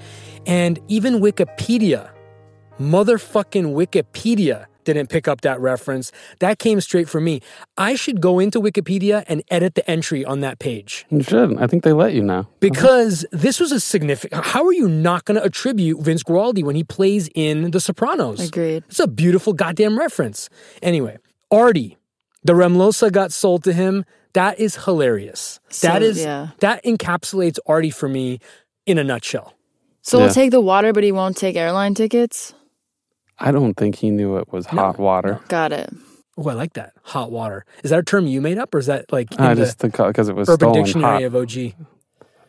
And 0.45 0.79
even 0.88 1.19
Wikipedia 1.21 2.10
motherfucking 2.79 3.73
Wikipedia 3.73 4.65
didn't 4.85 5.07
pick 5.07 5.27
up 5.27 5.41
that 5.41 5.59
reference. 5.59 6.11
That 6.39 6.59
came 6.59 6.81
straight 6.81 7.09
from 7.09 7.23
me. 7.23 7.41
I 7.77 7.95
should 7.95 8.21
go 8.21 8.39
into 8.39 8.59
Wikipedia 8.61 9.23
and 9.27 9.43
edit 9.49 9.75
the 9.75 9.89
entry 9.89 10.23
on 10.25 10.41
that 10.41 10.59
page 10.59 11.05
You 11.09 11.23
should. 11.23 11.57
I 11.57 11.67
think 11.67 11.83
they 11.83 11.93
let 11.93 12.13
you 12.13 12.23
now. 12.23 12.49
because 12.59 13.25
this 13.31 13.59
was 13.59 13.71
a 13.71 13.79
significant. 13.79 14.45
How 14.45 14.65
are 14.65 14.73
you 14.73 14.87
not 14.87 15.25
going 15.25 15.39
to 15.39 15.43
attribute 15.43 16.01
Vince 16.01 16.23
Guaraldi 16.23 16.63
when 16.63 16.75
he 16.75 16.83
plays 16.83 17.29
in 17.35 17.71
The 17.71 17.79
Sopranos? 17.79 18.39
Agreed. 18.47 18.83
It's 18.87 18.99
a 18.99 19.07
beautiful 19.07 19.53
goddamn 19.53 19.97
reference. 19.97 20.49
Anyway, 20.81 21.17
Artie, 21.51 21.97
the 22.43 22.53
Ramlosa 22.53 23.11
got 23.11 23.31
sold 23.31 23.63
to 23.65 23.73
him. 23.73 24.05
That 24.33 24.59
is 24.59 24.75
hilarious. 24.85 25.59
So, 25.69 25.87
that 25.87 26.01
is 26.01 26.19
yeah. 26.19 26.49
that 26.59 26.83
encapsulates 26.83 27.59
Artie 27.67 27.91
for 27.91 28.09
me 28.09 28.39
in 28.85 28.97
a 28.97 29.03
nutshell. 29.03 29.53
So 30.01 30.17
Yeah. 30.17 30.25
we'll 30.25 30.33
take 30.33 30.51
the 30.51 30.59
water, 30.59 30.91
but 30.91 31.03
he 31.03 31.11
won't 31.11 31.37
take 31.37 31.55
airline 31.55 31.93
tickets. 31.93 32.53
I 33.39 33.51
don't 33.51 33.73
think 33.75 33.95
he 33.95 34.11
knew 34.11 34.37
it 34.37 34.51
was 34.51 34.65
hot 34.65 34.99
water. 34.99 35.39
Got 35.47 35.71
it. 35.71 35.89
Oh, 36.37 36.49
I 36.49 36.53
like 36.53 36.73
that. 36.73 36.93
Hot 37.03 37.31
water. 37.31 37.65
Is 37.83 37.91
that 37.91 37.99
a 37.99 38.03
term 38.03 38.25
you 38.25 38.41
made 38.41 38.57
up, 38.57 38.73
or 38.73 38.79
is 38.79 38.87
that 38.87 39.11
like 39.11 39.31
in 39.33 39.39
I 39.39 39.53
the 39.53 39.65
just 39.65 39.79
because 39.79 40.29
uh, 40.29 40.33
it 40.33 40.35
was 40.35 40.49
Urban 40.49 40.69
stolen 40.69 40.83
Dictionary 40.83 41.13
hot. 41.13 41.23
of 41.23 41.35
OG? 41.35 41.73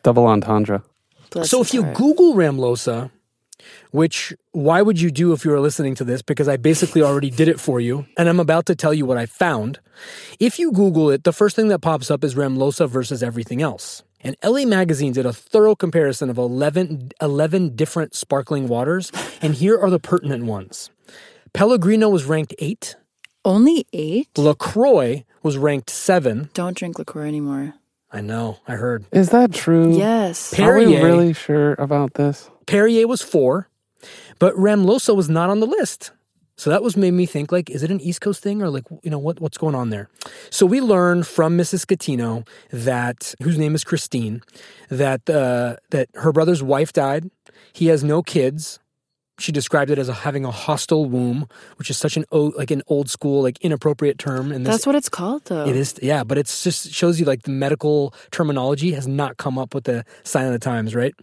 Double 0.03 0.27
entendre. 0.27 0.83
Bless 1.31 1.51
so 1.51 1.61
if 1.61 1.75
you 1.75 1.83
heart. 1.83 1.97
Google 1.97 2.35
Ramlosa, 2.35 3.11
which 3.91 4.33
why 4.53 4.81
would 4.81 5.01
you 5.01 5.11
do 5.11 5.33
if 5.33 5.45
you 5.45 5.51
were 5.51 5.61
listening 5.61 5.95
to 5.97 6.05
this? 6.05 6.23
Because 6.23 6.49
I 6.49 6.57
basically 6.57 7.03
already 7.03 7.31
did 7.31 7.49
it 7.49 7.61
for 7.61 7.81
you, 7.81 8.07
and 8.17 8.29
I'm 8.29 8.41
about 8.41 8.67
to 8.67 8.75
tell 8.75 8.95
you 8.95 9.05
what 9.05 9.19
I 9.19 9.27
found. 9.27 9.81
If 10.41 10.59
you 10.59 10.73
Google 10.73 11.11
it, 11.11 11.25
the 11.25 11.33
first 11.33 11.55
thing 11.57 11.69
that 11.69 11.81
pops 11.81 12.11
up 12.11 12.25
is 12.25 12.35
Ramlosa 12.35 12.89
versus 12.89 13.23
everything 13.23 13.61
else. 13.61 14.03
And 14.25 14.37
LA 14.43 14.65
Magazine 14.65 15.13
did 15.13 15.27
a 15.27 15.33
thorough 15.35 15.75
comparison 15.77 16.31
of 16.31 16.39
11, 16.39 17.11
11 17.21 17.77
different 17.77 18.15
sparkling 18.15 18.67
waters, 18.69 19.13
and 19.43 19.55
here 19.55 19.79
are 19.79 19.91
the 19.91 19.99
pertinent 20.01 20.45
ones. 20.47 20.91
Pellegrino 21.53 22.09
was 22.09 22.25
ranked 22.25 22.55
eight. 22.59 22.97
only 23.45 23.87
eight. 23.93 24.29
LaCroix 24.39 25.25
was 25.43 25.59
ranked 25.59 25.91
seven. 25.91 26.49
Don't 26.55 26.77
drink 26.77 26.99
liqueur 26.99 27.27
anymore. 27.27 27.75
I 28.11 28.23
know, 28.23 28.59
I 28.67 28.73
heard. 28.77 29.05
Is 29.13 29.29
that 29.31 29.53
true? 29.53 29.95
Yes. 29.97 30.59
Are 30.59 30.79
we 30.79 30.97
really 31.03 31.33
sure 31.35 31.75
about 31.75 32.15
this? 32.15 32.49
Perrier 32.67 33.07
was 33.07 33.21
four, 33.21 33.69
but 34.39 34.55
Ramlosa 34.55 35.15
was 35.15 35.29
not 35.29 35.51
on 35.51 35.61
the 35.61 35.67
list. 35.67 36.13
So 36.57 36.71
that 36.71 36.83
was 36.83 36.97
made 36.97 37.13
me 37.13 37.27
think 37.27 37.51
like, 37.51 37.69
is 37.69 37.83
it 37.83 37.91
an 37.91 38.01
East 38.01 38.21
Coast 38.21 38.43
thing 38.43 38.63
or 38.63 38.71
like, 38.71 38.85
you 39.03 39.11
know, 39.11 39.19
what, 39.19 39.41
what's 39.41 39.59
going 39.59 39.75
on 39.75 39.91
there? 39.91 40.09
So 40.51 40.67
we 40.67 40.81
learned 40.81 41.27
from 41.27 41.59
Mrs. 41.59 41.85
Scatino 41.85 42.47
that, 42.71 43.35
whose 43.43 43.59
name 43.59 43.75
is 43.75 43.83
Christine, 43.83 44.41
that, 44.89 45.29
uh, 45.29 45.77
that 45.91 46.09
her 46.15 46.33
brother's 46.33 46.63
wife 46.63 46.93
died. 46.93 47.31
He 47.73 47.87
has 47.89 48.05
no 48.05 48.23
kids. 48.23 48.79
She 49.41 49.51
described 49.51 49.91
it 49.91 49.99
as 49.99 50.09
a, 50.09 50.13
having 50.15 50.45
a 50.45 50.53
hostile 50.53 51.07
womb, 51.07 51.49
which 51.77 51.91
is 51.91 51.97
such 51.97 52.17
an 52.17 52.25
o- 52.31 52.53
like 52.57 52.71
an 52.71 52.83
old 52.87 53.11
school 53.11 53.43
like 53.43 53.59
inappropriate 53.61 54.17
term. 54.17 54.53
And 54.53 54.65
That's 54.65 54.87
what 54.87 54.95
it's 54.95 55.09
called, 55.09 55.47
though. 55.47 55.67
it 55.67 55.75
is, 55.75 55.97
yeah, 56.01 56.23
but 56.23 56.39
it's 56.39 56.63
just 56.63 56.93
shows 56.93 57.19
you 57.19 57.27
like 57.27 57.43
the 57.43 57.51
medical 57.51 58.15
terminology 58.31 58.93
has 58.93 59.09
not 59.09 59.37
come 59.39 59.59
up 59.59 59.75
with 59.75 59.85
the 59.85 60.05
sign 60.23 60.47
of 60.47 60.53
the 60.53 60.61
times, 60.61 60.95
right? 60.95 61.15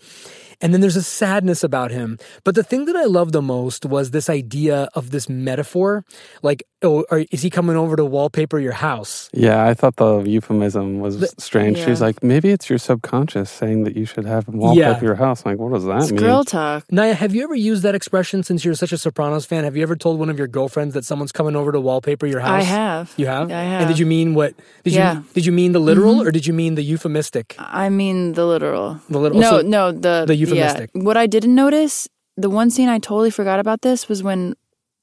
And 0.61 0.73
then 0.73 0.81
there's 0.81 0.95
a 0.95 1.03
sadness 1.03 1.63
about 1.63 1.91
him. 1.91 2.17
But 2.43 2.55
the 2.55 2.63
thing 2.63 2.85
that 2.85 2.95
I 2.95 3.05
loved 3.05 3.33
the 3.33 3.41
most 3.41 3.85
was 3.85 4.11
this 4.11 4.29
idea 4.29 4.89
of 4.93 5.09
this 5.11 5.27
metaphor, 5.27 6.05
like, 6.43 6.63
oh, 6.83 7.03
are, 7.11 7.25
is 7.31 7.41
he 7.41 7.49
coming 7.49 7.75
over 7.75 7.95
to 7.95 8.05
wallpaper 8.05 8.59
your 8.59 8.71
house? 8.73 9.29
Yeah, 9.33 9.65
I 9.65 9.73
thought 9.73 9.95
the 9.97 10.21
euphemism 10.21 10.99
was 10.99 11.33
strange. 11.37 11.77
She's 11.77 11.99
Yeah. 11.99 12.05
like, 12.07 12.23
maybe 12.23 12.49
it's 12.51 12.69
your 12.69 12.79
subconscious 12.79 13.49
saying 13.49 13.83
that 13.85 13.95
you 13.95 14.05
should 14.05 14.25
have 14.25 14.47
wallpaper 14.47 14.79
Yeah. 14.79 15.01
your 15.01 15.15
house. 15.15 15.43
I'm 15.45 15.51
like, 15.53 15.59
what 15.59 15.73
does 15.73 15.85
that 15.85 16.01
It's 16.03 16.11
mean? 16.11 16.19
girl 16.21 16.43
talk. 16.43 16.85
Niia, 16.91 17.13
have 17.15 17.33
you 17.35 17.43
ever 17.43 17.55
used 17.55 17.83
that 17.83 17.95
expression 17.95 18.43
since 18.43 18.63
you're 18.65 18.73
such 18.75 18.91
a 18.91 18.97
Sopranos 18.97 19.45
fan? 19.45 19.63
Have 19.63 19.75
you 19.75 19.83
ever 19.83 19.95
told 19.95 20.19
one 20.19 20.29
of 20.29 20.37
your 20.37 20.47
girlfriends 20.47 20.93
that 20.93 21.05
someone's 21.05 21.31
coming 21.31 21.55
over 21.55 21.71
to 21.71 21.79
wallpaper 21.79 22.25
your 22.27 22.39
house? 22.39 22.61
I 22.61 22.63
have. 22.63 23.13
You 23.17 23.27
have? 23.27 23.51
I 23.51 23.61
have. 23.63 23.81
And 23.81 23.87
did 23.89 23.99
you 23.99 24.05
mean 24.05 24.33
what? 24.33 24.53
Did 24.83 24.93
Yeah. 24.93 25.13
you 25.17 25.23
did 25.33 25.45
you 25.45 25.51
mean 25.51 25.71
the 25.73 25.79
literal 25.79 26.15
Mhm. 26.15 26.27
or 26.27 26.31
did 26.31 26.45
you 26.47 26.53
mean 26.53 26.75
the 26.75 26.83
euphemistic? 26.83 27.55
I 27.59 27.89
mean 27.89 28.33
the 28.33 28.45
literal. 28.45 28.99
The 29.09 29.19
literal. 29.19 29.41
No, 29.41 29.49
so- 29.61 29.61
no, 29.67 29.91
the 29.91 30.25
the 30.27 30.35
yeah. 30.35 30.50
Euphemistic. 30.55 30.89
What 30.93 31.17
I 31.17 31.27
didn't 31.27 31.55
notice, 31.55 32.07
the 32.37 32.49
one 32.49 32.69
scene 32.69 32.89
I 32.89 32.99
totally 32.99 33.31
forgot 33.31 33.59
about 33.59 33.81
this 33.81 34.07
was 34.09 34.23
when 34.23 34.55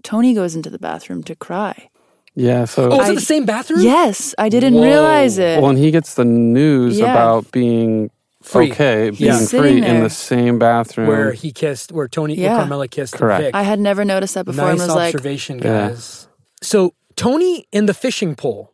Tony 0.02 0.34
goes 0.34 0.54
into 0.54 0.70
the 0.70 0.78
bathroom 0.78 1.22
to 1.24 1.34
cry. 1.34 1.90
Yeah, 2.34 2.66
so 2.66 2.90
Oh, 2.92 3.00
is 3.00 3.08
I- 3.08 3.12
it 3.12 3.14
the 3.16 3.20
same 3.20 3.44
bathroom? 3.44 3.80
Yes, 3.80 4.34
I 4.38 4.48
didn't 4.48 4.74
Whoa. 4.74 4.82
realize 4.84 5.38
it. 5.38 5.58
Well, 5.61 5.68
when 5.68 5.76
he 5.76 5.90
gets 5.90 6.14
the 6.14 6.24
news 6.24 6.98
Yeah. 6.98 7.11
about 7.12 7.50
being 7.50 8.11
Free. 8.42 8.70
okay, 8.70 9.11
He's 9.11 9.18
being 9.18 9.32
sitting 9.34 9.82
free 9.82 9.84
in 9.90 10.02
the 10.04 10.11
same 10.11 10.58
bathroom. 10.58 11.08
Where 11.08 11.32
he 11.32 11.50
kissed, 11.52 11.90
where 11.90 12.06
Tony, 12.06 12.37
where 12.37 12.44
Yeah. 12.44 12.56
Carmela 12.58 12.87
kissed 12.87 13.14
Correct. 13.14 13.42
Vic. 13.42 13.54
I 13.56 13.62
had 13.64 13.80
never 13.80 14.04
noticed 14.04 14.34
that 14.34 14.44
before 14.44 14.64
nice 14.66 14.80
and 14.80 14.88
was 14.88 14.94
like, 14.94 15.14
observation, 15.14 15.58
Yeah. 15.58 15.88
guys. 15.88 16.28
So 16.62 16.94
Tony 17.16 17.66
in 17.72 17.87
the 17.87 17.94
fishing 17.94 18.37
pole. 18.37 18.72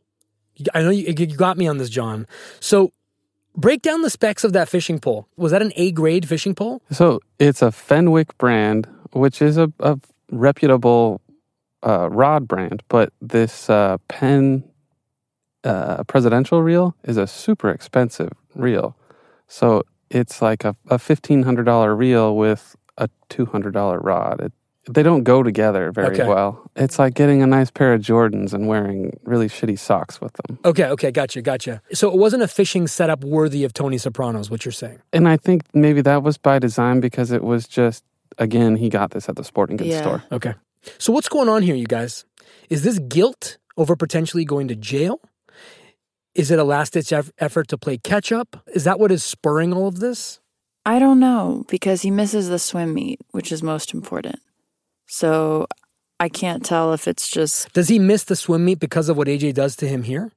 I 0.75 0.83
know 0.83 0.91
you, 0.91 1.07
you 1.17 1.27
got 1.27 1.57
me 1.57 1.67
on 1.67 1.79
this, 1.79 1.89
John. 1.89 2.27
So 2.61 2.93
break 3.57 3.83
down 3.83 4.03
the 4.03 4.11
specs 4.11 4.45
of 4.45 4.53
that 4.53 4.69
fishing 4.69 4.99
pole. 4.99 5.29
Was 5.37 5.53
that 5.53 5.63
an 5.63 5.73
A 5.77 5.93
grade 5.93 6.29
fishing 6.29 6.55
pole? 6.55 6.83
So 6.91 7.21
it's 7.39 7.63
a 7.63 7.73
Fenwick 7.73 8.37
brand, 8.39 8.89
which 9.13 9.41
is 9.41 9.57
a, 9.57 9.73
a 9.81 9.99
reputable 10.31 11.21
uh, 11.87 12.09
rod 12.11 12.49
brand, 12.49 12.83
but 12.89 13.13
this 13.21 13.69
uh, 13.69 13.99
Penn 14.09 14.65
uh, 15.65 16.05
presidential 16.05 16.63
reel 16.63 16.95
is 17.05 17.17
a 17.17 17.27
super 17.27 17.71
expensive 17.71 18.33
reel. 18.55 18.97
So 19.47 19.83
it's 20.11 20.41
like 20.43 20.65
a, 20.65 20.77
a 20.89 20.99
$1,500 20.99 21.97
reel 21.97 22.37
with 22.37 22.77
a 22.97 23.09
$200 23.31 23.99
rod. 24.03 24.41
It, 24.41 24.53
they 24.89 25.03
don't 25.03 25.23
go 25.25 25.43
together 25.43 25.91
very 25.93 26.09
Okay. 26.15 26.27
well. 26.29 26.71
It's 26.77 26.99
like 26.99 27.15
getting 27.15 27.43
a 27.43 27.47
nice 27.47 27.71
pair 27.71 27.95
of 27.95 28.01
Jordans 28.03 28.53
and 28.53 28.69
wearing 28.69 29.19
really 29.25 29.49
shitty 29.49 29.79
socks 29.79 30.21
with 30.21 30.33
them. 30.35 30.59
Okay, 30.65 30.85
okay, 30.87 31.11
gotcha, 31.11 31.41
gotcha. 31.43 31.81
So 31.93 32.11
it 32.13 32.19
wasn't 32.19 32.43
a 32.43 32.49
fishing 32.49 32.87
setup 32.87 33.25
worthy 33.25 33.65
of 33.65 33.73
Tony 33.73 33.97
Soprano's, 33.99 34.51
what 34.51 34.65
you're 34.65 34.73
saying. 34.73 35.01
And 35.13 35.29
I 35.29 35.37
think 35.37 35.63
maybe 35.73 36.01
that 36.03 36.23
was 36.23 36.37
by 36.39 36.59
design 36.59 37.01
because 37.01 37.31
it 37.31 37.43
was 37.43 37.67
just, 37.67 38.05
again, 38.39 38.77
he 38.77 38.89
got 38.89 39.13
this 39.13 39.29
at 39.29 39.37
the 39.37 39.45
sporting 39.45 39.77
goods 39.77 39.91
Yeah. 39.91 40.01
store. 40.03 40.23
Okay. 40.31 40.55
So 40.99 41.13
what's 41.13 41.29
going 41.29 41.49
on 41.49 41.63
here, 41.63 41.75
you 41.75 41.87
guys? 41.87 42.25
Is 42.69 42.83
this 42.83 42.99
guilt 42.99 43.57
over 43.77 43.97
potentially 43.97 44.45
going 44.45 44.69
to 44.69 44.75
jail? 44.77 45.21
Is 46.35 46.51
it 46.51 46.59
a 46.59 46.65
last 46.65 46.93
ditch 46.95 47.13
effort 47.39 47.69
to 47.69 47.79
play 47.79 47.97
catch 47.97 48.33
up? 48.33 48.57
Is 48.75 48.85
that 48.85 48.99
what 48.99 49.13
is 49.13 49.25
spurring 49.25 49.73
all 49.73 49.87
of 49.89 50.01
this? 50.01 50.41
I 50.85 50.99
don't 50.99 51.21
know 51.21 51.65
because 51.69 52.03
he 52.03 52.11
misses 52.11 52.49
the 52.49 52.59
swim 52.59 52.93
meet, 52.93 53.21
which 53.31 53.51
is 53.51 53.63
most 53.63 53.95
important. 53.95 54.41
So 55.07 55.67
I 56.21 56.29
can't 56.29 56.65
tell 56.65 56.93
if 56.93 57.07
it's 57.09 57.29
just 57.29 57.73
Does 57.73 57.89
he 57.89 57.99
miss 57.99 58.25
the 58.25 58.37
swim 58.37 58.65
meet 58.65 58.81
because 58.81 59.09
of 59.09 59.17
what 59.17 59.29
AJ 59.29 59.55
does 59.55 59.77
to 59.77 59.89
him 59.89 60.03
here? 60.05 60.33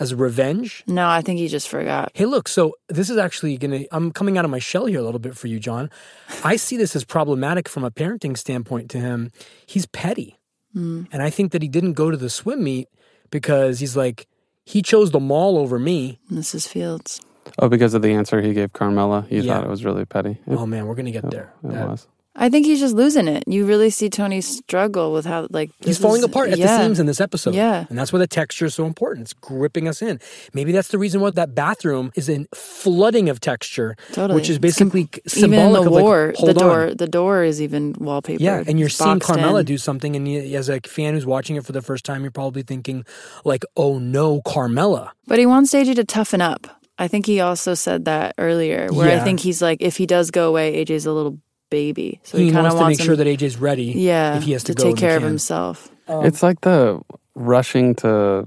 As 0.00 0.10
a 0.10 0.16
revenge? 0.16 0.82
no. 0.88 1.06
I 1.08 1.20
think 1.22 1.38
he 1.38 1.46
just 1.46 1.68
forgot. 1.68 2.10
Hey, 2.14 2.24
look, 2.26 2.48
so 2.48 2.74
this 2.88 3.08
is 3.08 3.16
actually 3.16 3.56
going 3.56 3.70
to, 3.84 3.94
I'm 3.94 4.10
coming 4.10 4.36
out 4.36 4.44
of 4.44 4.50
my 4.50 4.58
shell 4.58 4.86
here 4.86 4.98
a 4.98 5.02
little 5.04 5.20
bit 5.20 5.36
for 5.36 5.46
you, 5.46 5.60
John. 5.60 5.88
I 6.44 6.56
see 6.56 6.76
this 6.76 6.96
as 6.96 7.04
problematic 7.04 7.68
from 7.68 7.84
a 7.84 7.92
parenting 7.92 8.36
standpoint 8.36 8.90
to 8.90 8.98
him. 8.98 9.30
He's 9.66 9.86
petty. 9.86 10.36
Mm. 10.74 11.06
And 11.12 11.22
I 11.22 11.30
think 11.30 11.52
that 11.52 11.62
he 11.62 11.68
didn't 11.68 11.92
go 11.92 12.10
to 12.10 12.16
the 12.16 12.28
swim 12.28 12.64
meet 12.64 12.88
because 13.30 13.78
he's 13.78 13.96
like, 13.96 14.26
he 14.64 14.82
chose 14.82 15.12
the 15.12 15.20
mall 15.20 15.56
over 15.58 15.78
me. 15.78 16.18
Mrs. 16.28 16.66
Fields. 16.66 17.20
Oh, 17.60 17.68
because 17.68 17.94
of 17.94 18.02
the 18.02 18.14
answer 18.14 18.40
he 18.42 18.52
gave 18.52 18.72
Carmela, 18.72 19.26
you 19.30 19.42
Yeah. 19.42 19.54
thought 19.54 19.64
it 19.64 19.70
was 19.70 19.84
really 19.84 20.04
petty. 20.06 20.30
It, 20.44 20.56
Oh, 20.58 20.66
man, 20.66 20.86
we're 20.86 20.94
going 20.96 21.06
to 21.06 21.12
get 21.12 21.30
there. 21.30 21.52
it 21.62 21.68
That- 21.70 21.88
was. 21.88 22.08
I 22.36 22.48
think 22.48 22.66
he's 22.66 22.80
just 22.80 22.94
losing 22.96 23.28
it. 23.28 23.44
You 23.46 23.64
really 23.64 23.90
see 23.90 24.10
Tony 24.10 24.40
struggle 24.40 25.12
with 25.12 25.24
how 25.24 25.46
like 25.50 25.70
He's 25.84 25.98
falling 25.98 26.18
is- 26.18 26.24
apart 26.24 26.50
at 26.50 26.58
yeah. 26.58 26.78
the 26.78 26.82
seams 26.84 26.98
in 26.98 27.06
this 27.06 27.20
episode. 27.20 27.54
Yeah. 27.54 27.86
And 27.88 27.96
that's 27.96 28.12
why 28.12 28.18
the 28.18 28.26
texture 28.26 28.64
is 28.66 28.74
so 28.74 28.86
important. 28.86 29.26
It's 29.26 29.32
gripping 29.34 29.86
us 29.86 30.02
in. 30.02 30.18
Maybe 30.52 30.72
that's 30.72 30.88
the 30.88 30.98
reason 30.98 31.20
why 31.20 31.30
that 31.30 31.54
bathroom 31.54 32.10
is 32.16 32.28
in 32.28 32.46
flooding 32.52 33.28
of 33.28 33.38
texture, 33.40 33.94
Totally. 34.12 34.34
which 34.40 34.50
is 34.50 34.56
It's 34.62 34.78
com- 34.78 34.88
basically 34.90 35.08
even 35.46 35.72
the 35.72 35.80
of 35.80 35.86
like, 35.86 36.02
war. 36.02 36.32
hold 36.36 36.48
the 36.50 36.54
door, 36.54 36.88
on. 36.88 36.96
the 36.96 37.06
door 37.06 37.44
is 37.44 37.62
even 37.62 37.94
wallpaper. 37.98 38.42
Yeah, 38.42 38.64
and 38.66 38.80
you're 38.80 38.88
seeing 38.88 39.20
Carmela 39.20 39.60
in. 39.60 39.66
do 39.66 39.78
something, 39.78 40.16
and 40.16 40.26
you, 40.26 40.40
as 40.58 40.68
a 40.68 40.80
fan 40.80 41.14
who's 41.14 41.26
watching 41.26 41.54
it 41.56 41.64
for 41.64 41.72
the 41.72 41.82
first 41.82 42.04
time, 42.04 42.22
you're 42.22 42.30
probably 42.32 42.62
thinking, 42.62 43.04
like, 43.44 43.64
"Oh 43.76 43.98
no, 43.98 44.40
Carmela." 44.42 45.12
But 45.28 45.38
he 45.38 45.46
wants 45.46 45.72
AJ 45.72 45.94
to 45.96 46.04
toughen 46.04 46.40
up. 46.40 46.66
I 46.98 47.06
think 47.08 47.26
he 47.26 47.40
also 47.40 47.74
said 47.74 48.04
that 48.06 48.34
earlier, 48.38 48.88
where 48.92 49.08
Yeah. 49.08 49.20
I 49.20 49.24
think 49.24 49.40
he's 49.40 49.60
like, 49.62 49.78
if 49.80 49.96
he 49.96 50.06
does 50.06 50.30
go 50.30 50.48
away, 50.48 50.84
AJ's 50.84 51.06
a 51.06 51.12
little 51.12 51.38
baby, 51.74 52.20
so 52.22 52.38
he, 52.38 52.46
he 52.46 52.50
kind 52.52 52.62
wants 52.64 52.74
of 52.74 52.78
to 52.78 52.82
wants 52.84 52.98
make 52.98 53.04
sure 53.04 53.14
him, 53.14 53.18
that 53.18 53.26
AJ's 53.26 53.56
ready. 53.58 53.84
yeah, 54.10 54.36
if 54.36 54.42
he 54.44 54.52
has 54.52 54.62
to, 54.64 54.74
to 54.74 54.82
go 54.82 54.88
take 54.90 54.96
care 54.96 55.16
of 55.16 55.22
can. 55.22 55.28
himself. 55.30 55.90
it's 56.08 56.42
like 56.42 56.60
the 56.60 57.00
rushing 57.34 57.94
to 57.96 58.46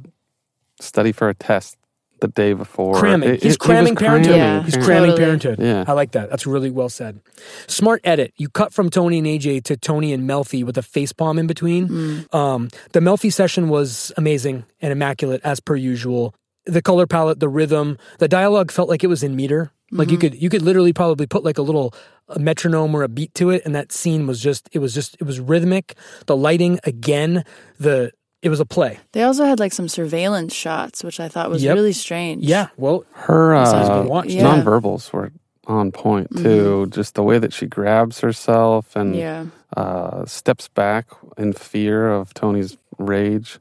study 0.80 1.12
for 1.12 1.28
a 1.30 1.34
test 1.34 1.78
the 2.20 2.28
day 2.30 2.54
before. 2.54 2.96
Cramming. 3.00 3.30
It- 3.30 3.44
He's 3.44 3.54
it- 3.56 3.62
he 3.62 3.68
cramming 3.68 3.94
was 3.94 4.02
parenthood. 4.02 4.36
Yeah. 4.36 4.64
He's 4.64 4.78
cramming 4.78 5.12
Totally. 5.12 5.18
parenthood. 5.26 5.60
Yeah. 5.60 5.84
I 5.88 5.92
like 5.94 6.12
that. 6.14 6.30
That's 6.32 6.48
really 6.48 6.72
well 6.72 6.90
said. 6.90 7.20
Smart 7.68 8.02
edit. 8.04 8.34
You 8.38 8.50
cut 8.50 8.74
from 8.74 8.90
Tony 8.90 9.20
and 9.20 9.28
AJ 9.28 9.64
to 9.66 9.78
Tony 9.78 10.14
and 10.14 10.28
Melfi 10.28 10.64
with 10.64 10.78
a 10.80 10.82
face 10.82 11.12
palm 11.14 11.38
in 11.38 11.46
between. 11.46 11.88
Mm. 11.88 12.34
Um, 12.34 12.70
the 12.94 13.02
Melfi 13.02 13.32
session 13.32 13.70
was 13.70 14.12
amazing 14.18 14.66
and 14.82 14.92
immaculate 14.92 15.42
as 15.44 15.60
per 15.60 15.76
usual. 15.76 16.34
The 16.66 16.82
color 16.82 17.06
palette, 17.06 17.40
the 17.40 17.50
rhythm, 17.50 17.98
the 18.18 18.28
dialogue 18.28 18.72
felt 18.72 18.90
like 18.90 19.04
it 19.04 19.08
was 19.08 19.22
in 19.22 19.36
meter. 19.36 19.72
Like 19.92 20.08
Mm-hmm. 20.08 20.12
you 20.14 20.18
could 20.20 20.42
you 20.42 20.50
could 20.50 20.62
literally 20.62 20.94
probably 20.94 21.28
put 21.28 21.44
like 21.46 21.58
a 21.58 21.62
little 21.62 21.94
a 22.30 22.40
metronome 22.40 22.94
or 22.94 23.04
a 23.04 23.08
beat 23.08 23.34
to 23.36 23.50
it, 23.52 23.62
and 23.66 23.74
that 23.74 23.92
scene 23.94 24.28
was 24.28 24.42
just 24.42 24.68
it 24.74 24.80
was 24.80 24.94
just 24.94 25.16
it 25.20 25.24
was 25.24 25.40
rhythmic. 25.40 25.96
The 26.26 26.36
lighting 26.36 26.80
again, 26.84 27.46
the 27.80 28.12
it 28.42 28.50
was 28.50 28.60
a 28.60 28.66
play. 28.66 29.00
They 29.14 29.24
also 29.24 29.46
had 29.46 29.60
like 29.60 29.72
some 29.74 29.88
surveillance 29.88 30.54
shots, 30.54 31.04
which 31.04 31.20
I 31.20 31.28
thought 31.30 31.50
was 31.50 31.64
Yep. 31.64 31.76
really 31.76 31.94
strange. 31.94 32.44
Yeah, 32.46 32.68
well, 32.78 33.06
Her 33.14 33.66
Someone's 33.66 34.34
uh. 34.34 34.38
Yeah. 34.38 34.44
nonverbals 34.44 35.12
were 35.14 35.32
on 35.68 35.92
point 35.92 36.36
too. 36.38 36.88
Just 36.92 37.16
the 37.16 37.24
way 37.24 37.40
that 37.40 37.54
she 37.54 37.66
grabs 37.66 38.20
herself 38.20 38.96
and 38.96 39.16
yeah. 39.16 39.46
uh, 39.76 40.26
steps 40.26 40.68
back 40.68 41.08
in 41.38 41.54
fear 41.54 42.10
of 42.12 42.34
Tony's 42.34 42.76
rage. 42.98 43.60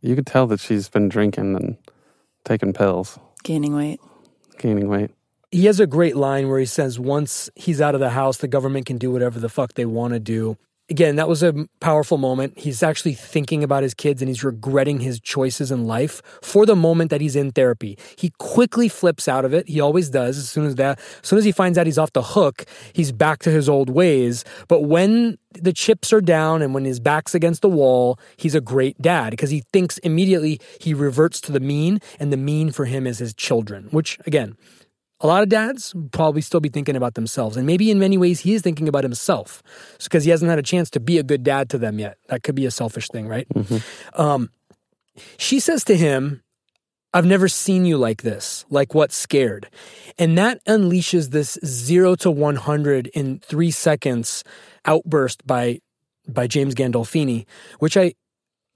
You 0.00 0.14
could 0.14 0.26
tell 0.26 0.46
that 0.46 0.60
she's 0.60 0.88
been 0.88 1.08
drinking 1.08 1.56
and 1.56 1.76
taking 2.44 2.72
pills, 2.72 3.18
Gaining 3.42 3.74
weight. 3.74 4.00
Gaining 4.58 4.88
weight. 4.88 5.10
he 5.50 5.66
has 5.66 5.80
a 5.80 5.86
great 5.86 6.16
line 6.16 6.48
where 6.48 6.58
he 6.58 6.66
says 6.66 6.98
once 6.98 7.50
he's 7.54 7.80
out 7.80 7.94
of 7.94 8.00
the 8.00 8.10
house 8.10 8.38
the 8.38 8.48
government 8.48 8.86
can 8.86 8.98
do 8.98 9.10
whatever 9.10 9.38
the 9.38 9.48
fuck 9.48 9.74
they 9.74 9.86
want 9.86 10.12
to 10.12 10.20
do 10.20 10.56
again, 10.88 11.16
that 11.16 11.28
was 11.28 11.42
a 11.42 11.66
powerful 11.80 12.18
moment. 12.18 12.58
He's 12.58 12.82
actually 12.82 13.14
thinking 13.14 13.64
about 13.64 13.82
his 13.82 13.94
kids 13.94 14.22
and 14.22 14.28
he's 14.28 14.44
regretting 14.44 15.00
his 15.00 15.20
choices 15.20 15.70
in 15.70 15.86
life 15.86 16.22
for 16.42 16.64
the 16.64 16.76
moment 16.76 17.10
that 17.10 17.20
he's 17.20 17.36
in 17.36 17.50
therapy. 17.50 17.98
He 18.16 18.32
quickly 18.38 18.88
flips 18.88 19.28
out 19.28 19.44
of 19.44 19.52
it. 19.52 19.68
He 19.68 19.80
always 19.80 20.10
does. 20.10 20.38
As 20.38 20.48
soon 20.48 20.66
as 20.66 20.76
that, 20.76 20.98
as 21.22 21.28
soon 21.28 21.38
as 21.38 21.44
he 21.44 21.52
finds 21.52 21.76
out 21.76 21.86
he's 21.86 21.98
off 21.98 22.12
the 22.12 22.22
hook, 22.22 22.64
he's 22.92 23.12
back 23.12 23.40
to 23.40 23.50
his 23.50 23.68
old 23.68 23.90
ways. 23.90 24.44
But 24.68 24.82
when 24.82 25.38
the 25.52 25.72
chips 25.72 26.12
are 26.12 26.20
down 26.20 26.62
and 26.62 26.74
when 26.74 26.84
his 26.84 27.00
back's 27.00 27.34
against 27.34 27.62
the 27.62 27.68
wall, 27.68 28.18
he's 28.36 28.54
a 28.54 28.60
great 28.60 29.00
dad 29.00 29.30
because 29.30 29.50
he 29.50 29.64
thinks 29.72 29.98
immediately 29.98 30.60
he 30.80 30.94
reverts 30.94 31.40
to 31.42 31.52
the 31.52 31.60
mean, 31.60 32.00
and 32.20 32.32
the 32.32 32.36
mean 32.36 32.70
for 32.70 32.84
him 32.84 33.06
is 33.06 33.18
his 33.18 33.34
children, 33.34 33.88
which 33.90 34.18
again, 34.26 34.56
a 35.20 35.26
lot 35.26 35.42
of 35.42 35.48
dads 35.48 35.94
probably 36.12 36.42
still 36.42 36.60
be 36.60 36.68
thinking 36.68 36.96
about 36.96 37.14
themselves. 37.14 37.56
And 37.56 37.66
maybe 37.66 37.90
in 37.90 37.98
many 37.98 38.18
ways 38.18 38.40
he 38.40 38.54
is 38.54 38.62
thinking 38.62 38.88
about 38.88 39.02
himself 39.02 39.62
because 40.02 40.24
he 40.24 40.30
hasn't 40.30 40.50
had 40.50 40.58
a 40.58 40.62
chance 40.62 40.90
to 40.90 41.00
be 41.00 41.18
a 41.18 41.22
good 41.22 41.42
dad 41.42 41.70
to 41.70 41.78
them 41.78 41.98
yet. 41.98 42.18
That 42.28 42.42
could 42.42 42.54
be 42.54 42.66
a 42.66 42.70
selfish 42.70 43.08
thing, 43.08 43.26
right? 43.26 43.46
Um, 44.14 44.50
she 45.38 45.60
says 45.60 45.84
to 45.84 45.96
him, 45.96 46.42
I've 47.14 47.24
never 47.24 47.48
seen 47.48 47.86
you 47.86 47.96
like 47.96 48.22
this, 48.22 48.66
like 48.68 48.94
what 48.94 49.10
scared. 49.10 49.70
And 50.18 50.36
that 50.36 50.62
unleashes 50.66 51.30
this 51.30 51.58
zero 51.64 52.14
to 52.16 52.30
100 52.30 53.06
in 53.08 53.38
three 53.38 53.70
seconds 53.70 54.44
outburst 54.84 55.46
by, 55.46 55.80
by 56.28 56.46
James 56.46 56.74
Gandolfini, 56.74 57.46
which 57.78 57.96
I 57.96 58.12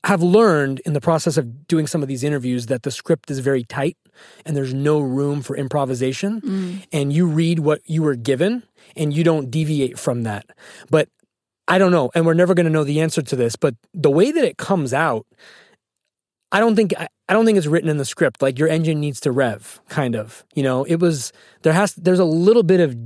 have 0.05 0.23
learned 0.23 0.81
in 0.87 0.95
the 0.95 1.01
process 1.03 1.37
of 1.37 1.67
doing 1.67 1.87
some 1.87 2.01
of 2.01 2.09
these 2.09 2.25
interviews 2.25 2.67
that 2.67 2.83
the 2.83 2.91
script 2.91 3.31
is 3.31 3.41
very 3.41 3.65
tight 3.65 3.99
and 4.45 4.57
there's 4.57 4.75
no 4.75 5.01
room 5.01 5.43
for 5.43 5.57
improvisation. 5.57 6.41
Mm. 6.41 6.87
And 6.93 7.13
you 7.13 7.27
read 7.27 7.61
what 7.61 7.81
you 7.87 8.03
were 8.03 8.17
given 8.17 8.63
and 8.97 9.15
you 9.15 9.25
don't 9.25 9.51
deviate 9.51 9.99
from 9.99 10.23
that. 10.25 10.47
But 10.91 11.09
I 11.69 11.79
don't 11.79 11.93
know, 11.93 12.11
and 12.15 12.27
we're 12.27 12.35
never 12.35 12.55
going 12.55 12.67
to 12.67 12.73
know 12.73 12.83
the 12.83 13.01
answer 13.01 13.23
to 13.23 13.37
this, 13.37 13.55
but 13.55 13.77
the 13.95 14.11
way 14.11 14.33
that 14.33 14.45
it 14.45 14.57
comes 14.57 14.93
out, 14.93 15.25
I 16.51 16.59
don't 16.59 16.75
think 16.75 16.93
I, 16.99 17.07
I 17.29 17.33
don't 17.33 17.47
think 17.47 17.59
it's 17.59 17.69
written 17.69 17.89
in 17.89 17.97
the 17.97 18.05
script. 18.05 18.43
Like 18.43 18.59
your 18.59 18.67
engine 18.67 18.99
needs 18.99 19.21
to 19.21 19.31
rev, 19.31 19.81
kind 19.89 20.17
of. 20.17 20.45
You 20.55 20.65
know, 20.65 20.83
it 20.83 20.97
was 20.97 21.33
there 21.63 21.73
has 21.73 21.95
there's 21.95 22.19
a 22.19 22.25
little 22.25 22.65
bit 22.65 22.81
of 22.81 22.97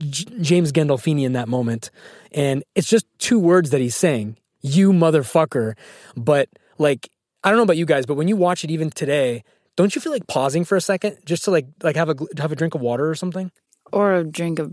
J- 0.00 0.24
James 0.40 0.72
Gandolfini 0.72 1.24
in 1.24 1.34
that 1.34 1.46
moment, 1.46 1.90
and 2.32 2.64
it's 2.74 2.88
just 2.88 3.06
two 3.18 3.38
words 3.38 3.68
that 3.68 3.82
he's 3.82 3.96
saying, 3.96 4.38
"You 4.62 4.92
motherfucker." 4.92 5.74
But 6.16 6.48
like, 6.78 7.10
I 7.44 7.50
don't 7.50 7.58
know 7.58 7.64
about 7.64 7.76
you 7.76 7.84
guys, 7.84 8.06
but 8.06 8.14
when 8.14 8.28
you 8.28 8.36
watch 8.36 8.64
it 8.64 8.70
even 8.70 8.88
today, 8.88 9.44
don't 9.76 9.94
you 9.94 10.00
feel 10.00 10.12
like 10.12 10.26
pausing 10.26 10.64
for 10.64 10.76
a 10.76 10.80
second 10.80 11.18
just 11.24 11.44
to 11.44 11.50
like 11.50 11.66
like 11.82 11.96
have 11.96 12.08
a 12.08 12.16
have 12.38 12.52
a 12.52 12.56
drink 12.56 12.74
of 12.74 12.80
water 12.80 13.08
or 13.08 13.14
something? 13.14 13.50
Or 13.92 14.14
a 14.14 14.24
drink 14.24 14.58
of 14.58 14.72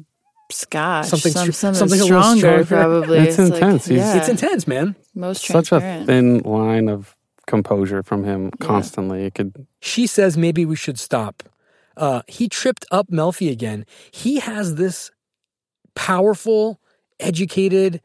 scotch. 0.51 1.07
Something 1.07 1.31
some, 1.31 1.45
str- 1.45 1.51
something, 1.51 1.79
something 1.79 2.01
a 2.01 2.03
stronger, 2.03 2.39
stronger. 2.39 2.65
probably. 2.65 3.19
It's 3.19 3.37
like- 3.37 3.53
intense. 3.53 3.85
He's- 3.85 3.99
yeah, 3.99 4.17
It's 4.17 4.29
intense, 4.29 4.67
man. 4.67 4.95
Most 5.15 5.45
Such 5.45 5.71
a 5.71 5.79
thin 6.05 6.39
line 6.39 6.89
of 6.89 7.15
composure 7.45 8.01
from 8.03 8.23
him 8.23 8.51
constantly. 8.59 9.25
It 9.25 9.35
could 9.35 9.67
She 9.81 10.07
says 10.07 10.37
maybe 10.37 10.65
we 10.65 10.75
should 10.75 10.99
stop. 10.99 11.43
Uh, 11.95 12.21
he 12.27 12.47
tripped 12.49 12.85
up 12.91 13.09
Melfi 13.09 13.51
again. 13.51 13.85
He 14.11 14.39
has 14.39 14.75
this 14.75 15.11
powerful, 15.95 16.79
educated, 17.19 18.01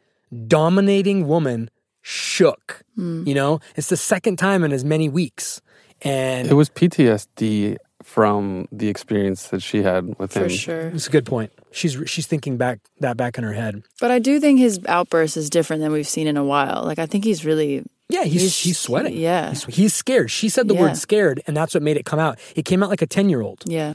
dominating 0.46 1.26
woman 1.26 1.70
shook. 2.03 2.82
You 2.96 3.32
know, 3.32 3.61
it's 3.76 3.88
the 3.90 3.96
second 3.96 4.38
time 4.38 4.64
in 4.64 4.72
as 4.72 4.84
many 4.84 5.09
weeks. 5.09 5.61
And 6.03 6.49
it 6.49 6.55
was 6.55 6.68
PTSD 6.70 7.76
from 8.03 8.68
the 8.72 8.88
experience 8.88 9.49
that 9.49 9.61
she 9.62 9.82
had 9.82 10.18
with 10.18 10.32
For 10.32 10.44
him. 10.44 10.49
sure. 10.49 10.80
it's 10.88 11.09
a 11.09 11.11
good 11.11 11.26
point. 11.26 11.53
She's 11.71 11.97
she's 12.07 12.27
thinking 12.27 12.57
back 12.57 12.81
that 13.01 13.16
back 13.16 13.39
in 13.39 13.45
her 13.45 13.53
head. 13.53 13.83
But 14.01 14.11
I 14.11 14.19
do 14.19 14.41
think 14.41 14.59
his 14.59 14.81
outburst 14.89 15.37
is 15.37 15.51
different 15.51 15.83
than 15.83 15.93
we've 15.93 16.09
seen 16.09 16.27
in 16.27 16.37
a 16.37 16.45
while. 16.45 16.83
Like 16.85 16.99
I 16.99 17.07
think 17.07 17.25
he's 17.25 17.45
really 17.45 17.85
Yeah, 18.11 18.25
he's 18.25 18.41
He's- 18.41 18.59
he's, 18.62 18.79
sweating. 18.79 19.14
yeah. 19.19 19.51
he's, 19.51 19.64
he's 19.66 19.95
scared. 19.95 20.31
She 20.31 20.49
said 20.49 20.66
the 20.66 20.75
Yeah. 20.75 20.81
word 20.81 20.97
scared, 20.97 21.43
and 21.47 21.55
that's 21.55 21.75
what 21.75 21.83
made 21.83 21.99
it 21.99 22.07
come 22.07 22.19
out. 22.19 22.39
It 22.57 22.64
came 22.64 22.83
out 22.83 22.89
like 22.89 23.03
a 23.03 23.07
ten 23.07 23.29
year 23.29 23.43
old. 23.43 23.62
yeah. 23.66 23.93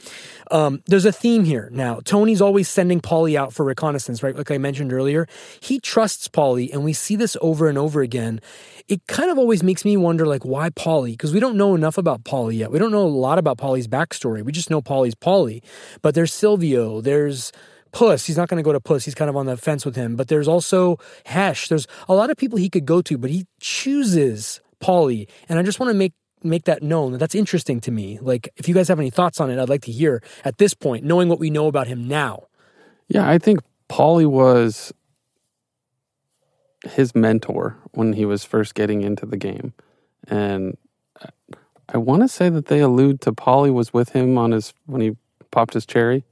Um, 0.51 0.84
there's 0.86 1.05
a 1.05 1.11
theme 1.11 1.45
here 1.45 1.69
now. 1.74 1.99
Tony's 2.05 2.39
always 2.41 2.69
sending 2.69 3.01
Paulie 3.01 3.36
out 3.36 3.53
for 3.53 3.65
reconnaissance, 3.65 4.21
right? 4.21 4.36
Like 4.38 4.51
I 4.51 4.59
mentioned 4.59 4.93
earlier, 4.93 5.26
he 5.61 5.80
trusts 5.80 6.28
Paulie, 6.28 6.71
and 6.71 6.84
we 6.84 6.93
see 6.93 7.15
this 7.15 7.36
over 7.41 7.67
and 7.69 7.78
over 7.78 8.01
again. 8.03 8.39
It 8.88 9.01
kind 9.07 9.32
of 9.32 9.39
always 9.39 9.63
makes 9.63 9.84
me 9.84 9.97
wonder, 9.97 10.28
like, 10.28 10.43
why 10.45 10.69
Paulie? 10.69 11.13
Because 11.13 11.34
we 11.34 11.39
don't 11.39 11.55
know 11.55 11.74
enough 11.74 11.97
about 11.97 12.24
Paulie 12.24 12.57
yet. 12.57 12.69
We 12.69 12.78
don't 12.78 12.91
know 12.91 13.01
a 13.01 13.07
lot 13.07 13.39
about 13.39 13.57
Paulie's 13.57 13.88
backstory. 13.88 14.43
We 14.43 14.51
just 14.51 14.69
know 14.69 14.82
Paulie's 14.82 15.15
Paulie. 15.15 15.63
But 16.03 16.13
there's 16.13 16.34
Silvio. 16.34 17.01
There's 17.01 17.51
Puss. 17.93 18.25
He's 18.25 18.37
not 18.37 18.49
going 18.49 18.57
to 18.57 18.63
go 18.63 18.73
to 18.73 18.79
Puss. 18.81 19.05
He's 19.05 19.15
kind 19.15 19.29
of 19.29 19.37
on 19.37 19.45
the 19.45 19.55
fence 19.55 19.85
with 19.85 19.95
him. 19.95 20.15
But 20.15 20.27
there's 20.27 20.47
also 20.47 20.97
Hesh. 21.25 21.69
There's 21.69 21.87
a 22.09 22.13
lot 22.13 22.29
of 22.29 22.37
people 22.37 22.57
he 22.59 22.69
could 22.69 22.85
go 22.85 23.01
to, 23.03 23.17
but 23.17 23.29
he 23.29 23.45
chooses 23.61 24.59
Paulie. 24.81 25.29
And 25.47 25.57
I 25.57 25.63
just 25.63 25.79
want 25.79 25.89
to 25.91 25.93
make 25.93 26.13
make 26.45 26.65
that 26.65 26.83
known 26.83 27.13
that 27.13 27.19
that's 27.19 27.35
interesting 27.35 27.79
to 27.79 27.89
me. 27.89 28.19
Like, 28.21 28.49
if 28.57 28.67
you 28.67 28.73
guys 28.73 28.89
have 28.89 28.99
any 28.99 29.09
thoughts 29.09 29.39
on 29.39 29.49
it, 29.49 29.57
I'd 29.57 29.69
like 29.69 29.83
to 29.83 29.93
hear 29.93 30.21
at 30.43 30.57
this 30.57 30.73
point, 30.73 31.05
knowing 31.05 31.29
what 31.29 31.39
we 31.39 31.49
know 31.49 31.67
about 31.67 31.87
him 31.87 32.05
now. 32.05 32.47
Yeah, 33.07 33.29
I 33.29 33.37
think 33.37 33.61
Paulie 33.87 34.27
was 34.27 34.91
his 36.85 37.15
mentor 37.15 37.77
when 37.91 38.11
he 38.11 38.25
was 38.25 38.43
first 38.43 38.75
getting 38.75 39.03
into 39.03 39.25
the 39.25 39.37
game. 39.37 39.71
And 40.27 40.77
I- 41.21 41.29
I 41.89 41.97
want 41.97 42.23
to 42.23 42.27
say 42.27 42.49
that 42.49 42.65
they 42.65 42.79
allude 42.79 43.21
to 43.21 43.31
Paulie 43.31 43.73
was 43.73 43.93
with 43.93 44.09
him 44.09 44.37
on 44.37 44.51
his 44.51 44.73
when 44.85 44.99
he 44.99 45.15
popped 45.51 45.75
his 45.75 45.85
cherry 45.85 46.25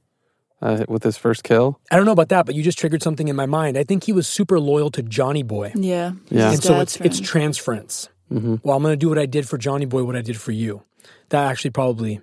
uh, 0.62 0.84
with 0.88 1.02
his 1.02 1.16
first 1.18 1.42
kill. 1.44 1.78
I 1.90 1.96
don't 1.96 2.06
know 2.06 2.12
about 2.12 2.28
that, 2.30 2.46
but 2.46 2.54
you 2.54 2.62
just 2.62 2.78
triggered 2.78 3.02
something 3.02 3.28
in 3.28 3.36
my 3.36 3.46
mind. 3.46 3.76
I 3.76 3.84
think 3.84 4.04
he 4.04 4.12
was 4.12 4.26
super 4.26 4.58
loyal 4.60 4.90
to 4.92 5.02
Johnny 5.02 5.42
Boy. 5.42 5.72
Yeah. 5.74 6.12
Yeah. 6.30 6.50
His 6.50 6.54
And 6.54 6.62
so 6.62 6.74
dad's 6.74 6.96
it's 6.96 7.04
it's 7.06 7.16
friend. 7.18 7.26
transference. 7.26 8.08
Well, 8.30 8.76
I'm 8.76 8.82
going 8.82 8.92
to 8.94 8.96
do 8.96 9.10
what 9.10 9.18
I 9.18 9.26
did 9.26 9.46
for 9.46 9.58
Johnny 9.58 9.84
Boy, 9.84 10.04
what 10.04 10.16
I 10.16 10.22
did 10.22 10.40
for 10.40 10.52
you. 10.52 10.82
That 11.28 11.50
actually 11.50 11.72
probably 11.72 12.22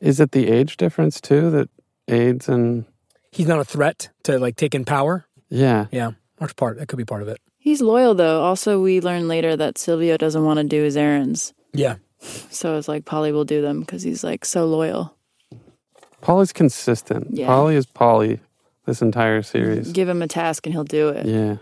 Is 0.00 0.20
it 0.20 0.30
the 0.30 0.46
age 0.48 0.76
difference 0.76 1.20
too 1.20 1.50
that 1.50 1.68
aids 2.06 2.48
and 2.48 2.84
he's 3.32 3.48
not 3.48 3.58
a 3.58 3.64
threat 3.64 4.10
to 4.24 4.38
like 4.38 4.54
taking 4.56 4.84
power. 4.84 5.26
yeah 5.48 5.86
Yeah, 5.90 6.12
that's 6.38 6.52
part. 6.52 6.78
That 6.78 6.86
could 6.88 6.96
be 6.98 7.04
part 7.04 7.22
of 7.22 7.28
it. 7.28 7.40
He's 7.58 7.80
loyal 7.82 8.14
though. 8.14 8.42
Also, 8.42 8.80
we 8.80 9.00
learn 9.00 9.26
later 9.28 9.56
that 9.56 9.78
Silvio 9.78 10.16
doesn't 10.16 10.44
want 10.44 10.58
to 10.58 10.64
do 10.64 10.82
his 10.82 10.96
errands, 10.96 11.52
Yeah, 11.72 11.96
so 12.50 12.76
it's 12.78 12.86
like 12.88 13.04
Paulie 13.04 13.32
will 13.32 13.44
do 13.44 13.60
them 13.62 13.80
because 13.80 14.02
he's 14.02 14.22
like 14.24 14.44
so 14.44 14.64
loyal. 14.66 15.16
Paulie's 16.22 16.52
consistent. 16.52 17.28
Yeah. 17.30 17.48
Paulie 17.48 17.74
is 17.74 17.86
Paulie 17.86 18.40
this 18.86 19.02
entire 19.02 19.42
series. 19.42 19.92
Give 19.92 20.08
him 20.08 20.22
a 20.22 20.28
task 20.28 20.66
and 20.66 20.72
he'll 20.74 20.84
do 20.84 21.08
it. 21.08 21.26
Yeah. 21.26 21.56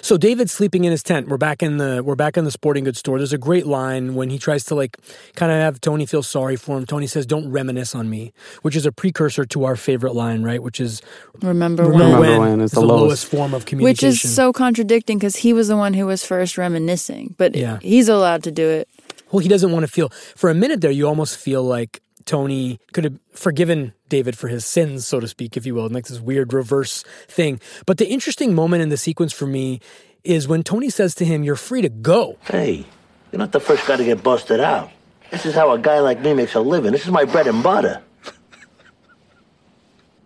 So 0.00 0.16
David's 0.16 0.50
sleeping 0.50 0.84
in 0.84 0.92
his 0.92 1.02
tent. 1.02 1.28
We're 1.28 1.36
back 1.36 1.62
in 1.62 1.76
the 1.76 2.02
we're 2.02 2.14
back 2.14 2.38
in 2.38 2.44
the 2.44 2.50
sporting 2.50 2.84
goods 2.84 2.98
store. 3.00 3.18
There's 3.18 3.34
a 3.34 3.38
great 3.38 3.66
line 3.66 4.14
when 4.14 4.30
he 4.30 4.38
tries 4.38 4.64
to 4.66 4.74
like 4.74 4.96
kind 5.34 5.52
of 5.52 5.58
have 5.58 5.78
Tony 5.78 6.06
feel 6.06 6.22
sorry 6.22 6.56
for 6.56 6.78
him. 6.78 6.86
Tony 6.86 7.06
says, 7.06 7.26
"Don't 7.26 7.50
reminisce 7.50 7.94
on 7.94 8.08
me," 8.08 8.32
which 8.62 8.76
is 8.76 8.86
a 8.86 8.92
precursor 8.92 9.44
to 9.44 9.64
our 9.64 9.76
favorite 9.76 10.14
line, 10.14 10.42
right? 10.42 10.62
Which 10.62 10.80
is 10.80 11.02
Remember, 11.42 11.84
"Remember 11.84 12.18
when? 12.20 12.30
When, 12.30 12.40
when 12.40 12.60
is 12.62 12.70
is 12.70 12.74
the 12.76 12.80
the 12.80 12.86
lowest 12.86 13.02
lowest. 13.02 13.26
form 13.26 13.52
of 13.52 13.66
communication," 13.66 14.08
Which 14.08 14.24
is 14.24 14.34
so 14.34 14.54
contradicting 14.54 15.18
because 15.18 15.36
he 15.36 15.52
was 15.52 15.68
the 15.68 15.76
one 15.76 15.92
who 15.92 16.06
was 16.06 16.24
first 16.24 16.56
reminiscing, 16.56 17.34
but 17.36 17.54
Yeah. 17.54 17.78
he's 17.82 18.08
allowed 18.08 18.42
to 18.44 18.50
do 18.50 18.66
it. 18.66 18.88
well, 19.32 19.40
he 19.40 19.50
doesn't 19.50 19.70
want 19.70 19.84
to 19.84 19.92
feel. 19.92 20.08
For 20.34 20.48
a 20.48 20.54
minute 20.54 20.80
there, 20.80 20.90
you 20.92 21.06
almost 21.06 21.36
feel 21.36 21.62
like 21.62 22.00
Tony 22.26 22.78
could 22.92 23.04
have 23.04 23.18
forgiven 23.32 23.92
David 24.08 24.36
for 24.36 24.48
his 24.48 24.64
sins, 24.64 25.06
so 25.06 25.20
to 25.20 25.28
speak, 25.28 25.56
if 25.56 25.66
you 25.66 25.74
will, 25.74 25.86
and 25.86 25.94
like 25.94 26.06
this 26.06 26.20
weird 26.20 26.52
reverse 26.52 27.04
thing. 27.28 27.60
But 27.86 27.98
the 27.98 28.08
interesting 28.08 28.54
moment 28.54 28.82
in 28.82 28.88
the 28.88 28.96
sequence 28.96 29.32
for 29.32 29.46
me 29.46 29.80
is 30.22 30.48
when 30.48 30.62
Tony 30.62 30.90
says 30.90 31.14
to 31.16 31.24
him, 31.24 31.42
"You're 31.42 31.56
free 31.56 31.82
to 31.82 31.88
go." 31.88 32.38
Hey, 32.44 32.86
you're 33.30 33.38
not 33.38 33.52
the 33.52 33.60
first 33.60 33.86
guy 33.86 33.96
to 33.96 34.04
get 34.04 34.22
busted 34.22 34.60
out. 34.60 34.90
This 35.30 35.46
is 35.46 35.54
how 35.54 35.72
a 35.72 35.78
guy 35.78 36.00
like 36.00 36.20
me 36.20 36.32
makes 36.34 36.54
a 36.54 36.60
living. 36.60 36.92
This 36.92 37.04
is 37.04 37.10
my 37.10 37.24
bread 37.24 37.46
and 37.46 37.62
butter. 37.62 38.02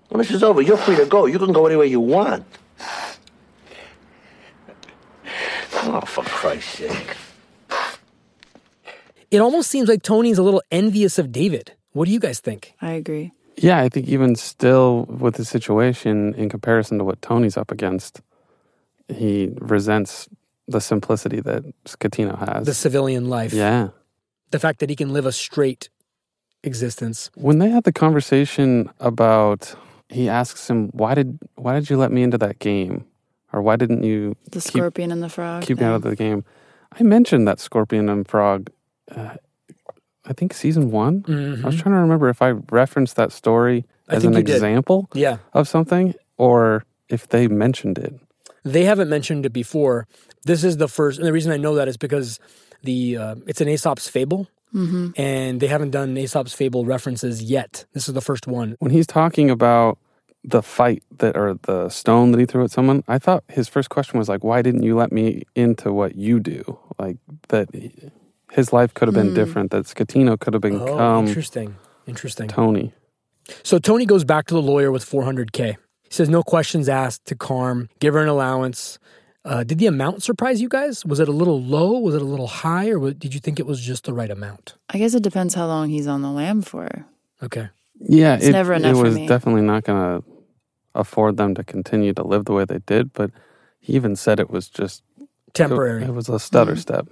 When 0.09 0.19
this 0.19 0.31
is 0.31 0.43
over, 0.43 0.63
you're 0.63 0.77
free 0.77 0.97
to 0.97 1.07
go. 1.07 1.27
You 1.27 1.39
can 1.39 1.53
go 1.53 1.67
anywhere 1.67 1.87
you 1.87 2.01
want. 2.01 2.45
Oh, 5.75 6.01
for 6.03 6.25
Christ's 6.25 6.79
sake. 6.79 7.17
It 9.31 9.39
almost 9.39 9.71
seems 9.71 9.89
like 9.89 10.03
Tony's 10.03 10.39
a 10.39 10.43
little 10.43 10.63
envious 10.71 11.19
of 11.19 11.31
David. 11.33 11.73
What 11.99 12.07
do 12.07 12.13
you 12.13 12.21
guys 12.21 12.39
think? 12.39 12.75
I 12.81 12.93
agree. 12.93 13.33
Yeah, 13.57 13.81
I 13.81 13.89
think 13.89 14.07
even 14.07 14.37
still 14.37 15.05
with 15.07 15.35
the 15.35 15.45
situation 15.45 16.33
in 16.35 16.49
comparison 16.49 16.99
to 16.99 17.05
what 17.05 17.21
Tony's 17.23 17.57
up 17.57 17.73
against, 17.73 18.21
he 19.09 19.51
resents 19.59 20.29
the 20.69 20.81
simplicity 20.81 21.41
that 21.41 21.65
Scatino 21.85 22.39
has. 22.39 22.67
The 22.67 22.75
civilian 22.75 23.29
life. 23.29 23.53
yeah. 23.53 23.89
The 24.53 24.61
fact 24.61 24.79
that 24.79 24.91
he 24.91 24.95
can 24.95 25.13
live 25.13 25.27
a 25.27 25.33
straight 25.33 25.89
existence. 26.63 27.31
When 27.35 27.59
they 27.59 27.69
had 27.69 27.83
the 27.83 27.93
conversation 27.93 28.89
about 29.01 29.75
he 30.09 30.29
asks 30.29 30.71
him, 30.71 30.91
Why 30.91 31.17
did 31.17 31.37
why 31.57 31.75
did 31.75 31.91
you 31.91 31.97
let 31.97 32.13
me 32.13 32.23
into 32.23 32.39
that 32.39 32.61
game? 32.61 33.07
Or 33.53 33.61
why 33.61 33.75
didn't 33.75 34.05
you 34.05 34.37
The 34.53 34.61
keep, 34.61 34.79
scorpion 34.79 35.11
and 35.11 35.21
the 35.21 35.29
frog. 35.29 35.65
keep 35.65 35.79
me 35.81 35.85
out 35.85 35.97
of 35.97 36.03
the 36.03 36.15
game? 36.15 36.45
I 36.93 37.03
mentioned 37.03 37.49
that 37.49 37.59
Scorpion 37.59 38.09
and 38.09 38.27
Frog 38.29 38.71
uh, 39.11 39.35
I 40.29 40.33
think 40.35 40.53
season 40.55 40.91
one. 40.91 41.25
I 41.63 41.67
was 41.67 41.77
trying 41.81 41.95
to 41.95 42.01
remember 42.01 42.29
if 42.29 42.43
I 42.43 42.51
referenced 42.71 43.17
that 43.17 43.33
story 43.33 43.85
I 44.09 44.15
as 44.17 44.25
an 44.25 44.37
example 44.37 45.09
Yeah. 45.15 45.39
of 45.55 45.67
something 45.69 46.15
or 46.37 46.85
if 47.09 47.29
they 47.29 47.49
mentioned 47.49 47.99
it. 47.99 48.15
They 48.65 48.85
haven't 48.85 49.09
mentioned 49.09 49.47
it 49.47 49.53
before. 49.53 50.07
This 50.45 50.63
is 50.65 50.77
the 50.77 50.89
first, 50.89 51.19
and 51.19 51.27
the 51.27 51.33
reason 51.33 51.51
I 51.53 51.57
know 51.57 51.75
that 51.77 51.89
is 51.89 51.97
because 51.97 52.39
the 52.83 53.17
uh, 53.17 53.35
it's 53.47 53.61
an 53.61 53.69
Aesop's 53.69 54.09
fable, 54.09 54.47
Mm-hmm. 54.75 55.13
and 55.17 55.61
they 55.61 55.67
haven't 55.67 55.93
done 55.93 56.15
Aesop's 56.19 56.53
fable 56.53 56.85
references 56.85 57.43
yet. 57.43 57.87
This 57.95 58.07
is 58.07 58.13
the 58.13 58.21
first 58.21 58.47
one. 58.47 58.77
When 58.81 58.91
he's 58.91 59.07
talking 59.07 59.49
about 59.49 59.97
the 60.45 60.63
fight 60.63 61.03
that 61.19 61.37
or 61.39 61.55
the 61.63 61.89
stone 61.89 62.33
that 62.33 62.39
he 62.41 62.45
threw 62.45 62.65
at 62.65 62.71
someone, 62.71 63.03
I 63.09 63.19
thought 63.19 63.45
his 63.49 63.67
first 63.67 63.89
question 63.89 64.19
was 64.19 64.29
like, 64.29 64.45
"Why 64.45 64.61
didn't 64.61 64.83
you 64.83 64.95
let 64.95 65.11
me 65.11 65.45
into 65.55 65.91
what 65.91 66.17
you 66.17 66.39
do?" 66.39 66.79
Like 66.99 67.17
that, 67.49 67.69
his 68.53 68.73
life 68.73 68.95
could 68.95 69.09
have 69.09 69.15
been 69.15 69.31
Mm. 69.33 69.35
different. 69.35 69.71
That 69.71 69.85
Scatino 69.85 70.39
could 70.39 70.55
have 70.55 70.63
been 70.63 70.81
Oh, 70.81 71.21
interesting, 71.21 71.77
interesting. 72.07 72.49
Tony. 72.49 72.93
So 73.63 73.79
Tony 73.79 74.05
goes 74.07 74.25
back 74.25 74.47
to 74.49 74.55
the 74.55 74.63
lawyer 74.63 74.91
with 74.93 75.05
400k. 75.05 75.77
He 76.03 76.11
says 76.15 76.29
no 76.29 76.43
questions 76.43 76.89
asked 76.89 77.27
to 77.27 77.35
Carm, 77.35 77.89
give 78.01 78.15
her 78.15 78.21
an 78.23 78.29
allowance. 78.29 78.99
Uh, 79.45 79.63
did 79.65 79.79
the 79.79 79.87
amount 79.87 80.23
surprise 80.23 80.61
you 80.61 80.69
guys? 80.69 81.05
Was 81.07 81.21
it 81.21 81.29
a 81.29 81.33
little 81.33 81.63
low? 81.63 81.99
Was 81.99 82.15
it 82.15 82.21
a 82.23 82.25
little 82.27 82.47
high, 82.49 82.91
or 82.93 83.13
did 83.13 83.33
you 83.35 83.41
think 83.41 83.59
it 83.59 83.67
was 83.67 83.81
just 83.81 84.05
the 84.05 84.13
right 84.13 84.31
amount? 84.31 84.75
I 84.91 84.99
guess 84.99 85.15
it 85.15 85.23
depends 85.23 85.55
how 85.55 85.67
long 85.67 85.89
he's 85.89 86.07
on 86.07 86.21
the 86.23 86.31
lam 86.31 86.61
for. 86.63 86.89
Okay. 87.43 87.69
Yeah, 88.01 88.35
It's 88.37 88.47
it, 88.47 88.53
never 88.53 88.73
it 88.75 88.77
enough 88.83 88.97
for 88.97 89.05
was 89.05 89.15
me. 89.15 89.27
definitely 89.27 89.63
not 89.63 89.85
going 89.85 90.21
to 90.21 90.25
afford 90.95 91.37
them 91.37 91.55
to 91.55 91.65
continue 91.65 92.13
to 92.15 92.23
live 92.23 92.45
the 92.45 92.53
way 92.53 92.65
they 92.65 92.79
did. 92.81 93.13
But 93.13 93.31
he 93.81 93.95
even 93.95 94.17
said 94.17 94.39
it 94.41 94.51
was 94.51 94.69
just 94.69 95.03
Temporary. 95.55 96.05
It, 96.05 96.13
was 96.15 96.29
a 96.29 96.39
stutter 96.39 96.75
Mm. 96.75 96.79
step. 96.79 97.07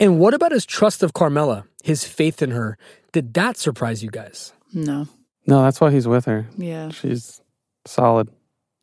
And 0.00 0.18
what 0.18 0.34
about 0.34 0.52
his 0.52 0.66
trust 0.66 1.02
of 1.02 1.12
Carmela, 1.12 1.64
his 1.84 2.04
faith 2.04 2.42
in 2.42 2.50
her? 2.50 2.76
Did 3.12 3.34
that 3.34 3.56
surprise 3.56 4.02
you 4.02 4.10
guys? 4.10 4.52
No. 4.72 5.06
No, 5.46 5.62
that's 5.62 5.80
why 5.80 5.90
he's 5.90 6.08
with 6.08 6.24
her. 6.24 6.46
Yeah. 6.56 6.90
She's 6.90 7.40
solid. 7.86 8.28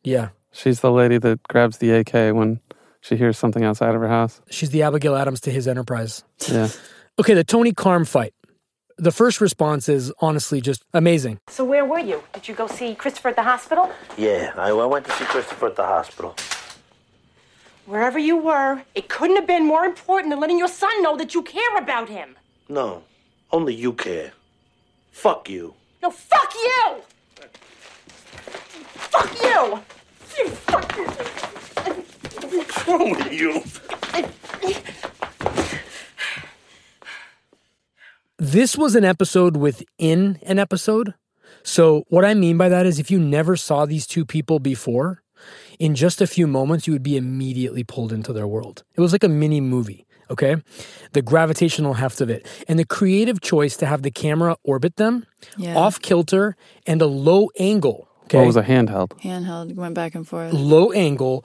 Yeah. 0.02 0.28
She's 0.52 0.80
the 0.80 0.90
lady 0.92 1.18
that 1.18 1.42
grabs 1.44 1.78
the 1.78 1.90
AK 1.90 2.34
when 2.34 2.60
she 3.00 3.16
hears 3.16 3.38
something 3.38 3.64
outside 3.64 3.94
of 3.94 4.00
her 4.00 4.08
house. 4.08 4.40
She's 4.50 4.70
the 4.70 4.82
Abigail 4.82 5.16
Adams 5.16 5.40
to 5.42 5.50
his 5.50 5.66
enterprise. 5.68 6.24
Yeah. 6.48 6.68
Okay, 7.18 7.34
the 7.34 7.44
Tony 7.44 7.72
Carm 7.72 8.06
fight. 8.06 8.32
The 8.96 9.10
first 9.10 9.42
response 9.42 9.90
is 9.90 10.10
honestly 10.20 10.62
just 10.62 10.84
amazing. 10.94 11.38
So 11.48 11.64
where 11.66 11.84
were 11.84 11.98
you? 11.98 12.22
Did 12.32 12.48
you 12.48 12.54
go 12.54 12.66
see 12.66 12.94
Christopher 12.94 13.28
at 13.28 13.36
the 13.36 13.42
hospital? 13.42 13.92
Yeah, 14.16 14.54
I, 14.56 14.70
I 14.70 14.84
went 14.86 15.04
to 15.04 15.12
see 15.12 15.24
Christopher 15.26 15.66
at 15.66 15.76
the 15.76 15.84
hospital. 15.84 16.34
Wherever 17.90 18.20
you 18.20 18.36
were, 18.36 18.82
it 18.94 19.08
couldn't 19.08 19.34
have 19.34 19.48
been 19.48 19.66
more 19.66 19.84
important 19.84 20.30
than 20.30 20.38
letting 20.38 20.56
your 20.56 20.68
son 20.68 21.02
know 21.02 21.16
that 21.16 21.34
you 21.34 21.42
care 21.42 21.76
about 21.76 22.08
him. 22.08 22.36
No, 22.68 23.02
only 23.50 23.74
you 23.74 23.92
care. 23.92 24.30
Fuck 25.10 25.50
you. 25.50 25.74
No, 26.00 26.08
fuck 26.12 26.54
you! 26.54 26.96
Fuck 28.94 29.42
you! 29.42 29.80
You 30.38 30.50
fuck 30.50 30.96
you! 30.96 31.04
What's 32.58 32.86
wrong 32.86 33.10
with 33.10 33.32
you? 33.32 33.60
This 38.38 38.78
was 38.78 38.94
an 38.94 39.04
episode 39.04 39.56
within 39.56 40.38
an 40.44 40.60
episode. 40.60 41.14
So, 41.64 42.04
what 42.06 42.24
I 42.24 42.34
mean 42.34 42.56
by 42.56 42.68
that 42.68 42.86
is 42.86 43.00
if 43.00 43.10
you 43.10 43.18
never 43.18 43.56
saw 43.56 43.84
these 43.84 44.06
two 44.06 44.24
people 44.24 44.60
before, 44.60 45.24
in 45.80 45.96
just 45.96 46.20
a 46.20 46.26
few 46.28 46.46
moments, 46.46 46.86
you 46.86 46.92
would 46.92 47.02
be 47.02 47.16
immediately 47.16 47.82
pulled 47.82 48.12
into 48.12 48.32
their 48.32 48.46
world. 48.46 48.84
It 48.94 49.00
was 49.00 49.10
like 49.12 49.24
a 49.24 49.28
mini 49.28 49.60
movie, 49.60 50.06
okay? 50.30 50.56
The 51.12 51.22
gravitational 51.22 51.94
heft 51.94 52.20
of 52.20 52.30
it 52.30 52.46
and 52.68 52.78
the 52.78 52.84
creative 52.84 53.40
choice 53.40 53.76
to 53.78 53.86
have 53.86 54.02
the 54.02 54.10
camera 54.12 54.56
orbit 54.62 54.94
them 54.96 55.26
Yeah. 55.56 55.74
off 55.76 56.00
kilter 56.00 56.54
and 56.86 57.02
a 57.02 57.06
low 57.06 57.48
angle. 57.58 58.06
Okay. 58.24 58.38
What 58.38 58.46
was 58.46 58.56
a 58.56 58.62
handheld? 58.62 59.10
Handheld 59.22 59.74
went 59.74 59.94
back 59.94 60.14
and 60.14 60.28
forth. 60.28 60.52
low 60.52 60.92
angle. 60.92 61.44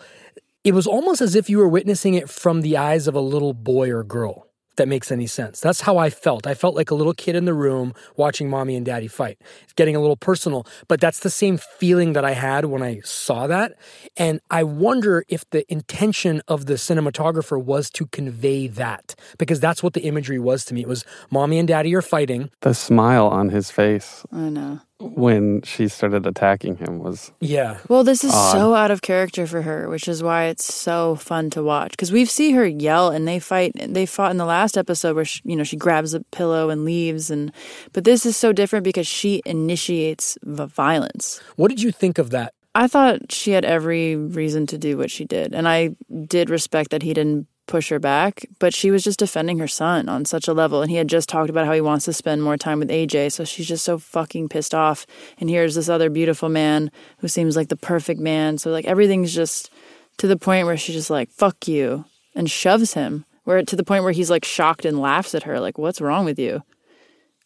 It 0.63 0.73
was 0.75 0.85
almost 0.85 1.21
as 1.21 1.33
if 1.35 1.49
you 1.49 1.57
were 1.57 1.67
witnessing 1.69 2.13
it 2.15 2.29
from 2.29 2.61
the 2.61 2.75
eyes 2.77 3.07
of 3.07 3.15
a 3.15 3.19
little 3.21 3.53
boy 3.53 3.89
or 3.89 4.03
girl. 4.03 4.47
If 4.75 4.77
that 4.79 4.89
makes 4.89 5.09
any 5.09 5.25
sense. 5.25 5.61
That's 5.61 5.79
how 5.79 5.97
I 5.97 6.09
felt. 6.09 6.45
I 6.45 6.53
felt 6.53 6.75
like 6.75 6.91
a 6.91 6.95
little 6.95 7.13
kid 7.13 7.37
in 7.37 7.45
the 7.45 7.53
room 7.53 7.93
watching 8.17 8.49
mommy 8.49 8.75
and 8.75 8.85
daddy 8.85 9.07
fight. 9.07 9.39
It's 9.63 9.71
getting 9.71 9.95
a 9.95 10.01
little 10.01 10.17
personal, 10.17 10.67
but 10.89 10.99
that's 10.99 11.21
the 11.21 11.29
same 11.29 11.57
feeling 11.57 12.11
that 12.11 12.25
I 12.25 12.31
had 12.31 12.65
when 12.65 12.83
I 12.83 12.99
saw 13.05 13.47
that. 13.47 13.77
And 14.17 14.41
I 14.51 14.63
wonder 14.63 15.23
if 15.29 15.49
the 15.51 15.63
intention 15.71 16.41
of 16.49 16.65
the 16.65 16.73
cinematographer 16.73 17.57
was 17.63 17.89
to 17.91 18.07
convey 18.07 18.67
that 18.67 19.15
because 19.37 19.61
that's 19.61 19.81
what 19.81 19.93
the 19.93 20.01
imagery 20.01 20.39
was 20.39 20.65
to 20.65 20.73
me. 20.73 20.81
It 20.81 20.89
was 20.89 21.05
mommy 21.31 21.57
and 21.57 21.69
daddy 21.69 21.95
are 21.95 22.01
fighting. 22.01 22.51
The 22.59 22.73
smile 22.73 23.27
on 23.27 23.51
his 23.51 23.71
face 23.71 24.25
I 24.29 24.49
know. 24.49 24.81
When 24.99 25.61
she 25.63 25.87
started 25.87 26.25
attacking 26.25 26.77
him 26.77 26.99
was 26.99 27.31
Yeah. 27.41 27.77
Well, 27.89 28.03
this 28.03 28.23
is 28.23 28.33
Odd. 28.33 28.51
so 28.53 28.73
out 28.73 28.91
of 28.91 29.01
character 29.01 29.45
for 29.45 29.61
her, 29.61 29.89
which 29.89 30.07
is 30.07 30.23
why 30.23 30.45
it's 30.45 30.73
so 30.73 31.15
fun 31.15 31.49
to 31.51 31.63
watch. 31.63 31.91
Because 31.91 32.11
we 32.11 32.25
see 32.25 32.51
her 32.51 32.65
yell, 32.65 33.09
and 33.09 33.27
they 33.27 33.39
fight. 33.39 33.73
They 33.75 34.05
fought 34.05 34.31
in 34.31 34.37
the 34.37 34.45
last 34.45 34.77
episode 34.77 35.15
where 35.15 35.25
she, 35.25 35.41
you 35.43 35.55
know 35.55 35.63
she 35.63 35.75
grabs 35.75 36.13
a 36.13 36.21
pillow 36.31 36.69
and 36.69 36.85
leaves, 36.85 37.29
and 37.29 37.51
but 37.91 38.03
this 38.05 38.25
is 38.25 38.37
so 38.37 38.53
different 38.53 38.83
because 38.83 39.07
she 39.07 39.41
initiates 39.45 40.37
the 40.41 40.65
violence. 40.65 41.41
What 41.55 41.69
did 41.69 41.81
you 41.81 41.91
think 41.91 42.17
of 42.17 42.29
that? 42.29 42.53
I 42.73 42.87
thought 42.87 43.31
she 43.31 43.51
had 43.51 43.63
every 43.63 44.15
reason 44.15 44.67
to 44.67 44.77
do 44.77 44.97
what 44.97 45.11
she 45.11 45.25
did, 45.25 45.53
and 45.53 45.67
I 45.67 45.95
did 46.27 46.49
respect 46.49 46.91
that 46.91 47.03
he 47.03 47.13
didn't 47.13 47.47
push 47.67 47.89
her 47.89 47.99
back, 47.99 48.45
but 48.59 48.73
she 48.73 48.91
was 48.91 49.03
just 49.03 49.19
defending 49.19 49.59
her 49.59 49.67
son 49.67 50.07
on 50.07 50.25
such 50.25 50.47
a 50.47 50.53
level, 50.53 50.81
and 50.81 50.91
he 50.91 50.97
had 50.97 51.07
just 51.07 51.29
talked 51.29 51.49
about 51.49 51.65
how 51.65 51.73
he 51.73 51.81
wants 51.81 52.05
to 52.05 52.13
spend 52.13 52.43
more 52.43 52.57
time 52.57 52.79
with 52.79 52.89
AJ, 52.89 53.31
so 53.31 53.43
she's 53.43 53.67
just 53.67 53.83
so 53.83 53.97
fucking 53.97 54.49
pissed 54.49 54.75
off. 54.75 55.05
And 55.39 55.49
here's 55.49 55.75
this 55.75 55.89
other 55.89 56.09
beautiful 56.09 56.49
man 56.49 56.91
who 57.19 57.27
seems 57.27 57.55
like 57.55 57.69
the 57.69 57.75
perfect 57.75 58.19
man, 58.19 58.57
so 58.57 58.71
like 58.71 58.85
everything's 58.85 59.33
just 59.33 59.71
to 60.17 60.27
the 60.27 60.37
point 60.37 60.65
where 60.65 60.77
she's 60.77 60.95
just 60.95 61.09
like 61.09 61.29
fuck 61.29 61.67
you 61.67 62.05
and 62.35 62.49
shoves 62.49 62.93
him, 62.93 63.25
where 63.43 63.63
to 63.63 63.75
the 63.75 63.83
point 63.83 64.03
where 64.03 64.13
he's 64.13 64.29
like 64.29 64.45
shocked 64.45 64.85
and 64.85 64.99
laughs 64.99 65.33
at 65.35 65.43
her, 65.43 65.59
like 65.59 65.77
what's 65.77 66.01
wrong 66.01 66.25
with 66.25 66.39
you? 66.39 66.61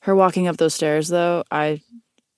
Her 0.02 0.16
walking 0.16 0.48
up 0.48 0.58
those 0.58 0.74
stairs, 0.74 1.10
though, 1.10 1.44
I 1.52 1.82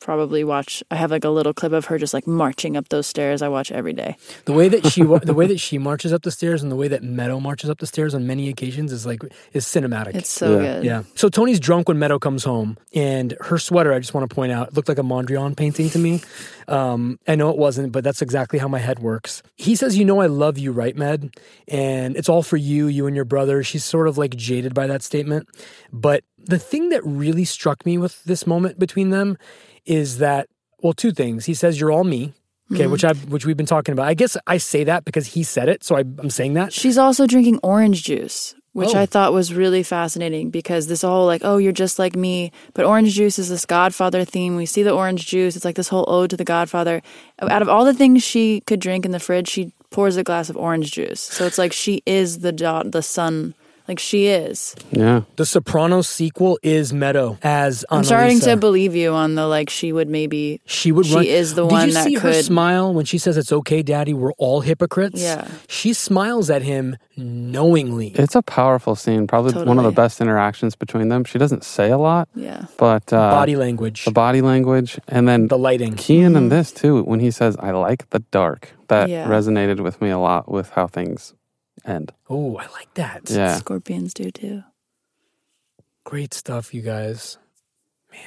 probably 0.02 0.44
watch. 0.44 0.84
I 0.92 0.96
have 0.96 1.12
like 1.12 1.24
a 1.24 1.30
little 1.30 1.54
clip 1.54 1.72
of 1.72 1.86
her 1.86 1.98
just 1.98 2.14
like 2.14 2.28
marching 2.28 2.76
up 2.76 2.90
those 2.90 3.08
stairs. 3.08 3.42
I 3.42 3.48
watch 3.48 3.72
every 3.72 3.94
day. 3.94 4.18
The 4.46 4.54
way 4.54 4.68
that 4.68 4.86
she 4.88 5.02
the 5.24 5.34
way 5.34 5.48
that 5.48 5.60
she 5.60 5.78
marches 5.78 6.12
up 6.12 6.24
the 6.24 6.32
stairs 6.32 6.62
and 6.62 6.72
the 6.72 6.76
way 6.76 6.88
that 6.90 7.04
Meadow 7.04 7.40
marches 7.40 7.70
up 7.70 7.78
the 7.80 7.88
stairs 7.88 8.14
on 8.14 8.28
many 8.28 8.50
occasions 8.50 8.92
is 8.92 9.06
like 9.06 9.22
is 9.54 9.66
cinematic. 9.66 10.16
It's 10.16 10.30
so 10.30 10.60
Yeah. 10.60 10.74
good. 10.76 10.84
Yeah. 10.86 11.04
So 11.16 11.30
Tony's 11.30 11.60
drunk 11.60 11.88
when 11.88 12.00
Meadow 12.00 12.20
comes 12.20 12.44
home, 12.44 12.78
and 12.94 13.36
her 13.42 13.58
sweater. 13.58 13.94
I 13.94 14.00
just 14.00 14.14
want 14.14 14.30
to 14.30 14.36
point 14.36 14.52
out 14.52 14.74
looked 14.74 14.90
like 14.90 15.00
a 15.00 15.04
Mondrian 15.04 15.56
painting 15.56 15.90
to 15.92 16.00
me. 16.00 16.22
Um, 16.68 17.20
I 17.28 17.36
know 17.36 17.50
it 17.50 17.58
wasn't, 17.58 17.92
but 17.92 18.02
that's 18.02 18.22
exactly 18.22 18.58
how 18.58 18.70
my 18.70 18.80
head 18.80 19.00
works. 19.00 19.44
He 19.58 19.76
says, 19.76 19.98
"You 19.98 20.06
know, 20.06 20.22
I 20.22 20.28
love 20.28 20.58
you, 20.58 20.72
right, 20.72 20.96
Med? 20.96 21.36
And 21.68 22.16
it's 22.16 22.30
all 22.30 22.44
for 22.44 22.56
you, 22.56 22.88
you 22.88 23.08
and 23.08 23.16
your 23.16 23.26
brother." 23.26 23.62
She's 23.62 23.84
sort 23.84 24.08
of 24.08 24.18
like 24.18 24.38
jaded 24.38 24.74
by 24.74 24.88
that 24.88 25.02
statement, 25.04 25.50
but 25.92 26.24
the 26.38 26.60
thing 26.60 26.88
that 26.90 27.02
really 27.06 27.44
struck 27.44 27.86
me 27.86 27.98
with 27.98 28.24
this 28.24 28.48
moment 28.48 28.80
between 28.80 29.10
them 29.10 29.38
is 29.86 30.18
that 30.20 30.48
well, 30.82 30.94
two 30.94 31.12
things. 31.12 31.46
He 31.46 31.54
says, 31.54 31.80
"You're 31.80 31.92
all 31.92 32.04
me." 32.04 32.34
Okay, 32.74 32.86
Mhm. 32.86 32.92
which 32.92 33.04
I 33.04 33.14
which 33.14 33.46
we've 33.46 33.58
been 33.58 33.66
talking 33.66 33.94
about. 33.94 34.08
I 34.08 34.14
guess 34.14 34.38
I 34.48 34.58
say 34.58 34.84
that 34.86 35.04
because 35.06 35.28
he 35.28 35.44
said 35.44 35.68
it, 35.70 35.84
so 35.84 35.96
I, 35.96 36.00
I'm 36.00 36.30
saying 36.30 36.54
that. 36.54 36.72
She's 36.74 36.98
also 36.98 37.28
drinking 37.28 37.60
orange 37.64 38.02
juice, 38.04 38.56
which 38.74 38.96
Oh. 38.96 39.00
I 39.00 39.06
thought 39.06 39.34
was 39.34 39.54
really 39.54 39.84
fascinating 39.84 40.50
because 40.52 40.88
this 40.88 41.02
whole 41.02 41.26
like, 41.26 41.42
oh, 41.44 41.58
you're 41.58 41.74
just 41.74 42.00
like 42.00 42.16
me. 42.16 42.52
But 42.74 42.86
orange 42.86 43.14
juice 43.14 43.38
is 43.38 43.50
this 43.50 43.66
Godfather 43.66 44.24
theme. 44.24 44.56
We 44.56 44.66
see 44.66 44.84
the 44.84 44.92
orange 44.94 45.28
juice. 45.28 45.56
It's 45.58 45.66
like 45.66 45.76
this 45.76 45.90
whole 45.90 46.06
ode 46.08 46.30
to 46.30 46.38
the 46.38 46.46
Godfather. 46.46 47.02
Out 47.42 47.62
of 47.62 47.68
all 47.70 47.84
the 47.84 47.94
things 47.94 48.24
she 48.24 48.62
could 48.62 48.80
drink 48.80 49.06
in 49.06 49.12
the 49.12 49.20
fridge, 49.20 49.50
she 49.50 49.74
pours 49.90 50.16
a 50.16 50.24
glass 50.24 50.50
of 50.50 50.56
orange 50.56 50.92
juice. 50.94 51.20
So 51.20 51.46
it's 51.46 51.58
like 51.58 51.74
she 51.74 52.02
is 52.06 52.40
the 52.40 52.54
da- 52.54 52.84
the 52.84 53.02
son. 53.04 53.54
Like 53.92 54.00
she 54.00 54.28
is. 54.28 54.74
Yeah. 54.92 55.24
The 55.36 55.46
Sopranos 55.46 56.08
sequel 56.08 56.58
is 56.64 56.94
Meadow 56.94 57.38
as 57.44 57.84
I'm 57.90 58.06
starting 58.06 58.40
to 58.40 58.56
believe 58.56 58.96
you 58.96 59.12
on 59.12 59.36
the 59.36 59.46
like 59.48 59.70
she 59.70 59.92
would 59.92 60.08
maybe 60.08 60.62
She 60.66 60.94
would 60.94 61.06
she 61.08 61.16
run. 61.16 61.26
is 61.26 61.56
the 61.56 61.66
Did 61.68 61.72
one 61.74 61.88
you 61.90 61.94
that 61.96 62.04
see 62.06 62.14
her 62.16 62.32
smile 62.42 62.94
when 62.94 63.04
she 63.04 63.18
says 63.18 63.36
it's 63.36 63.52
okay, 63.52 63.82
Daddy? 63.84 64.14
We're 64.14 64.32
all 64.38 64.62
hypocrites. 64.62 65.22
Yeah. 65.22 65.46
She 65.68 65.92
smiles 65.92 66.50
at 66.50 66.62
him 66.62 66.96
knowingly. 67.18 68.14
It's 68.16 68.34
a 68.36 68.42
powerful 68.42 68.96
scene, 68.96 69.28
probably 69.28 69.62
one 69.66 69.78
of 69.78 69.84
the 69.84 69.92
best 69.92 70.22
interactions 70.22 70.76
between 70.78 71.10
them. 71.10 71.26
She 71.26 71.38
doesn't 71.38 71.66
say 71.66 71.92
a 71.92 71.98
lot, 71.98 72.30
Yeah. 72.34 72.68
but 72.78 73.12
uh, 73.12 73.32
Body 73.32 73.58
language. 73.58 74.06
the 74.06 74.12
body 74.12 74.42
language, 74.42 75.00
and 75.10 75.28
then 75.28 75.50
the 75.50 75.58
lighting. 75.58 75.96
Keen 75.96 76.38
in 76.38 76.48
this 76.48 76.72
too, 76.72 77.04
when 77.04 77.20
he 77.20 77.30
says, 77.30 77.58
"I 77.60 77.72
like 77.72 78.10
the 78.12 78.20
dark," 78.32 78.72
that 78.88 79.10
Yeah. 79.10 79.28
resonated 79.28 79.82
with 79.82 80.02
me 80.02 80.10
a 80.12 80.18
lot 80.18 80.50
with 80.50 80.70
how 80.70 80.88
things 80.88 81.34
end. 81.86 82.14
Oh, 82.30 82.58
I 82.58 82.68
like 82.72 82.94
that. 82.96 83.24
Yeah. 83.30 83.56
Scorpions 83.56 84.14
do 84.14 84.32
too. 84.32 84.64
Great 86.04 86.34
stuff, 86.34 86.74
you 86.74 86.82
guys. 86.82 87.38
Man. 88.12 88.22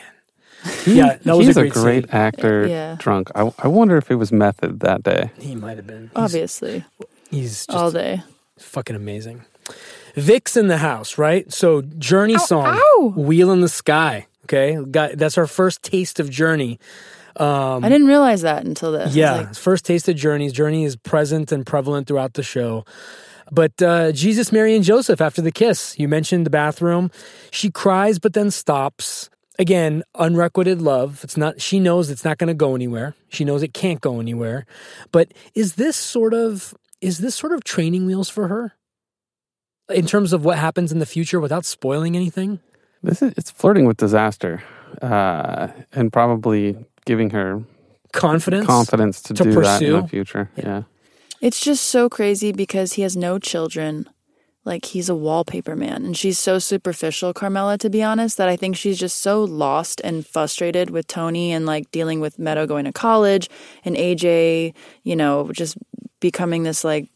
Yeah, 0.87 1.17
that 1.25 1.37
was 1.37 1.47
He's 1.47 1.57
a 1.57 1.63
great, 1.63 1.73
great 1.73 2.15
actor. 2.15 2.67
Yeah. 2.67 2.97
Drunk. 2.99 3.31
I, 3.35 3.53
I 3.59 3.69
wonder 3.69 3.97
if 3.97 4.11
it 4.11 4.15
was 4.15 4.33
method 4.33 4.81
that 4.81 5.03
day. 5.03 5.31
He 5.39 5.55
might 5.55 5.77
have 5.77 5.87
been. 5.87 6.03
He's- 6.05 6.13
Obviously. 6.17 6.85
He's 7.31 7.67
just 7.67 7.71
all 7.71 7.91
day. 7.91 8.23
fucking 8.59 8.95
amazing. 8.95 9.45
Vic's 10.15 10.57
in 10.57 10.69
the 10.69 10.79
house, 10.79 11.19
right? 11.19 11.53
So 11.53 11.83
Journey 11.83 12.39
song, 12.39 12.79
ow. 12.81 13.13
"Wheel 13.17 13.51
in 13.51 13.61
the 13.61 13.69
Sky." 13.69 14.27
Okay, 14.45 14.79
got 14.91 15.13
that's 15.19 15.37
our 15.37 15.49
first 15.49 15.83
taste 15.83 16.21
of 16.21 16.31
Journey. 16.31 16.79
Um, 17.37 17.83
I 17.85 17.89
didn't 17.89 18.07
realize 18.07 18.43
that 18.43 18.65
until 18.65 18.93
this. 18.93 19.17
Yeah, 19.17 19.33
like, 19.33 19.55
first 19.57 19.85
taste 19.85 20.09
of 20.09 20.15
Journey's 20.15 20.53
Journey 20.53 20.85
is 20.85 20.95
present 20.95 21.51
and 21.51 21.67
prevalent 21.67 22.07
throughout 22.07 22.35
the 22.35 22.45
show. 22.45 22.85
But 23.51 23.81
uh, 23.83 24.13
Jesus, 24.13 24.53
Mary, 24.53 24.75
and 24.75 24.85
Joseph 24.85 25.21
after 25.21 25.43
the 25.43 25.53
kiss, 25.53 25.99
you 25.99 26.09
mentioned 26.09 26.47
the 26.47 26.51
bathroom. 26.51 27.11
She 27.51 27.71
cries, 27.71 28.19
but 28.19 28.33
then 28.33 28.51
stops. 28.51 29.31
Again, 29.59 30.03
unrequited 30.17 30.83
love. 30.83 31.21
It's 31.23 31.37
not. 31.37 31.61
She 31.61 31.79
knows 31.79 32.11
it's 32.11 32.25
not 32.25 32.39
going 32.39 32.49
to 32.49 32.55
go 32.55 32.75
anywhere. 32.75 33.15
She 33.29 33.45
knows 33.45 33.63
it 33.63 33.73
can't 33.73 34.01
go 34.01 34.19
anywhere. 34.19 34.67
But 35.13 35.33
is 35.55 35.75
this 35.75 35.97
sort 35.97 36.35
of 36.35 36.75
is 37.01 37.19
this 37.19 37.35
sort 37.35 37.53
of 37.53 37.63
training 37.63 38.07
wheels 38.07 38.29
for 38.29 38.49
her 38.49 38.73
in 39.91 40.07
terms 40.07 40.33
of 40.33 40.45
what 40.45 40.59
happens 40.59 40.91
in 40.91 40.99
the 40.99 41.07
future 41.07 41.39
without 41.39 41.65
spoiling 41.65 42.17
anything? 42.17 42.59
This 43.03 43.23
is 43.23 43.35
it's 43.37 43.51
flirting 43.51 43.85
with 43.85 43.99
disaster, 43.99 44.63
uh, 45.03 45.69
and 45.93 46.13
probably 46.13 46.77
giving 47.05 47.31
her 47.31 47.63
Confidence, 48.13 48.67
confidence 48.67 49.23
to, 49.23 49.35
to 49.35 49.45
do 49.45 49.61
that 49.61 49.83
in 49.83 49.93
the 49.93 50.09
future. 50.09 50.49
Yeah. 50.57 50.83
It's 51.45 51.61
just 51.61 51.85
so 51.85 52.09
crazy 52.09 52.53
because 52.53 52.95
he 52.95 53.03
has 53.03 53.17
no 53.19 53.39
children. 53.39 54.09
Like 54.65 54.87
he's 54.87 55.11
a 55.11 55.15
wallpaper 55.15 55.77
man. 55.77 56.07
And 56.07 56.17
she's 56.17 56.39
so 56.39 56.59
superficial, 56.59 57.35
Carmela, 57.35 57.77
to 57.79 57.91
be 57.91 58.03
honest, 58.03 58.39
that 58.39 58.49
I 58.49 58.57
think 58.57 58.77
she's 58.77 58.99
just 58.99 59.21
so 59.21 59.45
lost 59.45 60.01
and 60.03 60.27
frustrated 60.27 60.89
with 60.89 61.07
Tony 61.07 61.53
and 61.53 61.67
like 61.67 61.91
dealing 61.91 62.19
with 62.21 62.39
Meadow 62.39 62.67
going 62.67 62.87
to 62.87 62.93
college 62.93 63.51
and 63.85 63.95
AJ, 63.95 64.73
you 65.03 65.17
know, 65.17 65.53
just 65.53 65.77
becoming 66.21 66.63
this 66.63 66.83
like 66.83 67.11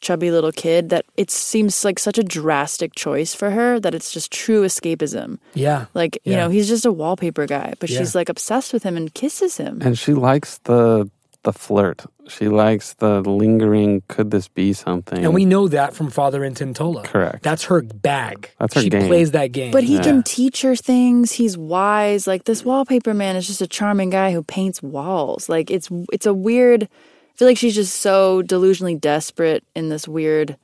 chubby 0.00 0.30
little 0.30 0.52
kid 0.52 0.88
that 0.88 1.04
it 1.18 1.30
seems 1.30 1.84
like 1.84 1.98
such 1.98 2.16
a 2.16 2.22
drastic 2.22 2.94
choice 2.94 3.34
for 3.34 3.50
her 3.50 3.78
that 3.80 3.94
it's 3.94 4.10
just 4.10 4.32
true 4.32 4.62
escapism. 4.64 5.38
Yeah, 5.52 5.86
Like, 5.92 6.18
you 6.24 6.36
know, 6.36 6.48
he's 6.48 6.68
just 6.68 6.86
a 6.86 6.92
wallpaper 6.92 7.46
guy, 7.46 7.74
but 7.80 7.90
Yeah. 7.90 7.98
she's 7.98 8.14
like 8.14 8.30
obsessed 8.30 8.72
with 8.72 8.82
him 8.82 8.96
and 8.96 9.12
kisses 9.12 9.58
him. 9.58 9.80
And 9.82 9.98
she 9.98 10.14
likes 10.14 10.56
the 10.64 11.10
the 11.42 11.52
flirt. 11.52 12.06
She 12.28 12.48
likes 12.48 12.94
the 12.94 13.20
lingering. 13.20 14.02
Could 14.08 14.30
this 14.30 14.48
be 14.48 14.72
something? 14.72 15.24
and 15.24 15.34
we 15.34 15.44
know 15.44 15.68
that 15.68 15.94
from 15.94 16.10
Father 16.10 16.40
Intintola. 16.40 17.04
Correct. 17.04 17.42
That's 17.42 17.64
her 17.64 17.82
bag. 17.82 18.50
That's 18.58 18.74
her 18.74 18.80
she 18.80 18.88
game. 18.88 19.06
plays 19.06 19.32
that 19.32 19.52
game. 19.52 19.72
But 19.72 19.84
he 19.84 19.98
can 19.98 20.22
teach 20.22 20.62
her 20.62 20.76
things. 20.76 21.32
He's 21.32 21.58
wise. 21.58 22.26
Like 22.26 22.44
this 22.44 22.64
wallpaper 22.64 23.14
man 23.14 23.36
is 23.36 23.46
just 23.46 23.60
a 23.60 23.66
charming 23.66 24.10
guy 24.10 24.32
who 24.32 24.42
paints 24.42 24.82
walls. 24.82 25.48
Like 25.48 25.70
it's 25.70 25.88
it's 26.12 26.26
a 26.26 26.34
weird. 26.34 26.84
I 26.84 27.36
feel 27.36 27.48
like 27.48 27.58
she's 27.58 27.74
just 27.74 28.00
so 28.00 28.42
delusionally 28.42 29.00
desperate 29.00 29.64
in 29.74 29.88
this 29.88 30.06
weird. 30.06 30.56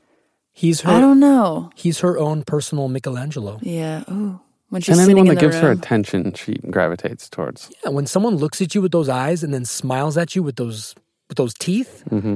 He's 0.52 0.82
her. 0.82 0.92
I 0.92 1.00
don't 1.00 1.20
know. 1.20 1.70
He's 1.74 2.00
her 2.00 2.18
own 2.18 2.42
personal 2.42 2.88
Michelangelo. 2.88 3.58
Yeah. 3.62 4.04
Oh, 4.08 4.40
when 4.68 4.82
she's 4.82 4.98
and 4.98 5.11
anyone 5.11 5.26
that 5.26 5.34
the 5.34 5.40
gives 5.40 5.56
her 5.56 5.70
attention, 5.72 6.32
she 6.34 6.54
gravitates 6.70 7.28
towards. 7.28 7.70
Yeah, 7.84 7.90
when 7.90 8.06
someone 8.06 8.36
looks 8.36 8.62
at 8.62 8.74
you 8.74 8.82
with 8.82 8.92
those 8.92 9.08
eyes 9.08 9.42
and 9.42 9.52
then 9.52 9.64
smiles 9.64 10.16
at 10.16 10.36
you 10.36 10.42
with 10.42 10.56
those 10.56 10.94
with 11.30 11.38
those 11.38 11.54
teeth. 11.54 12.02
Mm-hmm. 12.10 12.34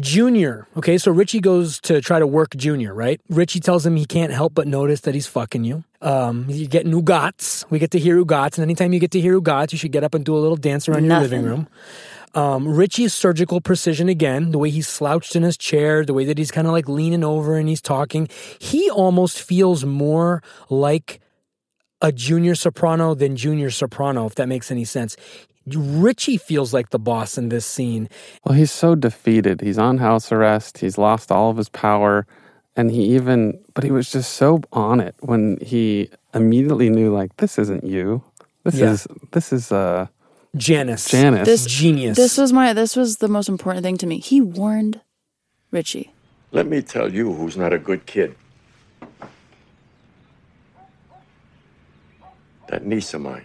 Junior. 0.00 0.66
Okay, 0.78 0.96
so 0.96 1.12
Richie 1.12 1.40
goes 1.40 1.78
to 1.82 2.00
try 2.00 2.18
to 2.18 2.26
work 2.26 2.56
Junior, 2.56 2.94
right? 2.94 3.20
Richie 3.28 3.60
tells 3.60 3.84
him 3.84 3.96
he 3.96 4.06
can't 4.06 4.32
help 4.32 4.54
but 4.54 4.66
notice 4.66 5.02
that 5.02 5.14
he's 5.14 5.26
fucking 5.26 5.64
you. 5.64 5.84
Um, 6.00 6.46
you 6.48 6.66
get 6.66 6.86
ugats. 6.86 7.66
We 7.68 7.78
get 7.78 7.90
to 7.90 7.98
hear 7.98 8.16
ugats, 8.24 8.54
and 8.54 8.62
anytime 8.62 8.94
you 8.94 9.00
get 9.00 9.10
to 9.10 9.20
hear 9.20 9.38
ugats, 9.38 9.72
you 9.72 9.78
should 9.78 9.92
get 9.92 10.04
up 10.04 10.14
and 10.14 10.24
do 10.24 10.34
a 10.34 10.40
little 10.40 10.56
dance 10.56 10.88
around 10.88 11.04
your 11.04 11.20
living 11.20 11.42
room. 11.42 11.68
Um, 12.34 12.66
Richie's 12.66 13.12
surgical 13.12 13.60
precision 13.60 14.08
again, 14.08 14.52
the 14.52 14.58
way 14.58 14.70
he's 14.70 14.88
slouched 14.88 15.36
in 15.36 15.42
his 15.42 15.58
chair, 15.58 16.02
the 16.02 16.14
way 16.14 16.24
that 16.24 16.38
he's 16.38 16.50
kind 16.50 16.66
of 16.66 16.72
like 16.72 16.88
leaning 16.88 17.24
over 17.24 17.58
and 17.58 17.68
he's 17.68 17.82
talking. 17.82 18.26
He 18.58 18.88
almost 18.90 19.42
feels 19.42 19.84
more 19.84 20.42
like 20.70 21.20
a 22.00 22.10
junior 22.10 22.54
soprano 22.54 23.14
than 23.14 23.36
junior 23.36 23.70
soprano, 23.70 24.26
if 24.26 24.34
that 24.36 24.48
makes 24.48 24.70
any 24.70 24.84
sense. 24.84 25.16
Richie 25.66 26.36
feels 26.36 26.72
like 26.74 26.90
the 26.90 26.98
boss 26.98 27.38
in 27.38 27.48
this 27.48 27.64
scene. 27.66 28.08
Well, 28.44 28.54
he's 28.54 28.72
so 28.72 28.94
defeated. 28.94 29.60
He's 29.60 29.78
on 29.78 29.98
house 29.98 30.32
arrest. 30.32 30.78
He's 30.78 30.98
lost 30.98 31.30
all 31.30 31.50
of 31.50 31.56
his 31.56 31.68
power. 31.68 32.26
And 32.74 32.90
he 32.90 33.14
even, 33.14 33.60
but 33.74 33.84
he 33.84 33.90
was 33.90 34.10
just 34.10 34.32
so 34.34 34.60
on 34.72 34.98
it 35.00 35.14
when 35.20 35.58
he 35.60 36.08
immediately 36.32 36.88
knew, 36.88 37.12
like, 37.14 37.36
this 37.36 37.58
isn't 37.58 37.84
you. 37.84 38.22
This 38.64 38.76
Yeah. 38.76 38.92
is, 38.92 39.06
this 39.32 39.52
is, 39.52 39.70
uh, 39.70 40.06
Janice. 40.56 41.08
Janice. 41.10 41.46
This 41.46 41.66
Genius. 41.66 42.16
This 42.16 42.36
was 42.38 42.52
my. 42.52 42.72
This 42.72 42.94
was 42.96 43.16
the 43.18 43.28
most 43.28 43.48
important 43.48 43.84
thing 43.84 43.96
to 43.98 44.06
me. 44.06 44.18
He 44.18 44.40
warned 44.40 45.00
Richie. 45.70 46.12
Let 46.50 46.66
me 46.66 46.82
tell 46.82 47.10
you 47.12 47.32
who's 47.32 47.56
not 47.56 47.72
a 47.72 47.78
good 47.78 48.04
kid. 48.04 48.34
That 52.68 52.84
niece 52.84 53.14
of 53.14 53.20
mine. 53.22 53.44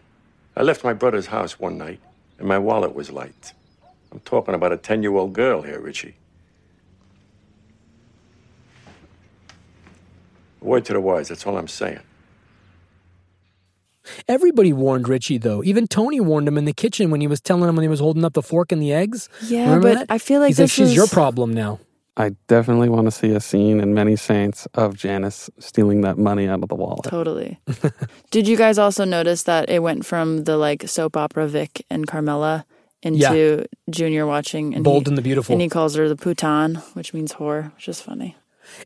I 0.56 0.64
left 0.64 0.84
my 0.84 0.94
brother's 0.94 1.28
house 1.28 1.60
one 1.60 1.78
night, 1.78 2.00
and 2.40 2.48
my 2.48 2.58
wallet 2.58 2.94
was 2.94 3.12
light. 3.12 3.54
I'm 4.12 4.20
talking 4.22 4.54
about 4.54 4.72
a 4.72 4.78
10 4.78 5.02
year 5.04 5.14
old 5.16 5.34
girl 5.34 5.62
here, 5.62 5.80
Richie. 5.80 6.16
Word 10.62 10.86
to 10.86 10.94
the 10.94 11.00
wise, 11.00 11.30
that's 11.30 11.46
all 11.46 11.58
I'm 11.58 11.68
saying. 11.68 12.00
Everybody 14.28 14.72
warned 14.72 15.08
Richie, 15.08 15.38
though. 15.38 15.64
Even 15.64 15.86
Tony 15.88 16.20
warned 16.20 16.48
him 16.48 16.58
in 16.58 16.66
the 16.66 16.74
kitchen 16.74 17.12
when 17.12 17.20
he 17.22 17.28
was 17.28 17.42
telling 17.42 17.68
him 17.68 17.76
when 17.76 17.84
he 17.84 17.90
was 17.90 18.00
holding 18.00 18.24
up 18.24 18.34
the 18.34 18.42
fork 18.42 18.72
and 18.72 18.82
the 18.82 18.94
eggs. 18.94 19.28
Yeah, 19.44 19.66
Remember 19.66 19.90
but 19.90 20.00
that? 20.00 20.06
I 20.10 20.18
feel 20.18 20.40
like 20.40 20.48
He's 20.50 20.60
like, 20.60 20.64
this 20.66 20.72
she's 20.72 20.96
your 20.96 21.08
problem 21.08 21.54
now. 21.54 21.80
I 22.20 22.32
definitely 22.48 22.90
want 22.90 23.06
to 23.06 23.12
see 23.12 23.30
a 23.30 23.40
scene 23.40 23.80
in 23.80 23.94
Many 23.94 24.16
Saints 24.16 24.68
of 24.74 24.98
Janice 24.98 25.52
stealing 25.60 26.02
that 26.02 26.18
money 26.18 26.48
out 26.48 26.64
of 26.64 26.70
the 26.70 26.76
wallet. 26.76 27.04
Totally. 27.04 27.60
Did 28.32 28.48
you 28.48 28.58
guys 28.58 28.80
also 28.80 29.06
notice 29.06 29.44
that 29.44 29.70
it 29.70 29.84
went 29.84 30.04
from 30.04 30.46
the 30.46 30.58
like 30.58 30.90
soap 30.90 31.16
opera 31.16 31.48
Vic 31.48 31.86
and 31.92 32.08
Carmela 32.08 32.66
into 33.04 33.66
Junior 33.90 34.26
watching 34.26 34.74
and 34.74 34.84
Bold 34.84 35.06
he, 35.06 35.12
and 35.12 35.18
the 35.18 35.22
Beautiful. 35.22 35.54
and 35.54 35.62
he 35.62 35.70
calls 35.70 35.94
her 35.96 36.10
the 36.10 36.16
Putan, 36.16 36.76
which 36.94 37.14
means 37.14 37.34
whore, 37.34 37.74
which 37.76 37.88
is 37.88 38.02
funny. 38.02 38.36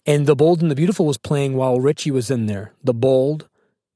And 0.05 0.27
The 0.27 0.35
Bold 0.35 0.61
and 0.61 0.69
the 0.69 0.75
Beautiful 0.75 1.07
was 1.07 1.17
playing 1.17 1.55
while 1.55 1.79
Richie 1.79 2.11
was 2.11 2.29
in 2.29 2.45
there. 2.45 2.73
The 2.83 2.93
Bold 2.93 3.47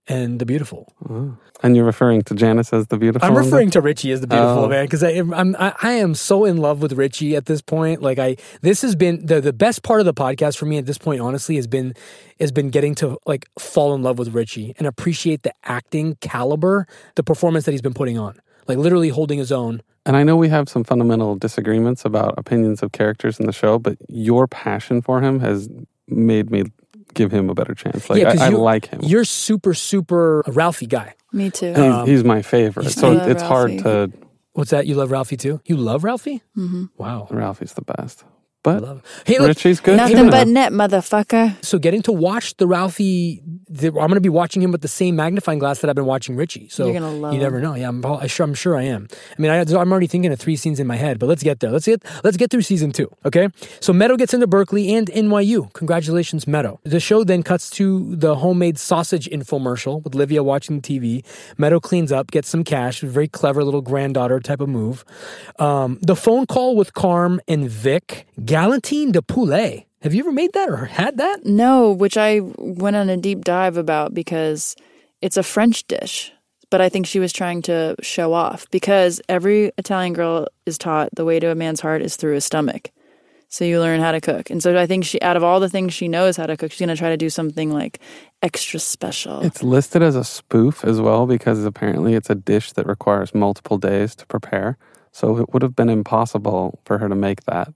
and 0.08 0.40
the 0.40 0.46
Beautiful. 0.46 0.94
Mm. 1.04 1.38
And 1.64 1.76
you're 1.76 1.86
referring 1.86 2.22
to 2.24 2.36
Janice 2.36 2.74
as 2.74 2.88
the 2.88 2.98
beautiful. 2.98 3.28
I'm 3.28 3.36
referring 3.36 3.72
to 3.72 3.82
Richie 3.82 4.12
as 4.12 4.22
the 4.22 4.28
beautiful 4.28 4.66
Oh. 4.66 4.68
man 4.70 4.86
because 4.86 5.02
I'm 5.04 5.56
I, 5.56 5.74
I 5.82 5.92
am 5.94 6.14
so 6.14 6.44
in 6.46 6.58
love 6.58 6.82
with 6.82 6.94
Richie 6.94 7.36
at 7.36 7.46
this 7.46 7.62
point. 7.62 8.02
Like 8.02 8.20
I, 8.20 8.36
this 8.62 8.82
has 8.82 8.96
been 8.96 9.26
the 9.26 9.40
the 9.42 9.54
best 9.54 9.82
part 9.82 10.02
of 10.02 10.06
the 10.06 10.14
podcast 10.14 10.58
for 10.58 10.66
me 10.66 10.78
at 10.78 10.86
this 10.86 10.98
point. 10.98 11.22
Honestly, 11.22 11.56
has 11.56 11.66
been 11.66 11.94
has 12.40 12.52
been 12.52 12.70
getting 12.70 12.94
to 12.96 13.18
like 13.26 13.48
fall 13.58 13.96
in 13.96 14.04
love 14.04 14.20
with 14.20 14.34
Richie 14.36 14.76
and 14.78 14.86
appreciate 14.86 15.44
the 15.44 15.54
acting 15.64 16.18
caliber, 16.20 16.88
the 17.16 17.24
performance 17.24 17.64
that 17.66 17.72
he's 17.72 17.82
been 17.82 17.94
putting 17.94 18.18
on. 18.20 18.38
Like 18.68 18.78
literally 18.78 19.10
holding 19.10 19.40
his 19.40 19.52
own. 19.52 19.82
And 20.06 20.16
I 20.18 20.24
know 20.24 20.36
we 20.36 20.50
have 20.50 20.68
some 20.70 20.84
fundamental 20.84 21.36
disagreements 21.36 22.04
about 22.06 22.36
opinions 22.38 22.84
of 22.84 22.92
characters 22.92 23.40
in 23.40 23.46
the 23.48 23.54
show, 23.54 23.80
but 23.80 23.98
your 24.10 24.46
passion 24.48 25.02
for 25.02 25.22
him 25.22 25.40
has 25.40 25.70
made 26.08 26.52
me 26.52 26.64
give 27.16 27.32
him 27.32 27.50
a 27.50 27.56
better 27.56 27.74
chance. 27.74 28.10
Like, 28.10 28.22
'cause 28.24 28.40
I, 28.40 28.46
I 28.48 28.50
you- 28.50 28.58
like 28.58 28.90
him. 28.90 29.02
You're 29.04 29.26
super 29.26 29.74
super 29.74 30.44
Ralphie 30.48 30.86
guy. 30.88 31.16
Me 31.34 31.50
too. 31.50 31.74
He's, 31.74 32.08
he's 32.08 32.24
my 32.24 32.42
favorite. 32.44 32.92
So 32.92 33.12
love 33.12 33.30
it's 33.30 33.42
hard 33.42 33.72
to. 33.80 34.12
What's 34.54 34.72
that? 34.72 34.86
You 34.88 34.96
love 34.96 35.12
Ralphie 35.12 35.36
too? 35.38 35.60
You 35.66 35.76
love 35.78 36.04
Ralphie? 36.04 36.42
hmm 36.54 36.86
Wow. 36.98 37.28
Ralphie's 37.30 37.74
the 37.74 37.82
best. 37.82 38.24
But 38.66 39.02
Hey, 39.26 39.38
look, 39.38 39.50
Richie's 39.50 39.80
good. 39.80 39.98
Nothing 39.98 40.18
too. 40.18 40.32
but 40.32 40.48
net, 40.48 40.72
motherfucker. 40.72 41.64
So 41.64 41.78
getting 41.78 42.02
to 42.04 42.12
watch 42.12 42.58
the 42.58 42.66
Ralphie, 42.66 43.44
the, 43.70 43.88
I'm 43.90 43.94
going 43.94 44.16
to 44.16 44.22
be 44.22 44.30
watching 44.30 44.62
him 44.62 44.72
with 44.72 44.82
the 44.82 44.88
same 44.88 45.16
magnifying 45.16 45.60
glass 45.60 45.80
that 45.82 45.90
I've 45.90 45.96
been 45.96 46.06
watching 46.08 46.36
Richie. 46.36 46.68
So 46.70 46.86
You're 46.86 46.94
gonna 46.96 47.12
love 47.12 47.34
you 47.34 47.40
never 47.40 47.60
know. 47.60 47.76
Yeah, 47.76 47.90
I'm, 47.90 48.04
I 48.04 48.26
sure, 48.28 48.44
I'm 48.44 48.56
sure 48.56 48.76
I 48.76 48.84
am. 48.84 49.08
I 49.38 49.42
mean, 49.42 49.52
I, 49.52 49.60
I'm 49.60 49.92
already 49.92 50.08
thinking 50.08 50.32
of 50.32 50.40
three 50.40 50.56
scenes 50.56 50.80
in 50.80 50.88
my 50.88 50.96
head, 50.96 51.20
but 51.20 51.28
let's 51.28 51.44
get 51.44 51.60
there. 51.60 51.70
Let's 51.72 51.86
get 51.86 52.04
let's 52.24 52.38
get 52.38 52.50
through 52.50 52.64
season 52.64 52.92
two. 52.92 53.10
Okay. 53.24 53.50
So 53.80 53.94
Meadow 53.94 54.18
gets 54.18 54.34
into 54.34 54.48
Berkeley 54.48 54.94
and 54.96 55.08
NYU. 55.12 55.72
Congratulations, 55.74 56.48
Meadow. 56.48 56.80
The 56.84 57.00
show 57.00 57.24
then 57.24 57.44
cuts 57.44 57.70
to 57.72 58.16
the 58.16 58.36
homemade 58.36 58.80
sausage 58.80 59.30
infomercial 59.30 60.04
with 60.04 60.16
Livia 60.16 60.42
watching 60.44 60.80
the 60.80 61.00
TV. 61.00 61.24
Meadow 61.60 61.80
cleans 61.80 62.12
up, 62.12 62.32
gets 62.32 62.50
some 62.50 62.64
cash. 62.64 63.02
Very 63.02 63.28
clever 63.28 63.64
little 63.64 63.82
granddaughter 63.82 64.40
type 64.40 64.60
of 64.62 64.70
move. 64.70 65.06
Um, 65.60 66.00
the 66.02 66.16
phone 66.16 66.46
call 66.48 66.76
with 66.76 66.94
Carm 66.94 67.40
and 67.48 67.70
Vic. 67.70 68.26
Galantine 68.56 69.12
de 69.12 69.22
poulet. 69.22 69.86
Have 70.02 70.14
you 70.14 70.22
ever 70.22 70.32
made 70.32 70.54
that 70.54 70.70
or 70.70 70.86
had 70.86 71.18
that? 71.18 71.46
No, 71.46 71.92
which 71.92 72.16
I 72.16 72.40
went 72.40 72.96
on 72.96 73.10
a 73.10 73.18
deep 73.18 73.44
dive 73.44 73.76
about 73.76 74.14
because 74.14 74.78
it's 75.22 75.36
a 75.36 75.44
French 75.44 75.86
dish. 75.88 76.32
But 76.70 76.80
I 76.80 76.88
think 76.88 77.06
she 77.06 77.20
was 77.20 77.34
trying 77.34 77.64
to 77.64 77.98
show 78.02 78.32
off 78.32 78.66
because 78.72 79.20
every 79.28 79.74
Italian 79.78 80.14
girl 80.14 80.48
is 80.66 80.78
taught 80.78 81.10
the 81.14 81.26
way 81.26 81.38
to 81.38 81.52
a 81.52 81.56
man's 81.56 81.82
heart 81.82 82.02
is 82.02 82.16
through 82.16 82.36
his 82.36 82.46
stomach. 82.46 82.92
So 83.50 83.66
you 83.66 83.82
learn 83.82 84.00
how 84.00 84.14
to 84.14 84.22
cook. 84.22 84.50
And 84.50 84.64
so 84.64 84.80
I 84.80 84.88
think 84.88 85.04
she, 85.04 85.20
out 85.20 85.36
of 85.36 85.44
all 85.44 85.60
the 85.60 85.70
things 85.70 85.94
she 85.94 86.08
knows 86.08 86.38
how 86.38 86.46
to 86.46 86.56
cook, 86.56 86.72
she's 86.72 86.80
going 86.80 86.88
to 86.88 86.96
try 86.96 87.10
to 87.10 87.18
do 87.18 87.30
something 87.30 87.74
like 87.74 88.00
extra 88.42 88.80
special. 88.80 89.42
It's 89.42 89.64
listed 89.64 90.02
as 90.02 90.16
a 90.16 90.24
spoof 90.24 90.86
as 90.86 91.02
well 91.02 91.26
because 91.26 91.66
apparently 91.66 92.14
it's 92.14 92.30
a 92.30 92.36
dish 92.36 92.72
that 92.72 92.88
requires 92.88 93.36
multiple 93.36 93.78
days 93.78 94.16
to 94.16 94.26
prepare. 94.28 94.78
So 95.12 95.40
it 95.40 95.52
would 95.52 95.62
have 95.62 95.76
been 95.76 95.90
impossible 95.90 96.80
for 96.86 97.00
her 97.00 97.10
to 97.10 97.16
make 97.16 97.44
that. 97.44 97.74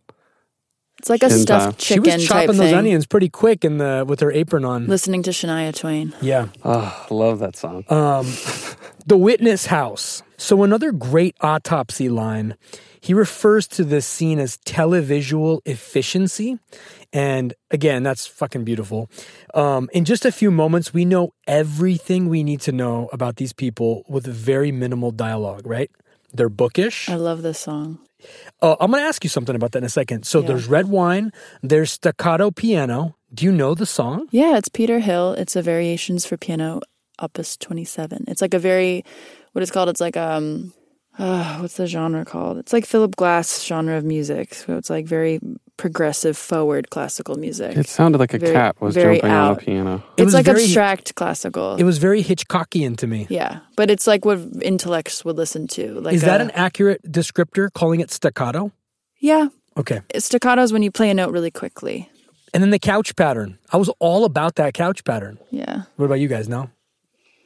It's 0.99 1.09
like 1.09 1.23
a 1.23 1.27
in 1.27 1.31
stuffed 1.31 1.63
time. 1.65 1.73
chicken 1.77 2.03
She 2.03 2.11
was 2.17 2.27
chopping 2.27 2.47
type 2.47 2.55
those 2.57 2.69
thing. 2.69 2.75
onions 2.75 3.05
pretty 3.07 3.29
quick 3.29 3.63
in 3.65 3.77
the 3.77 4.05
with 4.07 4.19
her 4.19 4.31
apron 4.31 4.65
on. 4.65 4.87
Listening 4.87 5.23
to 5.23 5.31
Shania 5.31 5.75
Twain. 5.75 6.13
Yeah. 6.21 6.47
Oh, 6.63 7.07
love 7.09 7.39
that 7.39 7.55
song. 7.55 7.85
Um, 7.89 8.27
the 9.05 9.17
witness 9.17 9.67
house. 9.67 10.21
So, 10.37 10.63
another 10.63 10.91
great 10.91 11.35
autopsy 11.41 12.07
line, 12.07 12.55
he 13.01 13.13
refers 13.13 13.67
to 13.69 13.83
this 13.83 14.05
scene 14.05 14.39
as 14.39 14.57
televisual 14.57 15.61
efficiency. 15.65 16.59
And 17.11 17.53
again, 17.71 18.03
that's 18.03 18.27
fucking 18.27 18.63
beautiful. 18.63 19.09
Um, 19.53 19.89
in 19.93 20.05
just 20.05 20.25
a 20.25 20.31
few 20.31 20.51
moments, 20.51 20.93
we 20.93 21.05
know 21.05 21.33
everything 21.47 22.29
we 22.29 22.43
need 22.43 22.61
to 22.61 22.71
know 22.71 23.09
about 23.11 23.37
these 23.37 23.51
people 23.51 24.03
with 24.07 24.25
very 24.25 24.71
minimal 24.71 25.11
dialogue, 25.11 25.65
right? 25.65 25.89
They're 26.33 26.49
bookish. 26.49 27.09
I 27.09 27.15
love 27.15 27.41
this 27.41 27.59
song. 27.59 27.99
Uh, 28.61 28.75
I'm 28.79 28.91
going 28.91 29.01
to 29.03 29.07
ask 29.07 29.23
you 29.23 29.29
something 29.29 29.55
about 29.55 29.71
that 29.71 29.79
in 29.79 29.83
a 29.85 29.89
second. 29.89 30.25
So, 30.25 30.41
Yeah. 30.41 30.47
there's 30.47 30.67
red 30.67 30.87
wine, 30.87 31.31
there's 31.63 31.91
staccato 31.91 32.51
piano. 32.51 33.15
Do 33.33 33.45
you 33.45 33.51
know 33.51 33.73
the 33.75 33.85
song? 33.85 34.27
Yeah, 34.31 34.57
it's 34.57 34.69
Peter 34.69 34.99
Hill. 34.99 35.33
It's 35.33 35.55
a 35.55 35.61
Variations 35.61 36.25
for 36.25 36.35
Piano, 36.35 36.81
Opus 37.19 37.55
27. 37.57 38.25
It's 38.27 38.41
like 38.41 38.53
a 38.53 38.59
very, 38.59 39.05
what 39.53 39.61
it's 39.61 39.71
called? 39.71 39.87
It's 39.89 40.01
like, 40.01 40.17
um, 40.17 40.73
uh, 41.17 41.57
what's 41.59 41.77
the 41.77 41.85
genre 41.87 42.25
called? 42.25 42.57
It's 42.57 42.73
like 42.73 42.85
Philip 42.85 43.15
Glass 43.15 43.63
genre 43.63 43.97
of 43.97 44.03
music. 44.03 44.53
So 44.55 44.77
it's 44.77 44.89
like 44.89 45.05
very 45.05 45.39
progressive, 45.79 46.37
forward 46.37 46.89
classical 46.91 47.35
music. 47.37 47.75
It 47.77 47.87
sounded 47.87 48.19
like 48.19 48.33
a 48.33 48.37
Very- 48.39 48.53
cat 48.53 48.75
was 48.81 48.93
very 48.93 49.15
jumping 49.15 49.31
on 49.31 49.37
out. 49.51 49.57
a 49.57 49.65
piano. 49.65 49.95
It 50.17 50.21
It's 50.21 50.25
was 50.25 50.33
like 50.33 50.45
very- 50.45 50.63
abstract 50.63 51.15
classical. 51.15 51.75
It 51.75 51.83
was 51.85 51.97
very 51.97 52.21
Hitchcockian 52.21 52.97
to 52.97 53.07
me. 53.07 53.25
yeah, 53.29 53.59
but 53.77 53.89
it's 53.89 54.05
like 54.05 54.25
what 54.25 54.39
intellects 54.61 55.23
would 55.25 55.37
listen 55.37 55.67
to. 55.69 55.99
Like 56.01 56.13
Is 56.15 56.21
that 56.21 56.41
an 56.41 56.51
accurate 56.51 57.01
descriptor 57.09 57.71
calling 57.73 58.01
it 58.01 58.11
staccato? 58.11 58.71
Yeah, 59.21 59.47
Okay. 59.77 60.01
staccato 60.17 60.61
is 60.61 60.71
when 60.73 60.83
you 60.83 60.91
play 60.91 61.09
a 61.09 61.13
note 61.13 61.31
really 61.31 61.51
quickly. 61.51 62.09
And 62.53 62.61
then 62.63 62.71
the 62.71 62.79
couch 62.79 63.15
pattern. 63.15 63.57
I 63.71 63.77
was 63.77 63.89
all 63.99 64.25
about 64.25 64.55
that 64.55 64.73
couch 64.73 65.03
pattern. 65.03 65.37
Yeah. 65.51 65.83
What 65.97 66.05
about 66.05 66.19
you 66.19 66.27
guys? 66.27 66.49
No? 66.49 66.69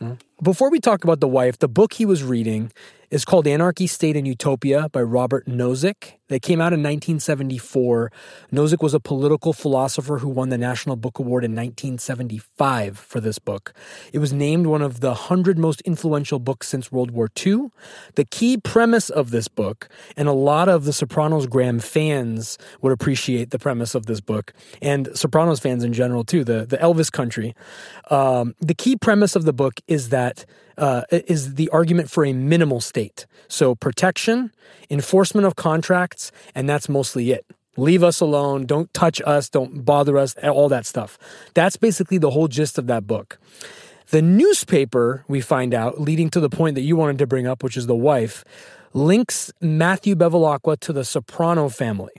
No? 0.01 0.17
Before 0.41 0.69
we 0.71 0.79
talk 0.79 1.03
about 1.03 1.19
the 1.19 1.27
wife, 1.27 1.59
the 1.59 1.67
book 1.67 1.93
he 1.93 2.05
was 2.05 2.23
reading 2.23 2.71
is 3.13 3.25
called 3.25 3.45
Anarchy, 3.45 3.85
State, 3.85 4.17
and 4.17 4.27
Utopia 4.27 4.89
by 4.89 4.99
Robert 5.03 5.45
Nozick. 5.45 6.13
That 6.29 6.41
came 6.41 6.59
out 6.59 6.73
in 6.73 6.79
1974. 6.79 8.11
Nozick 8.51 8.81
was 8.81 8.95
a 8.95 8.99
political 8.99 9.53
philosopher 9.53 10.17
who 10.17 10.29
won 10.29 10.49
the 10.49 10.57
National 10.57 10.95
Book 10.95 11.19
Award 11.19 11.43
in 11.43 11.51
1975 11.51 12.97
for 12.97 13.19
this 13.19 13.37
book. 13.37 13.71
It 14.11 14.17
was 14.17 14.33
named 14.33 14.65
one 14.65 14.81
of 14.81 15.01
the 15.01 15.09
100 15.09 15.59
most 15.59 15.81
influential 15.81 16.39
books 16.39 16.67
since 16.67 16.91
World 16.91 17.11
War 17.11 17.29
II. 17.45 17.67
The 18.15 18.25
key 18.25 18.57
premise 18.57 19.11
of 19.11 19.29
this 19.29 19.47
book, 19.47 19.89
and 20.17 20.27
a 20.27 20.33
lot 20.33 20.67
of 20.67 20.85
the 20.85 20.93
Sopranos 20.93 21.45
Graham 21.45 21.79
fans 21.79 22.57
would 22.81 22.93
appreciate 22.93 23.51
the 23.51 23.59
premise 23.59 23.93
of 23.93 24.07
this 24.07 24.21
book, 24.21 24.53
and 24.81 25.15
Sopranos 25.15 25.59
fans 25.59 25.83
in 25.83 25.93
general 25.93 26.23
too, 26.23 26.43
the, 26.43 26.65
the 26.65 26.77
Elvis 26.77 27.11
country. 27.11 27.53
Um, 28.09 28.55
the 28.59 28.73
key 28.73 28.95
premise 28.95 29.35
of 29.35 29.45
the 29.45 29.53
book 29.53 29.81
is 29.87 30.09
that 30.09 30.45
uh, 30.77 31.03
is 31.11 31.55
the 31.55 31.69
argument 31.69 32.09
for 32.09 32.25
a 32.25 32.33
minimal 32.33 32.81
state. 32.81 33.25
So 33.47 33.75
protection, 33.75 34.51
enforcement 34.89 35.45
of 35.45 35.55
contracts, 35.55 36.31
and 36.55 36.67
that's 36.69 36.89
mostly 36.89 37.31
it. 37.31 37.45
Leave 37.75 38.03
us 38.03 38.19
alone. 38.19 38.65
Don't 38.65 38.93
touch 38.93 39.21
us. 39.25 39.49
Don't 39.49 39.83
bother 39.83 40.17
us. 40.17 40.35
All 40.43 40.69
that 40.69 40.85
stuff. 40.85 41.17
That's 41.53 41.75
basically 41.77 42.19
the 42.19 42.29
whole 42.29 42.47
gist 42.47 42.77
of 42.77 42.87
that 42.87 43.07
book. 43.07 43.39
The 44.09 44.21
newspaper, 44.21 45.25
we 45.27 45.41
find 45.41 45.73
out, 45.73 45.99
leading 45.99 46.29
to 46.31 46.39
the 46.39 46.49
point 46.49 46.75
that 46.75 46.81
you 46.81 46.95
wanted 46.95 47.17
to 47.19 47.27
bring 47.27 47.47
up, 47.47 47.63
which 47.63 47.75
is 47.75 47.87
the 47.87 47.95
wife, 47.95 48.43
links 48.93 49.51
Matthew 49.59 50.15
Bevilacqua 50.15 50.79
to 50.81 50.93
the 50.93 51.03
Soprano 51.03 51.67
family. 51.69 52.13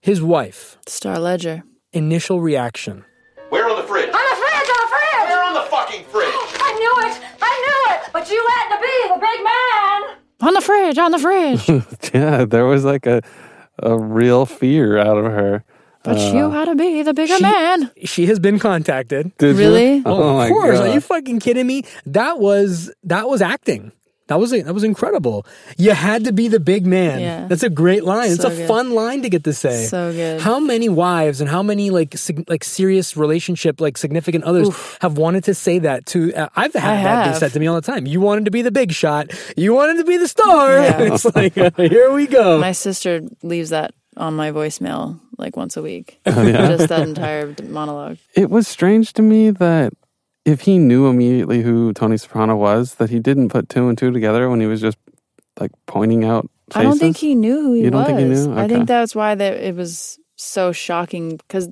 His 0.00 0.22
wife. 0.22 0.78
Star 0.86 1.18
Ledger. 1.18 1.64
Initial 1.92 2.40
reaction. 2.40 3.04
Where 3.48 3.68
on 3.68 3.76
the 3.76 3.82
fridge? 3.82 4.06
On 4.06 4.12
the 4.12 4.36
fridge, 4.36 4.68
on 4.68 4.80
the 4.80 4.88
fridge! 4.88 5.28
Where 5.28 5.44
on 5.44 5.54
the 5.54 5.62
fucking 5.62 6.04
fridge? 6.04 6.34
I 6.34 6.72
knew 6.78 6.94
it! 7.10 7.33
I 8.14 8.18
knew 8.20 8.24
it! 8.24 8.26
But 8.26 8.30
you 8.30 8.46
had 8.56 8.76
to 8.76 8.80
be 8.80 9.14
the 9.14 9.20
big 9.20 9.44
man! 9.44 10.48
On 10.48 10.54
the 10.54 10.60
fridge, 10.60 10.98
on 10.98 11.10
the 11.10 11.18
fridge. 11.18 12.12
yeah, 12.14 12.44
there 12.44 12.64
was 12.66 12.84
like 12.84 13.06
a 13.06 13.22
a 13.82 13.98
real 13.98 14.46
fear 14.46 14.98
out 14.98 15.16
of 15.18 15.24
her. 15.24 15.64
but 16.04 16.16
Uh, 16.16 16.32
you 16.36 16.50
had 16.50 16.66
to 16.66 16.74
be 16.76 17.02
the 17.02 17.12
bigger 17.14 17.36
she- 17.36 17.42
man. 17.42 17.90
She 18.04 18.26
has 18.26 18.38
been 18.38 18.58
contacted. 18.58 19.36
Did 19.38 19.56
you? 19.56 19.62
Really? 19.62 20.02
Oh, 20.06 20.14
Oh 20.22 20.28
of 20.30 20.36
my 20.36 20.48
course. 20.48 20.78
Are 20.78 20.88
you 20.88 21.00
fucking 21.00 21.40
kidding 21.40 21.66
me? 21.66 21.84
That 22.06 22.38
was 22.38 22.92
that 23.04 23.28
was 23.28 23.42
acting. 23.42 23.90
That 24.28 24.40
was 24.40 24.52
that 24.52 24.72
was 24.72 24.84
incredible. 24.84 25.46
You 25.76 25.92
had 25.92 26.24
to 26.24 26.32
be 26.32 26.48
the 26.48 26.60
big 26.60 26.86
man. 26.86 27.20
Yeah. 27.20 27.46
That's 27.46 27.62
a 27.62 27.68
great 27.68 28.04
line. 28.04 28.30
it's 28.30 28.42
a 28.42 28.48
good. 28.48 28.66
fun 28.66 28.94
line 28.94 29.20
to 29.22 29.28
get 29.28 29.44
to 29.44 29.52
say. 29.52 29.84
So 29.84 30.12
good. 30.12 30.40
How 30.40 30.58
many 30.58 30.88
wives 30.88 31.42
and 31.42 31.50
how 31.50 31.62
many 31.62 31.90
like 31.90 32.16
sig- 32.16 32.48
like 32.48 32.64
serious 32.64 33.18
relationship 33.18 33.82
like 33.82 33.98
significant 33.98 34.44
others 34.44 34.70
have 35.02 35.18
wanted 35.18 35.44
to 35.44 35.54
say 35.54 35.78
that 35.80 36.06
to? 36.06 36.32
Uh, 36.32 36.48
I've 36.56 36.72
had 36.72 37.00
I 37.00 37.02
that 37.02 37.34
be 37.34 37.38
said 37.38 37.52
to 37.52 37.60
me 37.60 37.66
all 37.66 37.74
the 37.74 37.82
time. 37.82 38.06
You 38.06 38.20
wanted 38.22 38.46
to 38.46 38.50
be 38.50 38.62
the 38.62 38.72
big 38.72 38.92
shot. 38.92 39.30
You 39.58 39.74
wanted 39.74 39.98
to 39.98 40.04
be 40.04 40.16
the 40.16 40.28
star. 40.28 40.72
Yeah. 40.72 40.98
it's 41.12 41.26
like 41.36 41.58
uh, 41.58 41.70
here 41.76 42.10
we 42.12 42.26
go. 42.26 42.58
My 42.58 42.72
sister 42.72 43.20
leaves 43.42 43.70
that 43.70 43.92
on 44.16 44.34
my 44.34 44.52
voicemail 44.52 45.20
like 45.36 45.56
once 45.56 45.76
a 45.76 45.82
week. 45.82 46.20
Oh, 46.24 46.42
yeah? 46.46 46.68
Just 46.68 46.88
that 46.88 47.06
entire 47.06 47.54
monologue. 47.64 48.16
It 48.34 48.48
was 48.48 48.66
strange 48.66 49.12
to 49.14 49.22
me 49.22 49.50
that 49.50 49.92
if 50.44 50.62
he 50.62 50.78
knew 50.78 51.06
immediately 51.08 51.62
who 51.62 51.92
Tony 51.92 52.16
Soprano 52.16 52.56
was, 52.56 52.96
that 52.96 53.10
he 53.10 53.18
didn't 53.18 53.48
put 53.50 53.68
two 53.68 53.88
and 53.88 53.96
two 53.96 54.10
together 54.12 54.48
when 54.50 54.60
he 54.60 54.66
was 54.66 54.80
just 54.80 54.98
like 55.58 55.72
pointing 55.86 56.24
out 56.24 56.48
faces. 56.70 56.76
I 56.80 56.84
don't 56.84 56.98
think 56.98 57.16
he 57.16 57.34
knew 57.34 57.62
who 57.62 57.72
he 57.74 57.84
You 57.84 57.90
don't 57.90 58.00
was. 58.00 58.06
think 58.06 58.18
he 58.18 58.24
knew? 58.26 58.52
I 58.52 58.64
Okay. 58.64 58.74
think 58.74 58.88
that's 58.88 59.14
why 59.14 59.34
that 59.34 59.54
it 59.54 59.74
was 59.74 60.18
so 60.36 60.72
shocking 60.72 61.36
because 61.36 61.68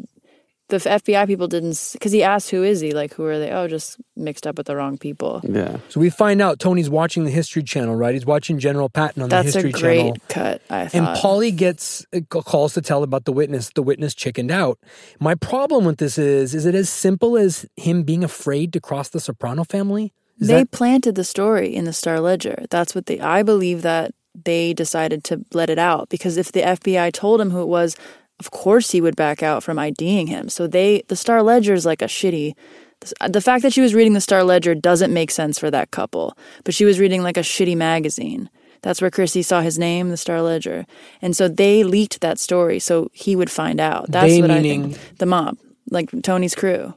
the 0.72 0.90
FBI 0.90 1.26
people 1.26 1.46
didn't. 1.46 1.90
Because 1.92 2.10
he 2.12 2.22
asked, 2.22 2.50
"Who 2.50 2.62
is 2.64 2.80
he? 2.80 2.92
Like, 2.92 3.14
who 3.14 3.24
are 3.24 3.38
they? 3.38 3.50
Oh, 3.52 3.68
just 3.68 3.98
mixed 4.16 4.46
up 4.46 4.56
with 4.58 4.66
the 4.66 4.74
wrong 4.76 4.98
people." 4.98 5.40
Yeah. 5.44 5.76
so 5.88 6.00
we 6.00 6.10
find 6.10 6.42
out 6.42 6.58
Tony's 6.58 6.90
watching 6.90 7.24
the 7.24 7.30
History 7.30 7.62
Channel, 7.62 7.94
right? 7.94 8.14
He's 8.14 8.26
watching 8.26 8.58
General 8.58 8.88
Patton 8.88 9.22
on 9.22 9.28
That's 9.28 9.52
the 9.52 9.60
a 9.60 9.62
History 9.62 9.80
great 9.80 9.98
Channel. 9.98 10.16
cut. 10.28 10.62
I 10.70 10.80
And 10.82 10.90
thought. 11.06 11.18
Paulie 11.18 11.54
gets 11.56 12.04
uh, 12.12 12.20
calls 12.42 12.74
to 12.74 12.80
tell 12.82 13.02
about 13.02 13.24
the 13.24 13.32
witness. 13.32 13.70
The 13.74 13.82
witness 13.82 14.14
chickened 14.14 14.50
out. 14.50 14.78
My 15.20 15.34
problem 15.34 15.84
with 15.84 15.98
this 15.98 16.18
is, 16.18 16.54
is 16.54 16.66
it 16.66 16.74
as 16.74 16.88
simple 16.90 17.36
as 17.36 17.64
him 17.76 18.02
being 18.02 18.24
afraid 18.24 18.72
to 18.72 18.80
cross 18.80 19.08
the 19.10 19.20
Soprano 19.20 19.64
family? 19.64 20.12
Is 20.40 20.48
they 20.48 20.54
that 20.64 20.70
planted 20.72 21.14
the 21.14 21.24
story 21.24 21.74
in 21.74 21.84
the 21.84 21.92
Star 21.92 22.18
Ledger. 22.18 22.64
That's 22.70 22.94
what 22.94 23.06
they. 23.06 23.20
I 23.20 23.42
believe 23.42 23.82
that 23.82 24.12
they 24.44 24.72
decided 24.72 25.22
to 25.24 25.44
let 25.52 25.68
it 25.68 25.78
out 25.78 26.08
because 26.08 26.38
if 26.38 26.52
the 26.52 26.62
FBI 26.62 27.12
told 27.12 27.38
him 27.40 27.50
who 27.50 27.60
it 27.60 27.68
was, 27.68 27.94
of 28.42 28.50
course 28.50 28.90
he 28.90 29.00
would 29.00 29.14
back 29.14 29.40
out 29.40 29.62
from 29.62 29.78
IDing 29.78 30.26
him. 30.26 30.48
So 30.48 30.66
they, 30.66 31.02
the 31.06 31.14
Star 31.14 31.42
Ledger 31.44 31.74
is 31.74 31.86
like 31.86 32.02
a 32.02 32.06
shitty. 32.06 32.54
Uh, 33.20 33.28
the 33.28 33.40
fact 33.40 33.62
that 33.62 33.72
she 33.72 33.80
was 33.80 33.94
reading 33.94 34.14
the 34.14 34.20
Star 34.20 34.42
Ledger 34.42 34.74
doesn't 34.74 35.12
make 35.12 35.30
sense 35.30 35.60
for 35.60 35.70
that 35.70 35.92
couple, 35.92 36.36
but 36.64 36.74
she 36.74 36.84
was 36.84 36.98
reading 36.98 37.22
like 37.22 37.36
a 37.36 37.40
shitty 37.52 37.76
magazine. 37.76 38.50
That's 38.82 39.00
where 39.00 39.12
Chrissy 39.12 39.42
saw 39.42 39.60
his 39.60 39.78
name, 39.78 40.08
the 40.08 40.16
Star 40.16 40.42
Ledger, 40.42 40.86
and 41.20 41.36
so 41.36 41.46
they 41.46 41.84
leaked 41.84 42.20
that 42.20 42.40
story 42.40 42.80
so 42.80 43.08
he 43.12 43.36
would 43.36 43.50
find 43.50 43.78
out. 43.80 44.10
That's 44.10 44.32
They 44.32 44.40
what 44.40 44.50
I 44.50 44.60
think. 44.60 44.98
The 45.18 45.26
mob, 45.26 45.56
like 45.88 46.10
Tony's 46.22 46.56
crew. 46.56 46.94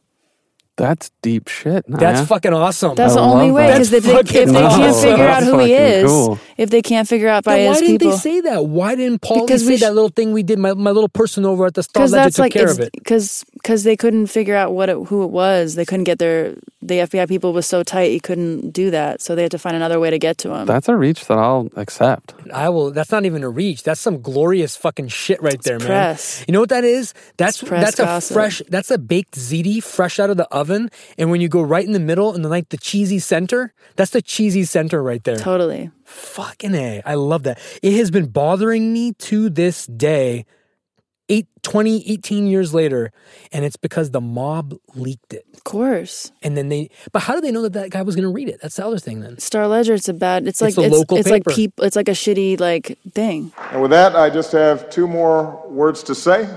That's 0.77 1.09
deep 1.21 1.47
shit. 1.47 1.87
Niia. 1.87 1.99
that's 1.99 2.27
fucking 2.27 2.51
awesome. 2.53 2.95
That's 2.95 3.13
I 3.13 3.15
the 3.15 3.21
only 3.21 3.49
way 3.51 3.67
because 3.67 3.93
if 3.93 4.03
they, 4.03 4.11
That's 4.11 4.29
if 4.33 4.47
they 4.49 4.53
can't 4.53 4.71
awesome. 4.83 5.09
figure 5.09 5.27
out 5.27 5.43
who 5.43 5.59
he 5.59 5.73
is, 5.73 6.05
cool. 6.05 6.39
if 6.57 6.69
they 6.69 6.81
can't 6.81 7.07
figure 7.07 7.29
out 7.29 7.45
by 7.45 7.55
Then 7.55 7.67
his 7.69 7.75
why 7.77 7.79
didn't 7.87 7.99
people, 7.99 8.11
they 8.11 8.17
say 8.17 8.41
that? 8.41 8.65
Why 8.65 8.95
didn't 8.95 9.21
Paul 9.21 9.45
Because 9.45 9.65
say 9.65 9.77
sh- 9.77 9.79
that 9.81 9.93
little 9.93 10.09
thing 10.09 10.33
we 10.33 10.43
did? 10.43 10.59
My, 10.59 10.73
my 10.73 10.91
little 10.91 11.07
person 11.07 11.45
over 11.45 11.65
at 11.65 11.75
the 11.75 11.83
Star 11.83 12.03
because 12.03 12.11
Ledger 12.11 12.29
took 12.31 12.39
like 12.39 12.51
care 12.53 12.69
of 12.69 12.79
it. 12.81 12.91
because 12.91 13.45
because 13.65 13.83
they 13.83 13.97
couldn't 13.97 14.27
figure 14.27 14.55
out 14.55 14.73
what 14.73 14.89
it, 14.89 15.07
who 15.07 15.23
it 15.23 15.31
was. 15.31 15.73
They 15.73 15.85
couldn't 15.85 16.03
get 16.03 16.19
their 16.19 16.53
the 16.83 16.99
FBI 16.99 17.27
people 17.27 17.51
was 17.51 17.65
so 17.65 17.81
tight 17.81 18.11
you 18.11 18.21
couldn't 18.21 18.69
do 18.69 18.91
that. 18.91 19.21
So 19.21 19.33
they 19.33 19.41
had 19.41 19.49
to 19.51 19.57
find 19.57 19.75
another 19.75 19.99
way 19.99 20.11
to 20.11 20.19
get 20.19 20.37
to 20.39 20.53
him. 20.53 20.67
That's 20.67 20.87
a 20.87 20.95
reach 20.95 21.25
that 21.25 21.39
I'll 21.39 21.69
accept. 21.75 22.35
I 22.53 22.69
will. 22.69 22.91
That's 22.91 23.11
not 23.11 23.25
even 23.25 23.43
a 23.43 23.49
reach. 23.49 23.81
That's 23.81 23.99
some 23.99 24.21
glorious 24.21 24.77
fucking 24.77 25.07
shit 25.07 25.41
right 25.41 25.59
there, 25.63 25.79
man. 25.79 25.87
press. 25.87 26.45
You 26.47 26.51
know 26.51 26.59
what 26.59 26.69
that 26.69 26.83
is? 26.83 27.15
That's 27.37 27.63
press 27.63 27.83
that's 27.83 27.99
a 27.99 28.03
gossip. 28.03 28.35
fresh. 28.35 28.61
That's 28.69 28.91
a 28.91 28.99
baked 28.99 29.33
ziti, 29.33 29.81
fresh 29.81 30.19
out 30.19 30.29
of 30.29 30.37
the 30.37 30.47
oven. 30.49 30.91
And 31.17 31.31
when 31.31 31.41
you 31.41 31.49
go 31.49 31.63
right 31.63 31.83
in 31.83 31.93
the 31.93 31.99
middle 31.99 32.35
and 32.35 32.45
the 32.45 32.49
like 32.49 32.69
the 32.69 32.77
cheesy 32.77 33.17
center, 33.17 33.73
that's 33.95 34.11
the 34.11 34.21
cheesy 34.21 34.63
center 34.65 35.01
right 35.01 35.23
there. 35.23 35.37
totally. 35.37 35.89
Fucking 36.03 36.75
a, 36.75 37.01
I 37.03 37.15
love 37.15 37.41
that. 37.43 37.59
It 37.81 37.93
has 37.93 38.11
been 38.11 38.27
bothering 38.27 38.93
me 38.93 39.13
to 39.13 39.49
this 39.49 39.87
day. 39.87 40.45
Eight, 41.27 41.47
20, 41.63 42.07
18 42.11 42.45
years 42.45 42.71
later, 42.73 43.11
and 43.51 43.65
it's 43.65 43.77
because 43.77 44.11
the 44.11 44.21
mob 44.21 44.75
leaked 44.93 45.33
it. 45.33 45.43
Of 45.55 45.63
course. 45.63 46.31
And 46.43 46.55
then 46.55 46.69
they, 46.69 46.91
but 47.11 47.23
how 47.23 47.33
do 47.33 47.41
they 47.41 47.51
know 47.51 47.63
that 47.63 47.73
that 47.73 47.89
guy 47.89 48.03
was 48.03 48.15
going 48.15 48.27
to 48.27 48.31
read 48.31 48.47
it? 48.47 48.59
That's 48.61 48.75
the 48.75 48.85
other 48.85 48.99
thing 48.99 49.21
then. 49.21 49.39
Star 49.39 49.67
Ledger, 49.67 49.95
it's 49.95 50.07
a 50.07 50.13
bad. 50.13 50.47
It's 50.47 50.61
like 50.61 50.69
It's 50.69 50.77
a 50.77 50.83
it's, 50.83 50.95
local 50.95 51.17
it's 51.17 51.27
like 51.29 51.43
paper. 51.43 51.55
people. 51.55 51.83
It's 51.83 51.95
like 51.95 52.07
a 52.09 52.11
shitty 52.11 52.59
like 52.59 52.99
thing. 53.13 53.51
And 53.71 53.81
with 53.81 53.89
that, 53.89 54.15
I 54.15 54.29
just 54.29 54.51
have 54.51 54.87
two 54.91 55.07
more 55.07 55.65
words 55.67 56.03
to 56.03 56.13
say. 56.13 56.47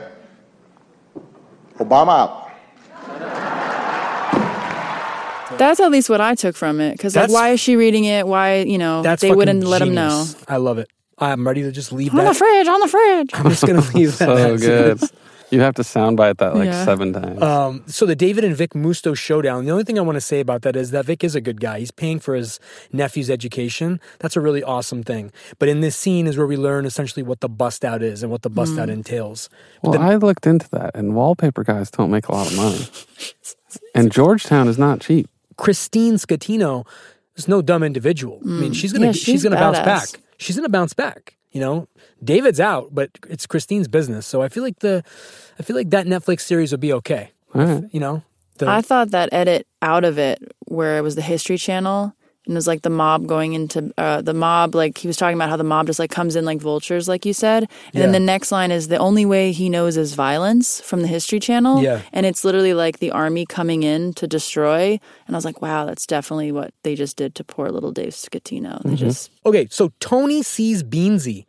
Obama 1.79 2.19
out. 2.19 2.45
That's 5.57 5.81
at 5.81 5.91
least 5.91 6.11
what 6.11 6.21
I 6.21 6.35
took 6.35 6.57
from 6.57 6.81
it. 6.81 6.93
Because 6.93 7.17
like, 7.17 7.31
why 7.31 7.51
is 7.51 7.61
she 7.61 7.77
reading 7.77 8.05
it? 8.05 8.27
Why 8.27 8.59
you 8.61 8.79
know 8.79 9.03
That's 9.03 9.23
they 9.23 9.33
wouldn't 9.33 9.65
let 9.65 9.81
him 9.81 9.95
know. 9.95 10.27
I 10.47 10.59
love 10.59 10.79
it. 10.79 10.91
I'm 11.21 11.47
ready 11.47 11.63
to 11.63 11.73
just 11.73 11.93
leave 11.93 12.11
On 12.13 12.19
that. 12.19 12.29
the 12.33 12.35
fridge, 12.35 12.67
on 12.69 12.81
the 12.81 12.89
fridge. 12.89 13.31
I'm 13.35 13.51
just 13.51 13.67
gonna 13.67 13.81
leave 13.95 14.17
that. 14.19 14.27
So 14.29 14.57
good. 14.59 15.01
You 15.51 15.61
have 15.63 15.75
to 15.77 15.83
soundbite 15.83 16.37
that 16.39 16.55
like 16.57 16.67
Yeah. 16.67 16.85
seven 16.85 17.15
times. 17.15 17.41
Um, 17.43 17.83
so 17.87 18.05
the 18.05 18.15
David 18.15 18.45
and 18.45 18.55
Vic 18.55 18.73
Musto 18.75 19.17
showdown. 19.17 19.65
The 19.65 19.71
only 19.71 19.83
thing 19.83 19.99
I 19.99 20.03
want 20.03 20.17
to 20.17 20.21
say 20.21 20.41
about 20.41 20.61
that 20.61 20.77
is 20.77 20.91
that 20.91 21.07
Vic 21.07 21.25
is 21.25 21.35
a 21.35 21.41
good 21.41 21.59
guy. 21.59 21.79
He's 21.79 21.91
paying 21.91 22.21
for 22.21 22.35
his 22.35 22.61
nephew's 22.93 23.31
education. 23.31 23.99
That's 24.19 24.37
a 24.37 24.43
really 24.43 24.63
awesome 24.63 25.03
thing. 25.03 25.33
But 25.59 25.71
in 25.71 25.81
this 25.81 25.97
scene 25.97 26.27
is 26.27 26.37
where 26.37 26.47
we 26.47 26.59
learn 26.59 26.85
essentially 26.85 27.23
what 27.23 27.41
the 27.41 27.49
bust 27.49 27.83
out 27.83 28.03
is 28.03 28.23
and 28.23 28.31
what 28.31 28.43
the 28.43 28.51
bust 28.51 28.79
out 28.79 28.89
Mm. 28.89 28.93
entails. 28.93 29.49
But 29.83 29.91
well, 29.91 29.99
the- 30.01 30.05
I 30.05 30.17
looked 30.17 30.47
into 30.47 30.69
that, 30.73 30.91
and 30.95 31.15
wallpaper 31.15 31.65
guys 31.65 31.91
don't 31.91 32.11
make 32.11 32.29
a 32.29 32.33
lot 32.33 32.47
of 32.51 32.55
money. 32.55 32.87
and 33.95 34.13
Georgetown 34.13 34.69
is 34.69 34.77
not 34.79 35.01
cheap. 35.01 35.29
Christine 35.57 36.15
Scatino 36.17 36.87
is 37.37 37.49
no 37.49 37.63
dumb 37.63 37.83
individual. 37.83 38.39
I 38.45 38.49
mean, 38.49 38.73
Mm. 38.73 38.77
she's 38.77 38.93
gonna 38.93 39.07
Yeah, 39.07 39.13
she's, 39.13 39.23
she's 39.23 39.43
gonna 39.45 39.57
bounce 39.57 39.79
back. 39.79 40.09
She's 40.39 40.57
gonna 40.57 40.69
bounce 40.69 40.95
back. 40.95 41.37
You 41.51 41.61
know, 41.61 41.89
David's 42.23 42.61
out, 42.61 42.95
but 42.95 43.11
it's 43.29 43.47
Christine's 43.47 43.89
business. 43.89 44.27
So 44.27 44.43
I 44.43 44.49
feel 44.49 44.63
like 44.63 44.81
the 44.81 45.03
I 45.59 45.63
feel 45.63 45.77
like 45.77 45.91
that 45.91 46.07
Netflix 46.07 46.41
series 46.41 46.73
would 46.73 46.81
be 46.81 46.93
okay. 46.95 47.33
All 47.55 47.65
right. 47.65 47.85
You 47.91 48.01
know, 48.01 48.23
the, 48.59 48.69
I 48.69 48.83
thought 48.83 49.11
that 49.11 49.31
edit 49.33 49.67
out 49.83 50.05
of 50.05 50.19
it, 50.19 50.43
where 50.67 50.99
it 50.99 51.03
was 51.03 51.15
the 51.15 51.23
History 51.23 51.57
Channel, 51.57 52.15
and 52.49 52.57
it 52.57 52.59
was 52.59 52.67
like 52.67 52.83
the 52.83 52.91
mob 52.91 53.27
going 53.27 53.53
into 53.53 53.93
uh, 53.99 54.23
the 54.23 54.35
mob. 54.35 54.75
Like 54.75 54.99
he 54.99 55.07
was 55.07 55.17
talking 55.17 55.37
about 55.37 55.51
how 55.51 55.57
the 55.57 55.65
mob 55.65 55.87
just 55.87 55.99
like 55.99 56.11
comes 56.11 56.35
in 56.35 56.45
like 56.45 56.59
vultures, 56.59 57.07
like 57.07 57.25
you 57.25 57.33
said. 57.33 57.69
And 57.95 58.03
then 58.03 58.13
the 58.13 58.21
next 58.21 58.51
line 58.51 58.71
is 58.71 58.89
the 58.89 58.97
only 58.97 59.25
way 59.27 59.53
he 59.53 59.69
knows 59.69 59.97
is 59.97 60.15
violence 60.15 60.81
from 60.81 61.03
the 61.03 61.09
History 61.09 61.39
Channel. 61.39 61.83
Yeah. 61.83 62.01
and 62.13 62.27
it's 62.27 62.45
literally 62.45 62.75
like 62.75 62.99
the 62.99 63.11
army 63.11 63.47
coming 63.47 63.83
in 63.83 64.15
to 64.15 64.27
destroy. 64.27 64.99
And 65.27 65.37
I 65.37 65.39
was 65.39 65.45
like, 65.45 65.63
wow, 65.63 65.85
that's 65.85 66.07
definitely 66.07 66.51
what 66.51 66.73
they 66.83 66.95
just 66.95 67.17
did 67.17 67.35
to 67.37 67.45
poor 67.45 67.69
little 67.69 67.93
Dave 67.93 68.15
Scatino. 68.15 68.83
They 68.83 68.97
just 68.97 69.31
Okay, 69.47 69.69
so 69.71 69.93
Tony 70.01 70.43
sees 70.43 70.83
Beansy 70.83 71.45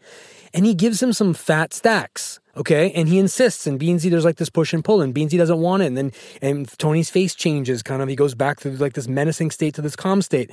and 0.53 0.65
he 0.65 0.73
gives 0.73 1.01
him 1.01 1.13
some 1.13 1.33
fat 1.33 1.73
stacks. 1.73 2.39
Okay, 2.59 2.91
and 2.91 3.07
he 3.07 3.19
insists, 3.19 3.65
and 3.67 3.79
Beansy, 3.79 4.09
there's 4.09 4.25
like 4.25 4.35
this 4.35 4.49
push 4.49 4.73
and 4.73 4.83
pull, 4.83 5.01
and 5.01 5.15
Beansy 5.15 5.37
doesn't 5.37 5.59
want 5.59 5.81
it. 5.81 5.85
And 5.85 5.97
then 5.97 6.11
and 6.41 6.67
Tony's 6.77 7.09
face 7.09 7.33
changes, 7.33 7.81
kind 7.81 8.01
of. 8.01 8.09
He 8.09 8.17
goes 8.17 8.35
back 8.35 8.59
to 8.59 8.71
like 8.71 8.93
this 8.93 9.07
menacing 9.07 9.51
state 9.51 9.75
to 9.75 9.81
this 9.81 9.95
calm 9.95 10.21
state. 10.21 10.51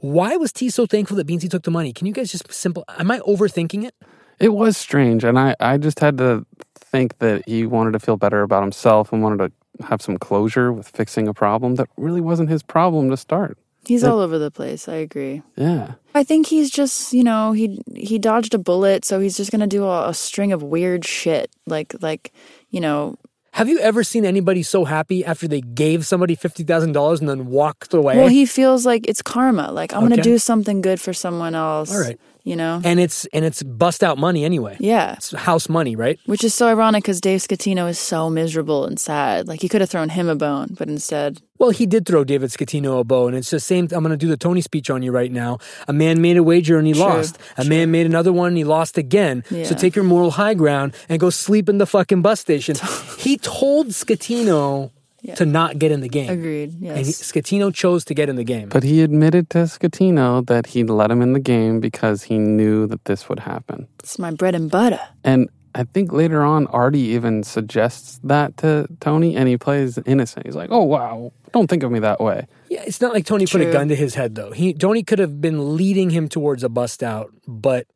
Why 0.00 0.34
was 0.36 0.50
T 0.50 0.70
so 0.70 0.86
thankful 0.86 1.18
that 1.18 1.26
Beansy 1.26 1.50
took 1.50 1.64
the 1.64 1.70
money? 1.70 1.92
Can 1.92 2.06
you 2.06 2.14
guys 2.14 2.32
just 2.32 2.50
simple? 2.50 2.84
Am 2.98 3.10
I 3.10 3.18
overthinking 3.20 3.84
it? 3.84 3.94
It 4.38 4.54
was 4.54 4.78
strange, 4.78 5.24
and 5.24 5.38
I, 5.38 5.54
I 5.60 5.76
just 5.76 6.00
had 6.00 6.16
to 6.18 6.46
think 6.74 7.18
that 7.18 7.46
he 7.46 7.66
wanted 7.66 7.92
to 7.92 8.00
feel 8.00 8.16
better 8.16 8.42
about 8.42 8.62
himself 8.62 9.12
and 9.12 9.22
wanted 9.22 9.38
to 9.38 9.84
have 9.84 10.00
some 10.00 10.16
closure 10.16 10.72
with 10.72 10.88
fixing 10.88 11.28
a 11.28 11.34
problem 11.34 11.74
that 11.74 11.88
really 11.98 12.20
wasn't 12.22 12.48
his 12.48 12.62
problem 12.62 13.10
to 13.10 13.16
start. 13.16 13.58
He's 13.86 14.04
all 14.04 14.18
over 14.20 14.38
the 14.38 14.50
place. 14.50 14.88
I 14.88 14.96
agree. 14.96 15.42
Yeah. 15.56 15.92
I 16.14 16.24
think 16.24 16.46
he's 16.46 16.70
just, 16.70 17.12
you 17.12 17.24
know, 17.24 17.52
he 17.52 17.80
he 17.94 18.18
dodged 18.18 18.54
a 18.54 18.58
bullet, 18.58 19.04
so 19.04 19.20
he's 19.20 19.36
just 19.36 19.50
gonna 19.50 19.66
do 19.66 19.84
a, 19.84 20.08
a 20.08 20.14
string 20.14 20.52
of 20.52 20.62
weird 20.62 21.04
shit, 21.04 21.50
like 21.66 21.94
like, 22.02 22.32
you 22.70 22.80
know, 22.80 23.16
Have 23.54 23.68
you 23.68 23.78
ever 23.80 24.02
seen 24.04 24.24
anybody 24.24 24.62
so 24.62 24.84
happy 24.84 25.24
after 25.24 25.46
they 25.48 25.60
gave 25.60 26.06
somebody 26.06 26.34
fifty 26.34 26.64
thousand 26.64 26.92
dollars 26.92 27.20
and 27.20 27.28
then 27.28 27.46
walked 27.46 27.92
away? 27.94 28.16
well, 28.16 28.28
he 28.28 28.46
feels 28.46 28.84
like 28.86 29.06
it's 29.08 29.22
karma. 29.22 29.72
Like 29.72 29.92
I'm 29.94 30.04
Okay. 30.04 30.10
gonna 30.16 30.22
do 30.22 30.38
something 30.38 30.80
good 30.82 31.00
for 31.00 31.12
someone 31.12 31.54
else. 31.54 31.90
All 31.92 32.00
right. 32.00 32.18
You 32.44 32.56
know, 32.56 32.80
and 32.84 32.98
it's 32.98 33.24
and 33.26 33.44
it's 33.44 33.62
bust 33.62 34.02
out 34.02 34.18
money 34.18 34.44
anyway. 34.44 34.76
yeah. 34.80 35.14
It's 35.14 35.32
house 35.32 35.68
money, 35.68 35.94
right? 35.96 36.18
Which 36.26 36.44
is 36.44 36.54
so 36.54 36.66
ironic 36.68 37.04
because 37.04 37.20
Dave 37.20 37.40
Scatino 37.40 37.88
is 37.88 37.98
so 37.98 38.28
miserable 38.30 38.84
and 38.84 38.98
sad. 38.98 39.48
Like 39.48 39.60
he 39.60 39.68
could 39.68 39.80
have 39.80 39.90
thrown 39.90 40.08
him 40.08 40.28
a 40.28 40.34
bone, 40.34 40.74
but 40.78 40.88
instead, 40.88 41.40
Well, 41.58 41.70
he 41.70 41.86
did 41.86 42.04
throw 42.06 42.24
David 42.24 42.50
Scatino 42.50 42.98
a 42.98 43.04
bone 43.04 43.28
and 43.28 43.38
it's 43.38 43.50
the 43.50 43.60
same. 43.60 43.84
I'm 43.92 44.02
going 44.02 44.10
to 44.10 44.16
do 44.16 44.28
the 44.28 44.36
Tony 44.36 44.60
speech 44.60 44.90
on 44.90 45.02
you 45.02 45.12
right 45.12 45.30
now. 45.30 45.58
A 45.86 45.92
man 45.92 46.20
made 46.20 46.36
a 46.36 46.42
wager 46.42 46.78
and 46.78 46.86
he 46.86 46.92
True, 46.92 47.02
lost. 47.02 47.38
A 47.56 47.64
man 47.64 47.90
made 47.90 48.06
another 48.06 48.32
one 48.32 48.48
and 48.48 48.56
he 48.56 48.64
lost 48.64 48.98
again. 48.98 49.44
So 49.48 49.74
take 49.74 49.94
your 49.94 50.04
moral 50.04 50.32
high 50.32 50.54
ground 50.54 50.94
and 51.08 51.20
go 51.20 51.30
sleep 51.30 51.68
in 51.68 51.78
the 51.78 51.86
fucking 51.86 52.22
bus 52.22 52.40
station. 52.40 52.74
he 53.18 53.36
told 53.38 53.88
Scatino 53.88 54.90
to 55.36 55.46
not 55.46 55.78
get 55.78 55.92
in 55.92 56.00
the 56.00 56.08
game. 56.08 56.30
agreed. 56.30 56.74
Yes. 56.80 56.96
And 56.96 57.06
he, 57.06 57.12
Scatino 57.12 57.72
chose 57.72 58.04
to 58.06 58.14
get 58.14 58.28
in 58.28 58.36
the 58.36 58.44
game. 58.44 58.68
But 58.68 58.82
he 58.82 59.02
admitted 59.02 59.50
to 59.50 59.58
Scatino 59.58 60.44
that 60.46 60.66
he'd 60.68 60.90
let 60.90 61.10
him 61.10 61.22
in 61.22 61.32
the 61.32 61.40
game 61.40 61.80
because 61.80 62.24
he 62.24 62.38
knew 62.38 62.86
that 62.88 63.04
this 63.04 63.28
would 63.28 63.40
happen. 63.40 63.88
it's 64.00 64.18
my 64.18 64.30
bread 64.30 64.54
and 64.54 64.70
butter. 64.70 65.00
And 65.24 65.48
I 65.74 65.84
think 65.84 66.12
later 66.12 66.42
on, 66.42 66.66
Artie 66.66 66.98
even 67.00 67.44
suggests 67.44 68.20
that 68.24 68.56
to 68.58 68.86
Tony, 69.00 69.36
and 69.36 69.48
he 69.48 69.56
plays 69.56 69.98
innocent. 70.04 70.44
He's 70.44 70.54
like, 70.54 70.68
"Oh 70.70 70.82
wow, 70.82 71.32
don't 71.52 71.66
think 71.70 71.82
of 71.82 71.90
me 71.90 71.98
that 72.00 72.20
way." 72.20 72.46
Yeah, 72.68 72.82
it's 72.86 73.00
not 73.00 73.14
like 73.14 73.24
Tony 73.24 73.46
put 73.46 73.62
a 73.62 73.72
gun 73.72 73.88
to 73.88 73.96
his 73.96 74.14
head 74.14 74.34
though. 74.34 74.50
He 74.52 74.74
Tony 74.74 75.02
could 75.02 75.18
have 75.18 75.40
been 75.40 75.76
leading 75.76 76.10
him 76.10 76.28
towards 76.28 76.62
a 76.62 76.68
bust 76.68 77.02
out, 77.02 77.32
but 77.48 77.86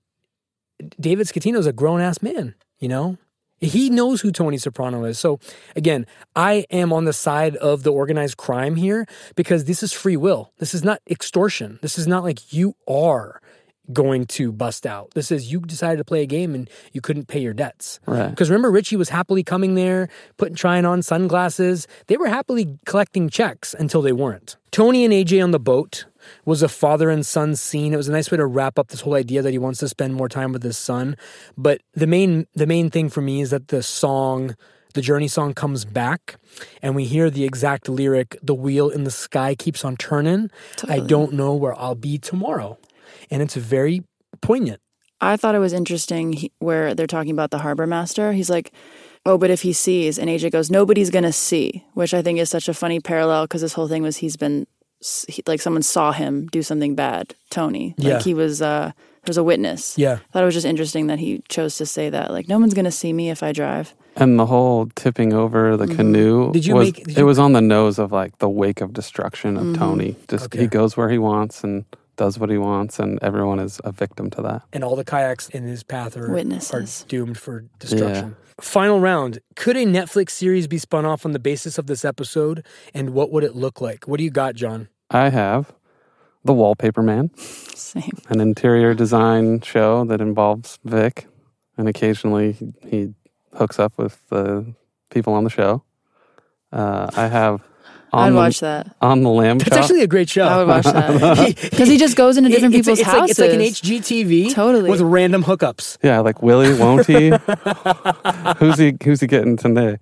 David 0.99 1.27
Scatino's 1.27 1.67
a 1.67 1.73
grown 1.73 2.01
ass 2.01 2.23
man, 2.23 2.55
you 2.79 2.89
know? 2.89 3.19
He 3.61 3.89
knows 3.91 4.21
who 4.21 4.31
Tony 4.31 4.59
Soprano 4.59 5.05
is. 5.05 5.19
So 5.19 5.41
again, 5.75 6.07
I 6.35 6.67
am 6.71 6.93
on 6.93 7.05
the 7.05 7.13
side 7.13 7.57
of 7.57 7.83
the 7.83 7.93
organized 7.93 8.37
crime 8.37 8.77
here 8.77 9.07
because 9.35 9.65
this 9.65 9.83
is 9.83 9.93
free 9.93 10.17
will. 10.17 10.53
This 10.59 10.75
is 10.75 10.85
not 10.85 11.01
extortion. 11.09 11.79
This 11.83 11.99
is 11.99 12.07
not 12.07 12.23
like 12.23 12.53
you 12.53 12.77
are 12.87 13.41
going 13.93 14.27
to 14.27 14.53
bust 14.53 14.87
out. 14.87 15.13
This 15.15 15.31
is 15.31 15.51
you 15.51 15.61
decided 15.61 15.99
to 15.99 16.05
play 16.05 16.23
a 16.23 16.27
game 16.27 16.55
and 16.55 16.69
you 16.93 17.01
couldn't 17.01 17.29
pay 17.29 17.41
your 17.41 17.55
debts. 17.55 18.01
Right. 18.07 18.29
Because 18.29 18.51
remember, 18.51 18.71
Richie 18.71 18.97
was 18.97 19.09
happily 19.09 19.43
coming 19.43 19.75
there, 19.75 20.09
putting 20.37 20.57
trying 20.57 20.85
on 20.85 21.03
sunglasses. 21.03 21.87
They 22.09 22.17
were 22.17 22.29
happily 22.29 22.79
collecting 22.85 23.29
checks 23.29 23.75
until 23.79 24.03
they 24.03 24.13
weren't. 24.13 24.57
Tony 24.71 25.05
and 25.05 25.13
AJ 25.15 25.43
on 25.43 25.53
the 25.53 25.61
boat 25.61 26.07
was 26.45 26.63
a 26.63 26.69
father 26.69 27.11
and 27.11 27.25
son 27.25 27.57
scene. 27.57 27.93
It 27.93 27.97
was 27.97 28.09
a 28.09 28.13
nice 28.13 28.31
way 28.31 28.37
to 28.37 28.47
wrap 28.47 28.79
up 28.79 28.89
this 28.89 29.01
whole 29.03 29.15
idea 29.15 29.43
that 29.43 29.53
he 29.53 29.59
wants 29.59 29.81
to 29.81 29.89
spend 29.89 30.15
more 30.15 30.29
time 30.29 30.53
with 30.53 30.63
his 30.63 30.79
son. 30.79 31.17
But 31.57 31.83
the 31.95 32.07
main 32.07 32.47
the 32.55 32.67
main 32.67 32.91
thing 32.91 33.09
for 33.09 33.21
me 33.21 33.41
is 33.41 33.51
that 33.51 33.69
the 33.69 33.83
song 33.83 34.57
the 34.95 35.03
journey 35.03 35.29
song 35.29 35.53
comes 35.53 35.85
back 35.85 36.37
and 36.81 36.97
we 36.97 37.05
hear 37.05 37.29
the 37.29 37.45
exact 37.45 37.87
lyric 37.87 38.39
the 38.43 38.55
wheel 38.55 38.89
in 38.89 39.05
the 39.05 39.11
sky 39.11 39.55
keeps 39.55 39.85
on 39.85 39.95
turning 39.95 40.51
i 40.89 40.99
don't 40.99 41.35
know 41.35 41.55
where 41.55 41.79
i'll 41.79 41.95
be 41.95 42.17
tomorrow 42.17 42.79
and 43.31 43.43
it's 43.43 43.57
very 43.57 44.03
poignant 44.41 44.81
I 45.21 45.37
thought 45.37 45.55
it 45.55 45.61
was 45.61 45.73
interesting 45.73 46.35
he, 46.35 46.53
where 46.59 46.95
they're 46.95 47.07
talking 47.07 47.33
about 47.33 47.51
the 47.51 47.59
harbor 47.59 47.87
master. 47.87 48.33
He's 48.33 48.51
like, 48.51 48.73
"Oh, 49.25 49.39
but 49.39 49.51
if 49.51 49.63
he 49.63 49.73
sees," 49.73 50.19
and 50.19 50.29
AJ 50.29 50.51
goes, 50.51 50.71
"Nobody's 50.71 51.11
gonna 51.11 51.33
see," 51.33 51.85
which 51.95 52.13
I 52.13 52.23
think 52.23 52.39
is 52.39 52.51
such 52.51 52.69
a 52.69 52.75
funny 52.75 53.01
parallel 53.01 53.45
because 53.45 53.63
this 53.63 53.73
whole 53.73 53.89
thing 53.89 54.03
was 54.03 54.19
he's 54.19 54.37
been 54.37 54.67
he, 55.29 55.43
like 55.47 55.61
someone 55.61 55.83
saw 55.83 56.13
him 56.13 56.47
do 56.49 56.63
something 56.63 56.95
bad. 56.95 57.35
Tony, 57.51 57.95
like 57.99 58.07
Yeah. 58.07 58.21
he 58.21 58.35
was 58.35 58.61
uh, 58.63 58.93
there 58.95 59.31
was 59.31 59.37
a 59.37 59.45
witness. 59.45 59.97
Yeah. 59.99 60.15
I 60.15 60.33
thought 60.33 60.43
it 60.43 60.47
was 60.47 60.55
just 60.55 60.67
interesting 60.67 61.09
that 61.09 61.19
he 61.19 61.43
chose 61.49 61.77
to 61.77 61.87
say 61.87 62.11
that. 62.11 62.31
Like, 62.31 62.49
no 62.49 62.59
one's 62.59 62.75
gonna 62.75 62.93
see 62.93 63.13
me 63.13 63.31
if 63.31 63.43
I 63.43 63.53
drive. 63.53 63.93
And 64.19 64.39
the 64.39 64.47
whole 64.47 64.87
tipping 64.95 65.33
over 65.35 65.77
the 65.77 65.87
canoe 65.87 66.51
Did 66.53 66.65
you 66.65 66.75
was 66.75 66.87
make- 66.89 67.05
did 67.07 67.19
it 67.19 67.23
was 67.25 67.39
on 67.39 67.53
the 67.53 67.61
nose 67.61 67.99
of 67.99 68.13
like 68.13 68.39
the 68.39 68.49
wake 68.49 68.81
of 68.81 68.93
destruction 68.93 69.57
of 69.57 69.65
Mhm. 69.65 69.79
Tony. 69.79 70.17
Just 70.29 70.47
Okay. 70.47 70.61
he 70.61 70.67
goes 70.69 70.97
where 70.97 71.11
he 71.11 71.19
wants 71.19 71.63
and 71.65 71.85
does 72.17 72.39
what 72.39 72.51
he 72.51 72.59
wants, 72.59 72.99
and 72.99 73.19
everyone 73.23 73.59
is 73.59 73.81
a 73.85 73.93
victim 73.93 74.31
to 74.31 74.43
that. 74.43 74.63
and 74.73 74.83
all 74.85 74.97
the 74.97 75.05
kayaks 75.05 75.49
in 75.51 75.65
his 75.65 75.83
path 75.83 76.17
are, 76.17 76.31
Witnesses. 76.31 77.05
are 77.05 77.09
doomed 77.09 77.39
for 77.39 77.65
destruction. 77.79 78.37
Final 78.61 79.01
round. 79.01 79.39
Could 79.55 79.77
a 79.77 79.85
Netflix 79.85 80.31
series 80.31 80.67
be 80.67 80.79
spun 80.79 81.05
off 81.05 81.27
on 81.27 81.33
the 81.33 81.39
basis 81.39 81.77
of 81.79 81.87
this 81.87 82.05
episode? 82.05 82.65
And 82.95 83.11
what 83.11 83.31
would 83.31 83.45
it 83.45 83.55
look 83.55 83.81
like? 83.83 84.09
What 84.09 84.17
do 84.17 84.25
you 84.25 84.31
got, 84.31 84.55
John? 84.55 84.89
I 85.11 85.29
have 85.29 85.75
the 86.43 86.55
Wallpaper 86.55 87.03
Man, 87.03 87.31
Same. 87.37 88.13
an 88.29 88.41
interior 88.41 88.95
design 88.95 89.61
show 89.61 90.05
that 90.07 90.21
involves 90.21 90.79
Vic, 90.85 91.27
and 91.77 91.87
occasionally 91.89 92.53
he, 92.53 92.73
he 92.89 93.15
hooks 93.55 93.79
up 93.79 93.93
with 93.99 94.21
the 94.31 94.75
people 95.11 95.35
on 95.35 95.45
the 95.45 95.51
show. 95.51 95.83
Uh, 96.73 97.11
I 97.15 97.27
have 97.29 97.55
on 97.61 97.61
I'd 98.19 98.31
the, 98.33 98.37
watch 98.37 98.61
that. 98.61 98.95
on 99.01 99.23
the 99.23 99.31
lamb 99.31 99.59
That's 99.59 99.71
chop. 99.71 99.79
actually 99.81 100.03
a 100.03 100.07
great 100.07 100.29
show. 100.29 100.45
I 100.47 100.59
would 100.59 100.69
watch 100.69 100.85
that 100.85 101.57
because 101.71 101.89
he 101.89 101.99
just 101.99 102.17
goes 102.17 102.37
into 102.37 102.51
different 102.51 102.75
It's- 102.75 102.85
people's 102.87 103.01
it's 103.01 103.09
houses. 103.09 103.39
Like, 103.39 103.51
it's 103.51 103.83
like 103.85 103.93
an 103.93 104.01
HGTV 104.01 104.55
Totally. 104.55 104.91
with 104.91 105.01
random 105.01 105.45
hookups. 105.45 105.99
Yeah, 106.03 106.21
like 106.21 106.43
Willie, 106.43 106.79
won't 106.79 107.07
he? 107.07 107.31
who's 108.59 108.79
he? 108.79 108.97
Who's 109.05 109.21
he 109.21 109.27
getting 109.27 109.57
today? 109.57 109.99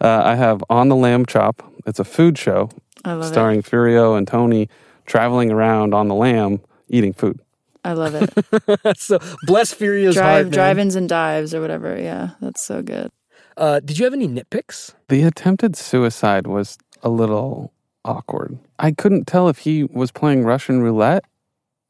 Uh, 0.00 0.22
I 0.24 0.34
have 0.34 0.62
on 0.70 0.88
the 0.88 0.96
lamb 0.96 1.26
chop. 1.26 1.62
It's 1.86 1.98
a 1.98 2.04
food 2.04 2.38
show 2.38 2.70
I 3.04 3.12
love 3.14 3.24
it. 3.24 3.28
starring 3.32 3.62
Furio 3.62 4.16
and 4.16 4.26
Tony 4.26 4.68
traveling 5.06 5.50
around 5.50 5.94
on 5.94 6.08
the 6.08 6.14
lamb 6.14 6.60
eating 6.88 7.12
food. 7.12 7.40
I 7.84 7.94
love 7.94 8.14
it. 8.14 8.98
so 8.98 9.18
bless 9.46 9.74
Furio's 9.74 10.14
Drive, 10.14 10.44
heart, 10.46 10.50
drive-ins 10.54 10.96
and 10.96 11.08
dives 11.08 11.54
or 11.54 11.60
whatever. 11.62 11.98
Yeah, 11.98 12.30
that's 12.40 12.64
so 12.66 12.82
good. 12.82 13.10
Uh, 13.56 13.80
did 13.80 13.98
you 13.98 14.04
have 14.04 14.12
any 14.14 14.28
nitpicks? 14.28 14.94
The 15.08 15.22
attempted 15.22 15.76
suicide 15.76 16.46
was 16.46 16.76
a 17.02 17.08
little 17.08 17.72
awkward. 18.04 18.58
I 18.78 18.92
couldn't 18.92 19.26
tell 19.26 19.48
if 19.48 19.58
he 19.58 19.84
was 19.84 20.10
playing 20.10 20.44
Russian 20.44 20.80
roulette. 20.82 21.24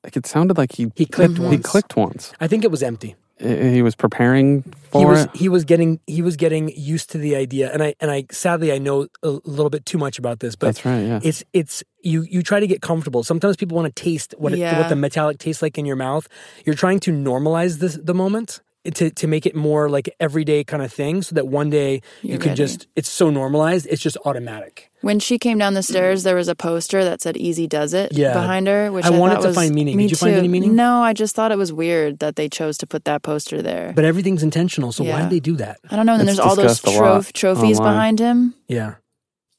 Like 0.04 0.16
it 0.16 0.26
sounded 0.26 0.56
like 0.56 0.72
he 0.72 0.90
He 0.96 1.04
clicked 1.06 1.36
He 1.36 1.42
once. 1.44 1.66
clicked 1.66 1.96
once. 1.96 2.32
I 2.40 2.46
think 2.48 2.64
it 2.64 2.70
was 2.70 2.82
empty. 2.82 3.16
I- 3.42 3.44
He 3.76 3.80
was 3.82 3.94
preparing 3.94 4.62
for 4.90 4.98
he 5.00 5.04
was 5.06 5.24
it. 5.24 5.30
he 5.34 5.48
was 5.48 5.64
getting 5.64 5.98
he 6.06 6.20
was 6.22 6.36
getting 6.36 6.70
used 6.76 7.08
to 7.10 7.18
the 7.18 7.34
idea 7.36 7.72
and 7.72 7.82
i 7.82 7.94
and 7.98 8.10
i 8.10 8.26
sadly 8.30 8.70
i 8.70 8.76
know 8.76 9.06
a 9.22 9.30
little 9.44 9.70
bit 9.70 9.86
too 9.86 9.96
much 9.96 10.18
about 10.18 10.40
this 10.40 10.56
but 10.56 10.66
That's 10.66 10.84
right, 10.84 11.00
yeah. 11.00 11.20
it's 11.22 11.42
it's 11.54 11.82
you 12.02 12.20
you 12.34 12.42
try 12.42 12.60
to 12.60 12.66
get 12.66 12.82
comfortable 12.82 13.22
sometimes 13.24 13.56
people 13.56 13.76
want 13.76 13.94
to 13.94 14.02
taste 14.02 14.34
what 14.36 14.52
it, 14.52 14.58
Yeah. 14.58 14.78
what 14.78 14.90
the 14.90 14.96
metallic 14.96 15.38
tastes 15.38 15.62
like 15.62 15.78
in 15.78 15.86
your 15.86 15.96
mouth 15.96 16.28
you're 16.66 16.74
trying 16.84 17.00
to 17.00 17.12
normalize 17.12 17.78
this 17.78 17.94
the 18.10 18.12
moment 18.14 18.60
to 18.94 19.10
to 19.10 19.26
make 19.26 19.44
it 19.46 19.54
more 19.54 19.88
like 19.90 20.08
everyday 20.20 20.64
kind 20.64 20.82
of 20.82 20.92
thing, 20.92 21.22
so 21.22 21.34
that 21.34 21.46
one 21.48 21.68
day 21.70 22.00
you 22.22 22.30
You're 22.30 22.38
can 22.38 22.50
ready. 22.50 22.56
just 22.64 22.86
it's 22.96 23.08
so 23.10 23.28
normalized, 23.30 23.86
it's 23.90 24.00
just 24.02 24.16
automatic. 24.24 24.90
When 25.02 25.18
she 25.18 25.38
came 25.38 25.58
down 25.58 25.74
the 25.74 25.82
stairs, 25.82 26.22
there 26.24 26.34
was 26.36 26.48
a 26.48 26.54
poster 26.54 27.04
that 27.04 27.20
said 27.22 27.36
"Easy 27.36 27.66
Does 27.66 27.92
It" 27.94 28.12
Yeah. 28.12 28.32
behind 28.32 28.66
her, 28.68 28.90
which 28.92 29.04
I 29.04 29.08
I, 29.14 29.18
wanted 29.18 29.40
to 29.42 29.48
was- 29.48 29.56
find 29.56 29.74
meaning. 29.74 29.96
Me 29.96 30.04
Did 30.04 30.10
you 30.12 30.16
find 30.16 30.34
any 30.34 30.48
meaning? 30.48 30.74
No, 30.76 31.02
I 31.02 31.12
just 31.12 31.34
thought 31.36 31.52
it 31.52 31.58
was 31.58 31.72
weird 31.72 32.18
that 32.20 32.36
they 32.36 32.48
chose 32.48 32.78
to 32.78 32.86
put 32.86 33.04
that 33.04 33.22
poster 33.22 33.60
there. 33.62 33.92
But 33.94 34.04
everything's 34.04 34.42
intentional, 34.42 34.92
so 34.92 35.04
why 35.04 35.10
Yeah. 35.10 35.22
did 35.22 35.30
they 35.30 35.40
do 35.40 35.56
that? 35.56 35.78
I 35.90 35.96
don't 35.96 36.06
know. 36.06 36.12
And 36.14 36.20
then 36.22 36.28
It's 36.28 36.38
there's 36.38 36.46
all 36.48 36.56
those 36.56 36.72
discussed 36.80 36.96
a 36.96 37.00
lot 37.00 37.12
troph- 37.22 37.32
trophies 37.32 37.78
online. 37.78 37.92
behind 37.94 38.18
him. 38.18 38.54
Yeah. 38.68 38.94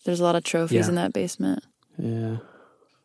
There's 0.05 0.19
a 0.19 0.23
lot 0.23 0.35
of 0.35 0.43
trophies 0.43 0.85
Yeah. 0.85 0.89
in 0.89 0.95
that 0.95 1.13
basement. 1.13 1.63
Yeah. 1.97 2.37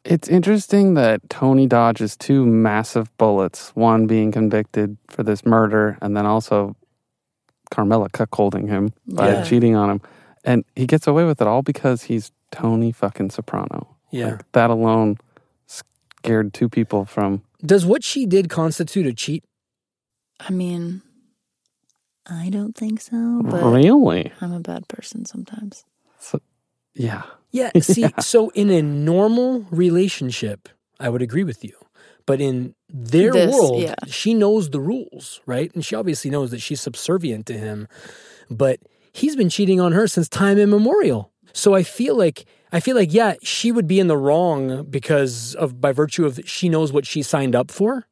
It's 0.09 0.29
interesting 0.29 0.95
that 0.95 1.29
Tony 1.29 1.67
dodges 1.67 2.17
two 2.17 2.47
massive 2.47 3.15
bullets, 3.19 3.71
one 3.75 4.07
being 4.07 4.31
convicted 4.31 4.97
for 5.09 5.25
this 5.25 5.45
murder, 5.45 5.99
and 6.01 6.17
then 6.17 6.25
also 6.27 6.77
Carmela 7.73 8.09
cuckolding 8.11 8.69
him 8.69 8.93
by 9.09 9.33
Yeah. 9.33 9.43
cheating 9.43 9.75
on 9.75 9.91
him. 9.91 10.01
And 10.45 10.65
he 10.77 10.87
gets 10.87 11.09
away 11.09 11.25
with 11.25 11.41
it 11.41 11.49
all 11.49 11.63
because 11.63 12.05
he's 12.05 12.31
Tony 12.53 12.93
fucking 12.93 13.31
Soprano. 13.31 13.97
Yeah. 14.13 14.27
Like, 14.37 14.53
that 14.53 14.71
alone 14.71 15.19
scared 15.67 16.55
two 16.55 16.69
people 16.69 17.05
from. 17.05 17.43
Does 17.65 17.85
what 17.85 18.05
she 18.05 18.27
did 18.27 18.49
constitute 18.49 19.07
a 19.07 19.13
cheat? 19.13 19.43
I 20.39 20.53
mean, 20.53 21.03
I 22.31 22.49
don't 22.51 22.77
think 22.77 23.01
so. 23.01 23.43
But 23.43 23.65
Really? 23.65 24.31
I'm 24.41 24.53
a 24.53 24.61
bad 24.61 24.87
person 24.87 25.25
sometimes. 25.25 25.85
So, 26.21 26.41
yeah. 26.97 27.23
Yeah. 27.53 27.71
See, 27.81 28.07
so 28.21 28.51
in 28.51 28.71
a 28.71 28.83
normal 28.83 29.67
relationship, 29.71 30.69
I 31.01 31.09
would 31.09 31.23
agree 31.23 31.45
with 31.45 31.65
you. 31.65 31.73
But 32.27 32.41
in 32.41 32.75
their 32.89 33.33
This, 33.33 33.55
world, 33.55 33.81
yeah. 33.81 33.95
she 34.09 34.35
knows 34.35 34.71
the 34.71 34.81
rules, 34.81 35.41
right? 35.47 35.73
And 35.75 35.85
she 35.85 35.95
obviously 35.95 36.31
knows 36.31 36.51
that 36.51 36.61
she's 36.61 36.81
subservient 36.81 37.47
to 37.47 37.55
him. 37.55 37.87
But 38.51 38.81
he's 39.13 39.37
been 39.37 39.49
cheating 39.49 39.81
on 39.81 39.93
her 39.93 40.09
since 40.09 40.29
time 40.29 40.59
immemorial. 40.59 41.31
So 41.53 41.75
I 41.75 41.83
feel 41.85 42.17
like 42.17 42.45
I 42.73 42.81
feel 42.81 42.97
like 42.97 43.15
yeah, 43.15 43.35
she 43.43 43.73
would 43.73 43.87
be 43.87 44.01
in 44.01 44.09
the 44.09 44.17
wrong 44.17 44.85
because 44.91 45.55
of 45.55 45.81
by 45.81 45.93
virtue 45.93 46.27
of 46.27 46.41
she 46.45 46.69
knows 46.69 46.93
what 46.93 47.07
she 47.07 47.23
signed 47.23 47.55
up 47.55 47.71
for. 47.71 48.07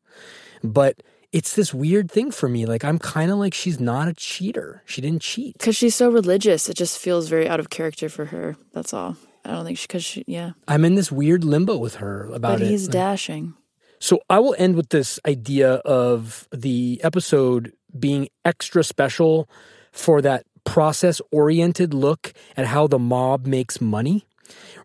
But 0.63 1.03
it's 1.35 1.57
this 1.57 1.75
weird 1.75 2.09
thing 2.13 2.31
for 2.31 2.49
me. 2.49 2.65
Like 2.65 2.85
I'm 2.85 2.99
kind 3.01 3.33
of 3.33 3.39
like 3.39 3.55
she's 3.55 3.81
not 3.81 4.07
a 4.07 4.15
cheater. 4.15 4.83
She 4.87 5.01
didn't 5.01 5.21
cheat. 5.21 5.59
Because 5.59 5.75
she's 5.75 5.97
so 5.97 6.09
religious, 6.09 6.69
it 6.69 6.77
just 6.77 6.97
feels 6.97 7.29
very 7.29 7.49
out 7.49 7.59
of 7.59 7.71
character 7.71 8.09
for 8.09 8.27
her. 8.27 8.57
That's 8.73 8.95
all. 8.95 9.17
I 9.45 9.51
don't 9.51 9.65
think 9.67 9.77
she, 9.77 9.87
because 9.89 10.05
she, 10.05 10.25
yeah. 10.29 10.53
I'm 10.69 10.85
in 10.85 10.95
this 10.95 11.11
weird 11.11 11.43
limbo 11.43 11.77
with 11.77 11.97
her 11.97 12.27
about 12.33 12.59
But 12.59 12.63
it. 12.63 12.69
he's 12.69 12.87
dashing. 12.87 13.55
So 13.99 14.21
I 14.31 14.39
will 14.39 14.55
end 14.59 14.77
with 14.77 14.91
this 14.91 15.19
idea 15.27 15.75
of 15.85 16.47
the 16.53 17.01
episode 17.03 17.73
being 17.99 18.29
extra 18.45 18.85
special 18.85 19.49
for 19.91 20.23
that 20.23 20.47
process 20.65 21.21
oriented 21.33 21.93
look 21.93 22.33
at 22.57 22.67
how 22.67 22.87
the 22.87 22.99
mob 22.99 23.45
makes 23.45 23.81
money. 23.81 24.25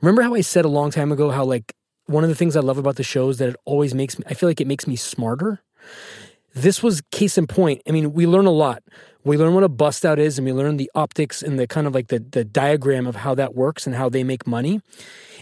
Remember 0.01 0.23
how 0.23 0.33
I 0.33 0.41
said 0.41 0.65
a 0.65 0.69
long 0.69 0.89
time 0.89 1.11
ago 1.11 1.29
how 1.29 1.45
like 1.45 1.75
one 2.07 2.23
of 2.23 2.29
the 2.29 2.35
things 2.35 2.55
I 2.55 2.61
love 2.61 2.79
about 2.79 2.95
the 2.95 3.03
show 3.03 3.29
is 3.29 3.37
that 3.37 3.49
it 3.49 3.55
always 3.65 3.93
makes 3.93 4.17
me 4.17 4.25
I 4.27 4.33
feel 4.33 4.49
like 4.49 4.59
it 4.61 4.67
makes 4.67 4.87
me 4.87 4.95
smarter. 4.95 5.61
This 6.53 6.81
was 6.81 7.01
case 7.11 7.37
in 7.37 7.47
point. 7.47 7.81
I 7.87 7.91
mean, 7.91 8.13
we 8.13 8.25
learn 8.25 8.45
a 8.45 8.51
lot. 8.51 8.83
We 9.23 9.37
learn 9.37 9.53
what 9.53 9.63
a 9.63 9.69
bust 9.69 10.05
out 10.05 10.17
is 10.17 10.37
and 10.37 10.45
we 10.45 10.53
learn 10.53 10.77
the 10.77 10.89
optics 10.95 11.41
and 11.41 11.59
the 11.59 11.67
kind 11.67 11.85
of 11.85 11.93
like 11.93 12.07
the, 12.07 12.19
the 12.19 12.43
diagram 12.43 13.05
of 13.05 13.17
how 13.17 13.35
that 13.35 13.53
works 13.53 13.85
and 13.85 13.95
how 13.95 14.09
they 14.09 14.23
make 14.23 14.47
money. 14.47 14.81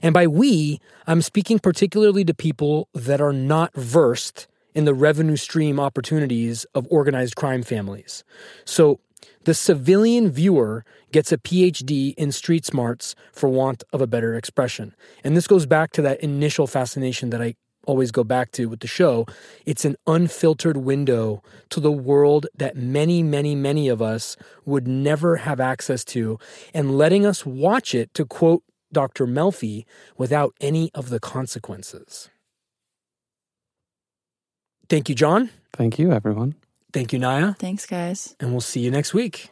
And 0.02 0.14
by 0.14 0.28
we, 0.28 0.80
I'm 1.06 1.22
speaking 1.22 1.60
particularly 1.60 2.26
to 2.26 2.34
people 2.34 2.90
that 2.94 3.22
are 3.22 3.34
not 3.34 3.74
versed 3.76 4.48
in 4.74 4.86
the 4.86 4.94
revenue 4.94 5.38
stream 5.38 5.80
opportunities 5.80 6.66
of 6.76 6.88
organized 6.90 7.36
crime 7.36 7.64
families. 7.64 8.24
So 8.66 9.00
the 9.46 9.54
civilian 9.54 10.30
viewer 10.30 10.84
gets 11.12 11.32
a 11.32 11.38
PhD 11.38 12.14
in 12.16 12.32
street 12.32 12.66
smarts 12.66 13.16
for 13.32 13.48
want 13.48 13.84
of 13.94 14.02
a 14.02 14.08
better 14.08 14.36
expression. 14.36 14.94
And 15.24 15.38
this 15.38 15.48
goes 15.48 15.66
back 15.66 15.92
to 15.94 16.02
that 16.02 16.20
initial 16.20 16.68
fascination 16.68 17.30
that 17.30 17.42
I 17.42 17.56
always 17.88 18.12
go 18.12 18.24
back 18.24 18.52
to 18.52 18.68
with 18.68 18.82
the 18.82 18.88
show. 18.88 19.26
It's 19.66 19.86
an 19.86 19.96
unfiltered 20.06 20.78
window 20.78 21.42
to 21.70 21.80
the 21.80 21.92
world 21.92 22.46
that 22.56 22.76
many, 22.76 23.24
many, 23.24 23.56
many 23.56 23.88
of 23.88 24.02
us 24.02 24.38
would 24.66 24.88
never 24.88 25.38
have 25.38 25.60
access 25.60 26.06
to, 26.06 26.38
and 26.74 26.98
letting 26.98 27.26
us 27.26 27.46
watch 27.46 27.96
it, 27.96 28.14
to 28.14 28.26
quote 28.26 28.64
Dr. 28.94 29.26
Melfi, 29.26 29.86
without 30.18 30.54
any 30.62 30.92
of 30.94 31.10
the 31.10 31.20
consequences. 31.20 32.30
Thank 34.90 35.10
you, 35.10 35.16
John. 35.16 35.50
Thank 35.74 35.98
you, 35.98 36.12
everyone. 36.12 36.56
Thank 36.94 37.12
you, 37.12 37.20
Niia. 37.20 37.58
Thanks, 37.58 37.86
guys. 37.86 38.36
And 38.40 38.52
we'll 38.52 38.62
see 38.62 38.82
you 38.82 38.92
next 38.92 39.14
week. 39.14 39.52